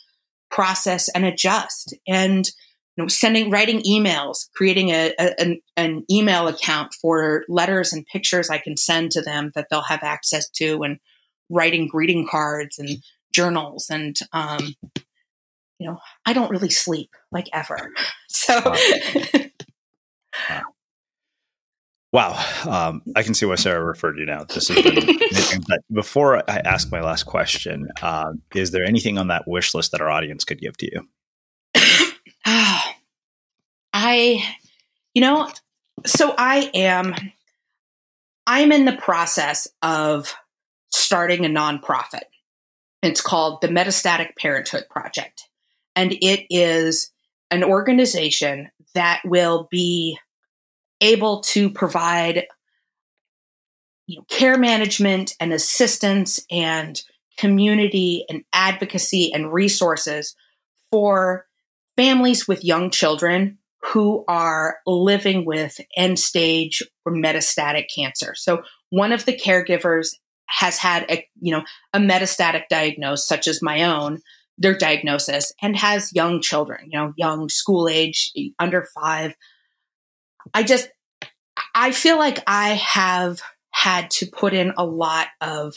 process 0.51 1.09
and 1.09 1.25
adjust. 1.25 1.95
And 2.07 2.49
you 2.95 3.03
know, 3.03 3.07
sending, 3.07 3.49
writing 3.49 3.81
emails, 3.81 4.49
creating 4.55 4.89
a, 4.89 5.13
a 5.19 5.39
an, 5.39 5.61
an, 5.75 6.03
email 6.09 6.47
account 6.47 6.93
for 7.01 7.43
letters 7.49 7.91
and 7.91 8.05
pictures 8.05 8.49
I 8.49 8.57
can 8.57 8.77
send 8.77 9.11
to 9.11 9.21
them 9.21 9.51
that 9.53 9.67
they'll 9.69 9.81
have 9.81 10.03
access 10.03 10.49
to, 10.51 10.83
and 10.83 10.99
writing 11.49 11.87
greeting 11.87 12.27
cards 12.29 12.79
and 12.79 13.03
journals. 13.33 13.89
And 13.89 14.17
um, 14.31 14.75
you 15.77 15.87
know, 15.87 15.99
I 16.25 16.33
don't 16.33 16.51
really 16.51 16.69
sleep 16.69 17.09
like 17.31 17.49
ever, 17.53 17.91
so. 18.29 18.61
Wow. 20.49 20.61
Wow, 22.13 22.45
um, 22.65 23.01
I 23.13 23.23
can 23.23 23.33
see 23.33 23.45
why 23.45 23.55
Sarah 23.55 23.83
referred 23.83 24.17
you 24.17 24.25
now. 24.25 24.45
This 24.45 24.69
has 24.69 24.81
been. 24.81 25.77
before 25.91 26.49
I 26.49 26.59
ask 26.59 26.89
my 26.89 27.01
last 27.01 27.23
question, 27.23 27.89
uh, 28.01 28.31
is 28.53 28.71
there 28.71 28.85
anything 28.85 29.17
on 29.17 29.27
that 29.27 29.43
wish 29.47 29.73
list 29.73 29.91
that 29.91 29.99
our 29.99 30.09
audience 30.09 30.45
could 30.45 30.61
give 30.61 30.77
to 30.77 30.85
you? 30.85 31.09
I, 33.93 34.43
you 35.13 35.21
know, 35.21 35.49
so 36.05 36.33
I 36.37 36.69
am. 36.73 37.15
I'm 38.47 38.71
in 38.71 38.85
the 38.85 38.95
process 38.95 39.67
of 39.81 40.35
starting 40.91 41.45
a 41.45 41.49
nonprofit. 41.49 42.25
It's 43.01 43.21
called 43.21 43.61
the 43.61 43.67
Metastatic 43.67 44.35
Parenthood 44.37 44.85
Project, 44.89 45.49
and 45.95 46.13
it 46.13 46.45
is 46.51 47.11
an 47.49 47.63
organization 47.63 48.69
that 48.93 49.21
will 49.25 49.67
be 49.71 50.19
able 51.01 51.41
to 51.41 51.69
provide 51.69 52.45
you 54.05 54.17
know, 54.17 54.25
care 54.29 54.57
management 54.57 55.33
and 55.39 55.51
assistance 55.51 56.39
and 56.51 57.01
community 57.37 58.25
and 58.29 58.43
advocacy 58.53 59.33
and 59.33 59.51
resources 59.51 60.35
for 60.91 61.47
families 61.95 62.47
with 62.47 62.63
young 62.63 62.89
children 62.89 63.57
who 63.81 64.23
are 64.27 64.77
living 64.85 65.45
with 65.45 65.79
end 65.95 66.19
stage 66.19 66.81
or 67.05 67.13
metastatic 67.13 67.85
cancer. 67.93 68.33
So 68.35 68.63
one 68.89 69.11
of 69.11 69.25
the 69.25 69.37
caregivers 69.37 70.15
has 70.47 70.77
had 70.77 71.09
a 71.09 71.27
you 71.41 71.51
know 71.51 71.63
a 71.93 71.99
metastatic 71.99 72.63
diagnosis 72.69 73.27
such 73.27 73.47
as 73.47 73.63
my 73.63 73.83
own 73.83 74.21
their 74.57 74.77
diagnosis 74.77 75.51
and 75.59 75.75
has 75.75 76.13
young 76.13 76.39
children 76.39 76.87
you 76.91 76.99
know 76.99 77.13
young 77.17 77.49
school 77.49 77.89
age 77.89 78.31
under 78.59 78.85
5 79.03 79.33
I 80.53 80.63
just, 80.63 80.89
I 81.73 81.91
feel 81.91 82.17
like 82.17 82.43
I 82.47 82.69
have 82.69 83.41
had 83.71 84.11
to 84.11 84.25
put 84.27 84.53
in 84.53 84.73
a 84.77 84.85
lot 84.85 85.27
of 85.41 85.75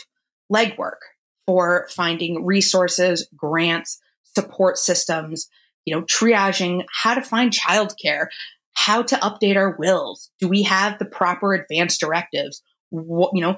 legwork 0.52 0.98
for 1.46 1.88
finding 1.90 2.44
resources, 2.44 3.28
grants, 3.34 4.00
support 4.36 4.78
systems, 4.78 5.48
you 5.84 5.94
know, 5.94 6.02
triaging 6.02 6.84
how 7.02 7.14
to 7.14 7.22
find 7.22 7.52
childcare, 7.52 8.26
how 8.74 9.02
to 9.02 9.16
update 9.16 9.56
our 9.56 9.76
wills. 9.78 10.30
Do 10.40 10.48
we 10.48 10.62
have 10.62 10.98
the 10.98 11.04
proper 11.04 11.54
advance 11.54 11.98
directives? 11.98 12.62
What, 12.90 13.30
you 13.34 13.40
know, 13.40 13.56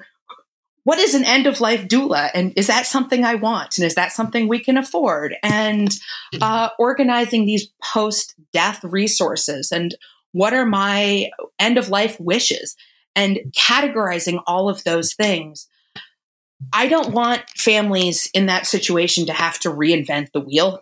what 0.85 0.99
is 0.99 1.15
an 1.15 1.25
end 1.25 1.47
of 1.47 1.61
life 1.61 1.87
doula 1.87 2.31
and 2.35 2.55
is 2.57 2.67
that 2.69 2.87
something 2.87 3.23
i 3.23 3.35
want 3.35 3.77
and 3.77 3.87
is 3.87 3.95
that 3.97 4.13
something 4.13 4.49
we 4.49 4.59
can 4.59 4.79
afford 4.79 5.37
and 5.43 5.95
uh, 6.41 6.71
organizing 6.79 7.45
these 7.45 7.69
post 7.83 8.35
death 8.53 8.83
resources 8.83 9.71
and 9.71 9.95
what 10.33 10.55
are 10.55 10.67
my 10.67 11.31
end 11.59 11.79
of 11.79 11.89
life 11.89 12.19
wishes? 12.21 12.77
And 13.17 13.41
categorizing 13.57 14.41
all 14.47 14.69
of 14.69 14.85
those 14.85 15.15
things. 15.15 15.67
I 16.73 16.87
don't 16.87 17.13
want 17.13 17.43
families 17.57 18.31
in 18.33 18.47
that 18.47 18.67
situation 18.67 19.27
to 19.27 19.33
have 19.33 19.59
to 19.61 19.71
reinvent 19.71 20.33
the 20.33 20.41
wheel. 20.41 20.81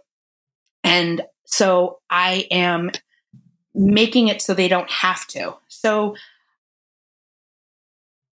And 0.89 1.23
so 1.45 2.01
I 2.09 2.47
am 2.51 2.91
making 3.75 4.29
it 4.29 4.43
so 4.43 4.55
they 4.55 4.69
don't 4.69 4.91
have 4.91 5.27
to. 5.29 5.57
So 5.69 6.17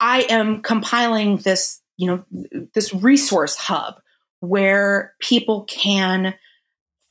I 0.00 0.22
am 0.28 0.62
compiling 0.62 1.38
this, 1.38 1.80
you 1.96 2.06
know, 2.06 2.24
this 2.74 2.94
resource 2.94 3.56
hub 3.56 3.96
where 4.40 5.14
people 5.20 5.64
can 5.64 6.34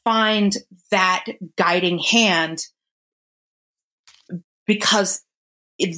find 0.04 0.56
that 0.92 1.26
guiding 1.58 2.00
hand 2.00 2.68
because 4.66 5.24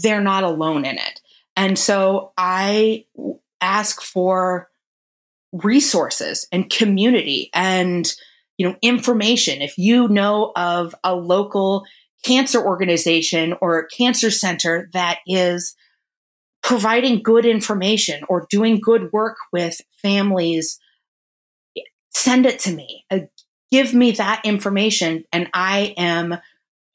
they're 0.01 0.21
not 0.21 0.43
alone 0.43 0.85
in 0.85 0.97
it. 0.97 1.21
And 1.55 1.77
so 1.77 2.33
I 2.37 3.05
ask 3.61 4.01
for 4.01 4.69
resources 5.51 6.47
and 6.51 6.69
community 6.69 7.49
and 7.53 8.11
you 8.57 8.67
know 8.67 8.75
information 8.81 9.61
if 9.61 9.77
you 9.77 10.07
know 10.07 10.51
of 10.55 10.95
a 11.03 11.15
local 11.15 11.85
cancer 12.23 12.63
organization 12.63 13.53
or 13.61 13.79
a 13.79 13.87
cancer 13.87 14.31
center 14.31 14.89
that 14.93 15.19
is 15.27 15.75
providing 16.63 17.21
good 17.21 17.45
information 17.45 18.23
or 18.27 18.47
doing 18.49 18.79
good 18.79 19.11
work 19.13 19.37
with 19.53 19.81
families 20.01 20.79
send 22.11 22.45
it 22.45 22.59
to 22.59 22.71
me 22.71 23.05
uh, 23.11 23.19
give 23.71 23.93
me 23.93 24.11
that 24.11 24.41
information 24.43 25.23
and 25.31 25.49
i 25.53 25.93
am 25.97 26.37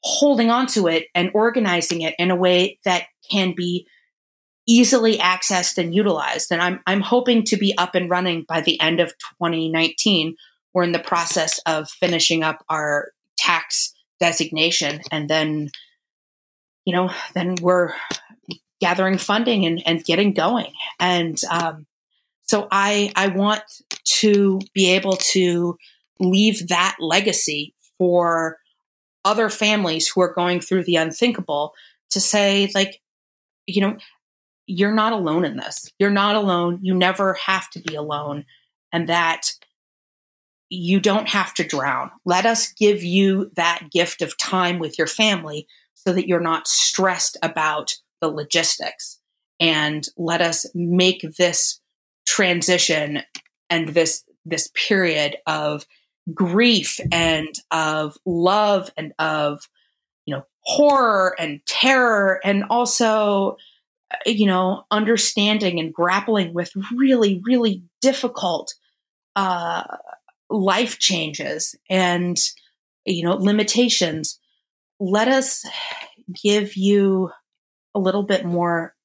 holding 0.03 0.49
on 0.49 0.65
to 0.65 0.87
it 0.87 1.05
and 1.13 1.31
organizing 1.33 2.01
it 2.01 2.15
in 2.17 2.31
a 2.31 2.35
way 2.35 2.79
that 2.83 3.05
can 3.29 3.53
be 3.55 3.87
easily 4.67 5.17
accessed 5.17 5.77
and 5.77 5.93
utilized. 5.93 6.51
And 6.51 6.61
I'm, 6.61 6.79
I'm 6.87 7.01
hoping 7.01 7.43
to 7.45 7.57
be 7.57 7.77
up 7.77 7.95
and 7.95 8.09
running 8.09 8.45
by 8.47 8.61
the 8.61 8.79
end 8.79 8.99
of 8.99 9.09
2019. 9.41 10.35
We're 10.73 10.83
in 10.83 10.91
the 10.91 10.99
process 10.99 11.59
of 11.65 11.89
finishing 11.89 12.43
up 12.43 12.63
our 12.69 13.11
tax 13.37 13.93
designation 14.19 15.01
and 15.11 15.29
then, 15.29 15.69
you 16.85 16.93
know, 16.93 17.09
then 17.33 17.55
we're 17.61 17.93
gathering 18.79 19.17
funding 19.17 19.65
and, 19.65 19.81
and 19.85 20.03
getting 20.03 20.33
going. 20.33 20.71
And 20.99 21.39
um, 21.49 21.85
so 22.43 22.67
I, 22.71 23.11
I 23.15 23.27
want 23.27 23.61
to 24.19 24.59
be 24.73 24.91
able 24.91 25.17
to 25.17 25.77
leave 26.19 26.67
that 26.67 26.97
legacy 26.99 27.73
for 27.97 28.57
other 29.23 29.49
families 29.49 30.07
who 30.07 30.21
are 30.21 30.33
going 30.33 30.59
through 30.59 30.83
the 30.83 30.95
unthinkable 30.95 31.73
to 32.09 32.19
say, 32.19 32.69
like, 32.73 33.01
you 33.67 33.81
know, 33.81 33.97
you're 34.65 34.93
not 34.93 35.13
alone 35.13 35.45
in 35.45 35.57
this. 35.57 35.91
You're 35.99 36.09
not 36.09 36.35
alone. 36.35 36.79
You 36.81 36.93
never 36.93 37.33
have 37.45 37.69
to 37.71 37.79
be 37.79 37.95
alone. 37.95 38.45
And 38.91 39.07
that 39.07 39.51
you 40.71 40.99
don't 40.99 41.29
have 41.29 41.53
to 41.55 41.63
drown. 41.63 42.11
Let 42.25 42.45
us 42.45 42.71
give 42.73 43.03
you 43.03 43.51
that 43.55 43.89
gift 43.91 44.21
of 44.21 44.37
time 44.37 44.79
with 44.79 44.97
your 44.97 45.07
family 45.07 45.67
so 45.93 46.13
that 46.13 46.27
you're 46.27 46.39
not 46.39 46.67
stressed 46.67 47.37
about 47.43 47.93
the 48.21 48.29
logistics. 48.29 49.19
And 49.59 50.07
let 50.17 50.41
us 50.41 50.65
make 50.73 51.25
this 51.37 51.79
transition 52.27 53.21
and 53.69 53.89
this 53.89 54.23
this 54.45 54.71
period 54.73 55.37
of 55.45 55.85
grief 56.33 56.99
and 57.11 57.53
of 57.69 58.17
love 58.25 58.89
and 58.97 59.13
of 59.19 59.67
you 60.25 60.35
know 60.35 60.43
horror 60.61 61.35
and 61.37 61.59
terror 61.65 62.39
and 62.43 62.63
also 62.69 63.57
you 64.25 64.45
know, 64.45 64.85
understanding 64.91 65.79
and 65.79 65.93
grappling 65.93 66.53
with 66.53 66.71
really, 66.95 67.41
really 67.45 67.83
difficult 68.01 68.73
uh, 69.35 69.83
life 70.51 70.99
changes 70.99 71.75
and, 71.89 72.37
you 73.05 73.23
know, 73.23 73.35
limitations, 73.35 74.39
let 74.99 75.27
us 75.27 75.65
give 76.43 76.75
you 76.75 77.31
a 77.95 77.99
little 77.99 78.23
bit 78.23 78.45
more 78.45 78.95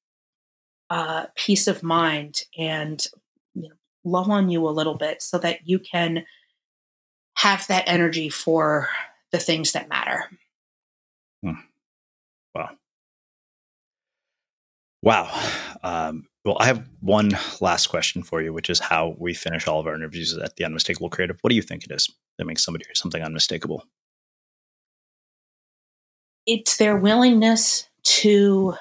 uh, 0.89 1.25
peace 1.35 1.67
of 1.67 1.83
mind 1.83 2.43
and 2.57 3.07
you 3.53 3.63
know, 3.63 3.75
love 4.03 4.29
on 4.29 4.49
you 4.49 4.67
a 4.67 4.69
little 4.69 4.95
bit 4.95 5.21
so 5.21 5.37
that 5.37 5.67
you 5.67 5.79
can 5.79 6.23
have 7.35 7.67
that 7.67 7.83
energy 7.87 8.29
for 8.29 8.89
the 9.31 9.39
things 9.39 9.73
that 9.73 9.89
matter. 9.89 10.25
Hmm. 11.43 11.51
Wow. 12.55 12.69
Wow. 15.03 15.51
Um, 15.83 16.27
well, 16.47 16.57
I 16.61 16.67
have 16.67 16.87
one 17.01 17.37
last 17.59 17.87
question 17.87 18.23
for 18.23 18.41
you, 18.41 18.53
which 18.53 18.69
is 18.69 18.79
how 18.79 19.17
we 19.19 19.33
finish 19.33 19.67
all 19.67 19.81
of 19.81 19.85
our 19.85 19.93
interviews 19.93 20.35
at 20.37 20.55
the 20.55 20.63
Unmistakable 20.63 21.09
Creative. 21.09 21.37
What 21.41 21.49
do 21.49 21.57
you 21.57 21.61
think 21.61 21.83
it 21.83 21.91
is 21.91 22.09
that 22.37 22.45
makes 22.45 22.63
somebody 22.63 22.85
hear 22.85 22.95
something 22.95 23.21
unmistakable? 23.21 23.83
It's 26.45 26.77
their 26.77 26.95
willingness 26.95 27.89
to 28.03 28.75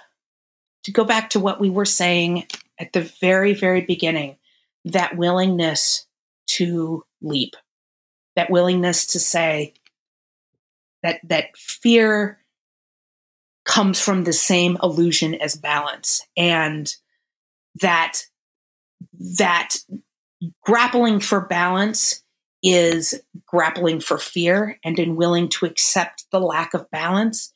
to 0.84 0.92
go 0.92 1.04
back 1.04 1.30
to 1.30 1.40
what 1.40 1.60
we 1.60 1.68
were 1.68 1.84
saying 1.84 2.46
at 2.78 2.92
the 2.92 3.00
very, 3.20 3.52
very 3.52 3.80
beginning, 3.80 4.36
that 4.84 5.16
willingness 5.16 6.06
to 6.46 7.02
leap, 7.20 7.56
that 8.36 8.48
willingness 8.48 9.06
to 9.06 9.18
say 9.18 9.74
that 11.02 11.18
that 11.24 11.56
fear 11.56 12.38
comes 13.64 14.00
from 14.00 14.22
the 14.22 14.32
same 14.32 14.78
illusion 14.80 15.34
as 15.34 15.56
balance 15.56 16.24
and 16.36 16.94
that 17.81 18.18
that 19.39 19.77
grappling 20.62 21.20
for 21.20 21.47
balance 21.47 22.22
is 22.62 23.20
grappling 23.47 24.01
for 24.01 24.18
fear 24.18 24.79
and 24.85 24.99
in 24.99 25.16
willing 25.16 25.49
to 25.49 25.66
accept 25.66 26.24
the 26.33 26.41
lack 26.41 26.74
of 26.74 26.91
balance 26.91 27.53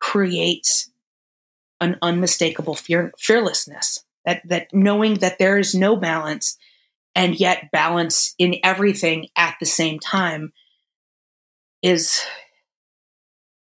creates 0.00 0.90
an 1.80 1.96
unmistakable 2.02 2.74
fear, 2.74 3.12
fearlessness 3.18 4.04
that 4.24 4.42
that 4.48 4.68
knowing 4.72 5.14
that 5.14 5.38
there 5.38 5.58
is 5.58 5.74
no 5.74 5.96
balance 5.96 6.56
and 7.14 7.38
yet 7.38 7.70
balance 7.72 8.34
in 8.38 8.56
everything 8.62 9.26
at 9.36 9.56
the 9.58 9.66
same 9.66 9.98
time 9.98 10.52
is 11.82 12.22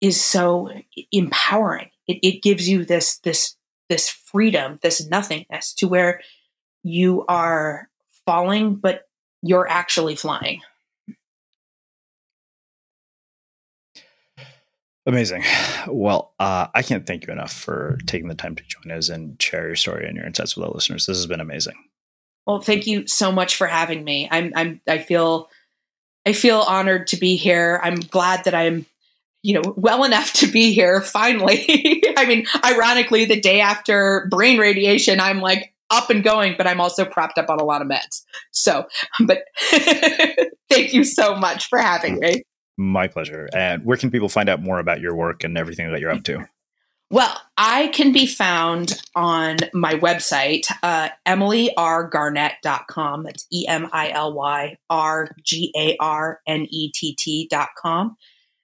is 0.00 0.22
so 0.22 0.68
empowering. 1.12 1.90
It, 2.06 2.18
it 2.22 2.42
gives 2.42 2.68
you 2.68 2.84
this 2.84 3.18
this 3.18 3.56
this 3.88 4.08
freedom 4.08 4.78
this 4.82 5.06
nothingness 5.08 5.72
to 5.74 5.88
where 5.88 6.20
you 6.82 7.24
are 7.28 7.88
falling 8.26 8.74
but 8.74 9.08
you're 9.42 9.68
actually 9.68 10.16
flying 10.16 10.60
Amazing. 15.08 15.42
Well, 15.86 16.34
uh, 16.38 16.66
I 16.74 16.82
can't 16.82 17.06
thank 17.06 17.26
you 17.26 17.32
enough 17.32 17.50
for 17.50 17.96
taking 18.04 18.28
the 18.28 18.34
time 18.34 18.54
to 18.56 18.62
join 18.62 18.92
us 18.94 19.08
and 19.08 19.40
share 19.40 19.66
your 19.66 19.74
story 19.74 20.06
and 20.06 20.14
your 20.14 20.26
insights 20.26 20.54
with 20.54 20.66
our 20.66 20.70
listeners. 20.70 21.06
This 21.06 21.16
has 21.16 21.26
been 21.26 21.40
amazing. 21.40 21.76
Well, 22.46 22.60
thank 22.60 22.86
you 22.86 23.06
so 23.06 23.32
much 23.32 23.56
for 23.56 23.66
having 23.66 24.04
me. 24.04 24.28
I'm, 24.30 24.52
I'm, 24.54 24.82
I 24.86 24.98
feel, 24.98 25.48
I 26.26 26.34
feel 26.34 26.58
honored 26.58 27.06
to 27.06 27.16
be 27.16 27.36
here. 27.36 27.80
I'm 27.82 28.00
glad 28.00 28.44
that 28.44 28.54
I'm, 28.54 28.84
you 29.48 29.54
know, 29.54 29.72
well 29.78 30.04
enough 30.04 30.34
to 30.34 30.46
be 30.46 30.74
here 30.74 31.00
finally. 31.00 31.64
I 32.18 32.26
mean, 32.26 32.44
ironically, 32.62 33.24
the 33.24 33.40
day 33.40 33.62
after 33.62 34.28
brain 34.30 34.58
radiation, 34.58 35.20
I'm 35.20 35.40
like 35.40 35.72
up 35.88 36.10
and 36.10 36.22
going, 36.22 36.54
but 36.58 36.66
I'm 36.66 36.82
also 36.82 37.06
propped 37.06 37.38
up 37.38 37.48
on 37.48 37.58
a 37.58 37.64
lot 37.64 37.80
of 37.80 37.88
meds. 37.88 38.24
So, 38.50 38.86
but 39.26 39.44
thank 40.68 40.92
you 40.92 41.02
so 41.02 41.34
much 41.34 41.70
for 41.70 41.78
having 41.78 42.18
me. 42.18 42.42
My 42.76 43.08
pleasure. 43.08 43.48
And 43.54 43.86
where 43.86 43.96
can 43.96 44.10
people 44.10 44.28
find 44.28 44.50
out 44.50 44.60
more 44.60 44.80
about 44.80 45.00
your 45.00 45.14
work 45.14 45.44
and 45.44 45.56
everything 45.56 45.90
that 45.92 46.00
you're 46.00 46.12
up 46.12 46.24
to? 46.24 46.46
Well, 47.10 47.34
I 47.56 47.86
can 47.88 48.12
be 48.12 48.26
found 48.26 49.00
on 49.16 49.56
my 49.72 49.94
website, 49.94 50.66
uh, 50.82 51.08
emilyrgarnett.com. 51.26 53.22
That's 53.22 53.46
E 53.50 53.66
M 53.66 53.88
I 53.94 54.10
L 54.10 54.34
Y 54.34 54.76
R 54.90 55.34
G 55.42 55.72
A 55.74 55.96
R 56.00 56.40
N 56.46 56.66
E 56.68 56.92
T 56.94 57.16
T.com. 57.18 58.14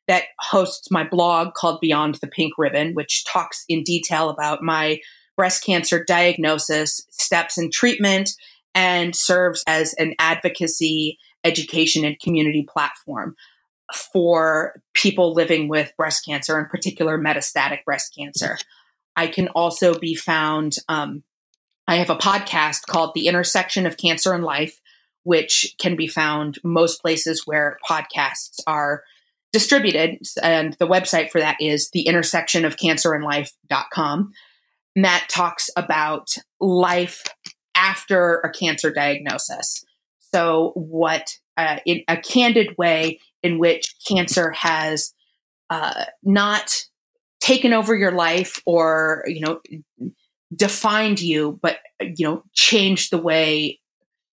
That 0.07 0.25
hosts 0.39 0.91
my 0.91 1.05
blog 1.05 1.55
called 1.55 1.81
Beyond 1.81 2.17
the 2.17 2.27
Pink 2.27 2.55
Ribbon, 2.59 2.95
which 2.95 3.25
talks 3.25 3.65
in 3.69 3.83
detail 3.83 4.29
about 4.29 4.63
my 4.63 5.01
breast 5.37 5.65
cancer 5.65 6.05
diagnosis, 6.05 7.07
steps 7.11 7.59
in 7.59 7.71
treatment, 7.71 8.31
and 8.75 9.15
serves 9.15 9.63
as 9.67 9.95
an 9.95 10.15
advocacy, 10.19 11.19
education, 11.45 12.05
and 12.05 12.19
community 12.19 12.67
platform 12.69 13.35
for 13.93 14.81
people 14.95 15.35
living 15.35 15.69
with 15.69 15.93
breast 15.97 16.25
cancer, 16.25 16.59
in 16.59 16.67
particular 16.67 17.19
metastatic 17.19 17.85
breast 17.85 18.15
cancer. 18.17 18.59
I 19.17 19.27
can 19.27 19.49
also 19.49 19.99
be 19.99 20.15
found. 20.15 20.77
Um, 20.89 21.23
I 21.87 21.97
have 21.97 22.11
a 22.11 22.17
podcast 22.17 22.87
called 22.87 23.13
The 23.15 23.27
Intersection 23.27 23.87
of 23.87 23.97
Cancer 23.97 24.33
and 24.33 24.43
Life, 24.43 24.81
which 25.23 25.75
can 25.79 25.97
be 25.97 26.07
found 26.07 26.59
most 26.65 27.01
places 27.01 27.47
where 27.47 27.79
podcasts 27.89 28.61
are 28.67 29.05
distributed. 29.55 30.19
And 30.43 30.77
the 30.81 30.87
website 30.87 31.31
for 31.31 31.41
that 31.41 31.57
is 31.61 31.89
the 31.91 32.03
intersection 32.03 32.65
of 32.65 32.77
cancer 32.77 33.15
and 33.15 33.25
life.com. 33.25 34.33
Matt 34.97 35.29
talks 35.29 35.71
about 35.77 36.37
life 36.61 37.23
after 37.77 38.41
a 38.41 38.51
cancer 38.51 38.93
diagnosis. 38.93 39.85
So, 40.33 40.73
what 40.75 41.39
uh, 41.57 41.79
in 41.87 42.03
a 42.09 42.17
candid 42.17 42.77
way 42.77 43.21
in 43.45 43.59
which 43.59 43.95
cancer 44.09 44.51
has 44.51 45.15
uh, 45.71 46.05
not 46.25 46.85
taken 47.41 47.73
over 47.73 47.95
your 47.95 48.13
life 48.13 48.61
or 48.67 49.25
you 49.27 49.41
know 49.41 49.61
defined 50.55 51.21
you 51.21 51.59
but 51.63 51.79
you 52.01 52.27
know 52.27 52.43
changed 52.55 53.11
the 53.11 53.19
way 53.19 53.79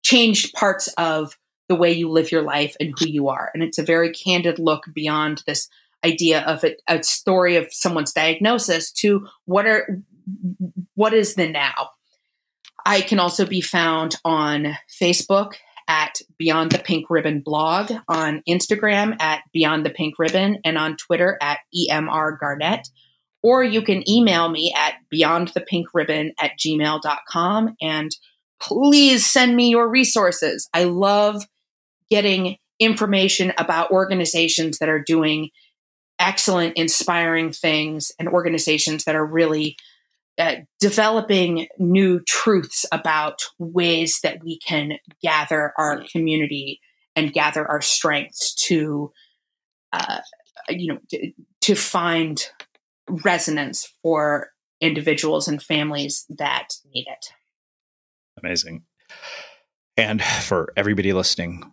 changed 0.02 0.52
parts 0.54 0.88
of 0.96 1.36
the 1.72 1.78
way 1.80 1.90
you 1.90 2.10
live 2.10 2.30
your 2.30 2.42
life 2.42 2.76
and 2.78 2.92
who 2.98 3.08
you 3.08 3.28
are 3.28 3.50
and 3.54 3.62
it's 3.62 3.78
a 3.78 3.82
very 3.82 4.12
candid 4.12 4.58
look 4.58 4.84
beyond 4.92 5.42
this 5.46 5.68
idea 6.04 6.42
of 6.42 6.62
a, 6.64 6.76
a 6.86 7.02
story 7.02 7.56
of 7.56 7.72
someone's 7.72 8.12
diagnosis 8.12 8.92
to 8.92 9.26
what 9.46 9.66
are 9.66 10.02
what 10.94 11.14
is 11.14 11.34
the 11.34 11.48
now 11.48 11.88
i 12.84 13.00
can 13.00 13.18
also 13.18 13.46
be 13.46 13.62
found 13.62 14.16
on 14.22 14.76
facebook 15.02 15.54
at 15.88 16.20
Beyond 16.38 16.70
the 16.70 16.78
Pink 16.78 17.06
Ribbon 17.10 17.40
blog, 17.40 17.92
on 18.08 18.42
Instagram 18.48 19.20
at 19.20 19.42
Beyond 19.52 19.84
the 19.84 19.90
Pink 19.90 20.18
Ribbon, 20.18 20.58
and 20.64 20.78
on 20.78 20.96
Twitter 20.96 21.36
at 21.40 21.58
EMR 21.76 22.38
Garnett. 22.38 22.88
Or 23.42 23.64
you 23.64 23.82
can 23.82 24.08
email 24.08 24.48
me 24.48 24.72
at 24.76 24.94
beyondthepinkribbon 25.12 26.30
at 26.38 26.52
gmail.com 26.58 27.74
and 27.80 28.10
please 28.60 29.26
send 29.26 29.56
me 29.56 29.70
your 29.70 29.88
resources. 29.88 30.68
I 30.72 30.84
love 30.84 31.44
getting 32.12 32.58
information 32.78 33.54
about 33.56 33.90
organizations 33.90 34.76
that 34.80 34.90
are 34.90 35.02
doing 35.02 35.48
excellent, 36.18 36.76
inspiring 36.76 37.50
things 37.50 38.12
and 38.18 38.28
organizations 38.28 39.04
that 39.04 39.14
are 39.14 39.24
really 39.24 39.76
uh, 40.36 40.56
developing 40.78 41.68
new 41.78 42.20
truths 42.28 42.84
about 42.92 43.44
ways 43.58 44.20
that 44.22 44.44
we 44.44 44.58
can 44.58 44.98
gather 45.22 45.72
our 45.78 46.04
community 46.12 46.80
and 47.16 47.32
gather 47.32 47.66
our 47.66 47.80
strengths 47.80 48.54
to, 48.54 49.10
uh, 49.94 50.18
you 50.68 50.92
know, 50.92 50.98
to, 51.08 51.32
to 51.62 51.74
find 51.74 52.50
resonance 53.08 53.90
for 54.02 54.50
individuals 54.82 55.48
and 55.48 55.62
families 55.62 56.26
that 56.28 56.74
need 56.92 57.06
it. 57.08 57.32
Amazing. 58.36 58.82
And 59.96 60.22
for 60.22 60.74
everybody 60.76 61.14
listening, 61.14 61.72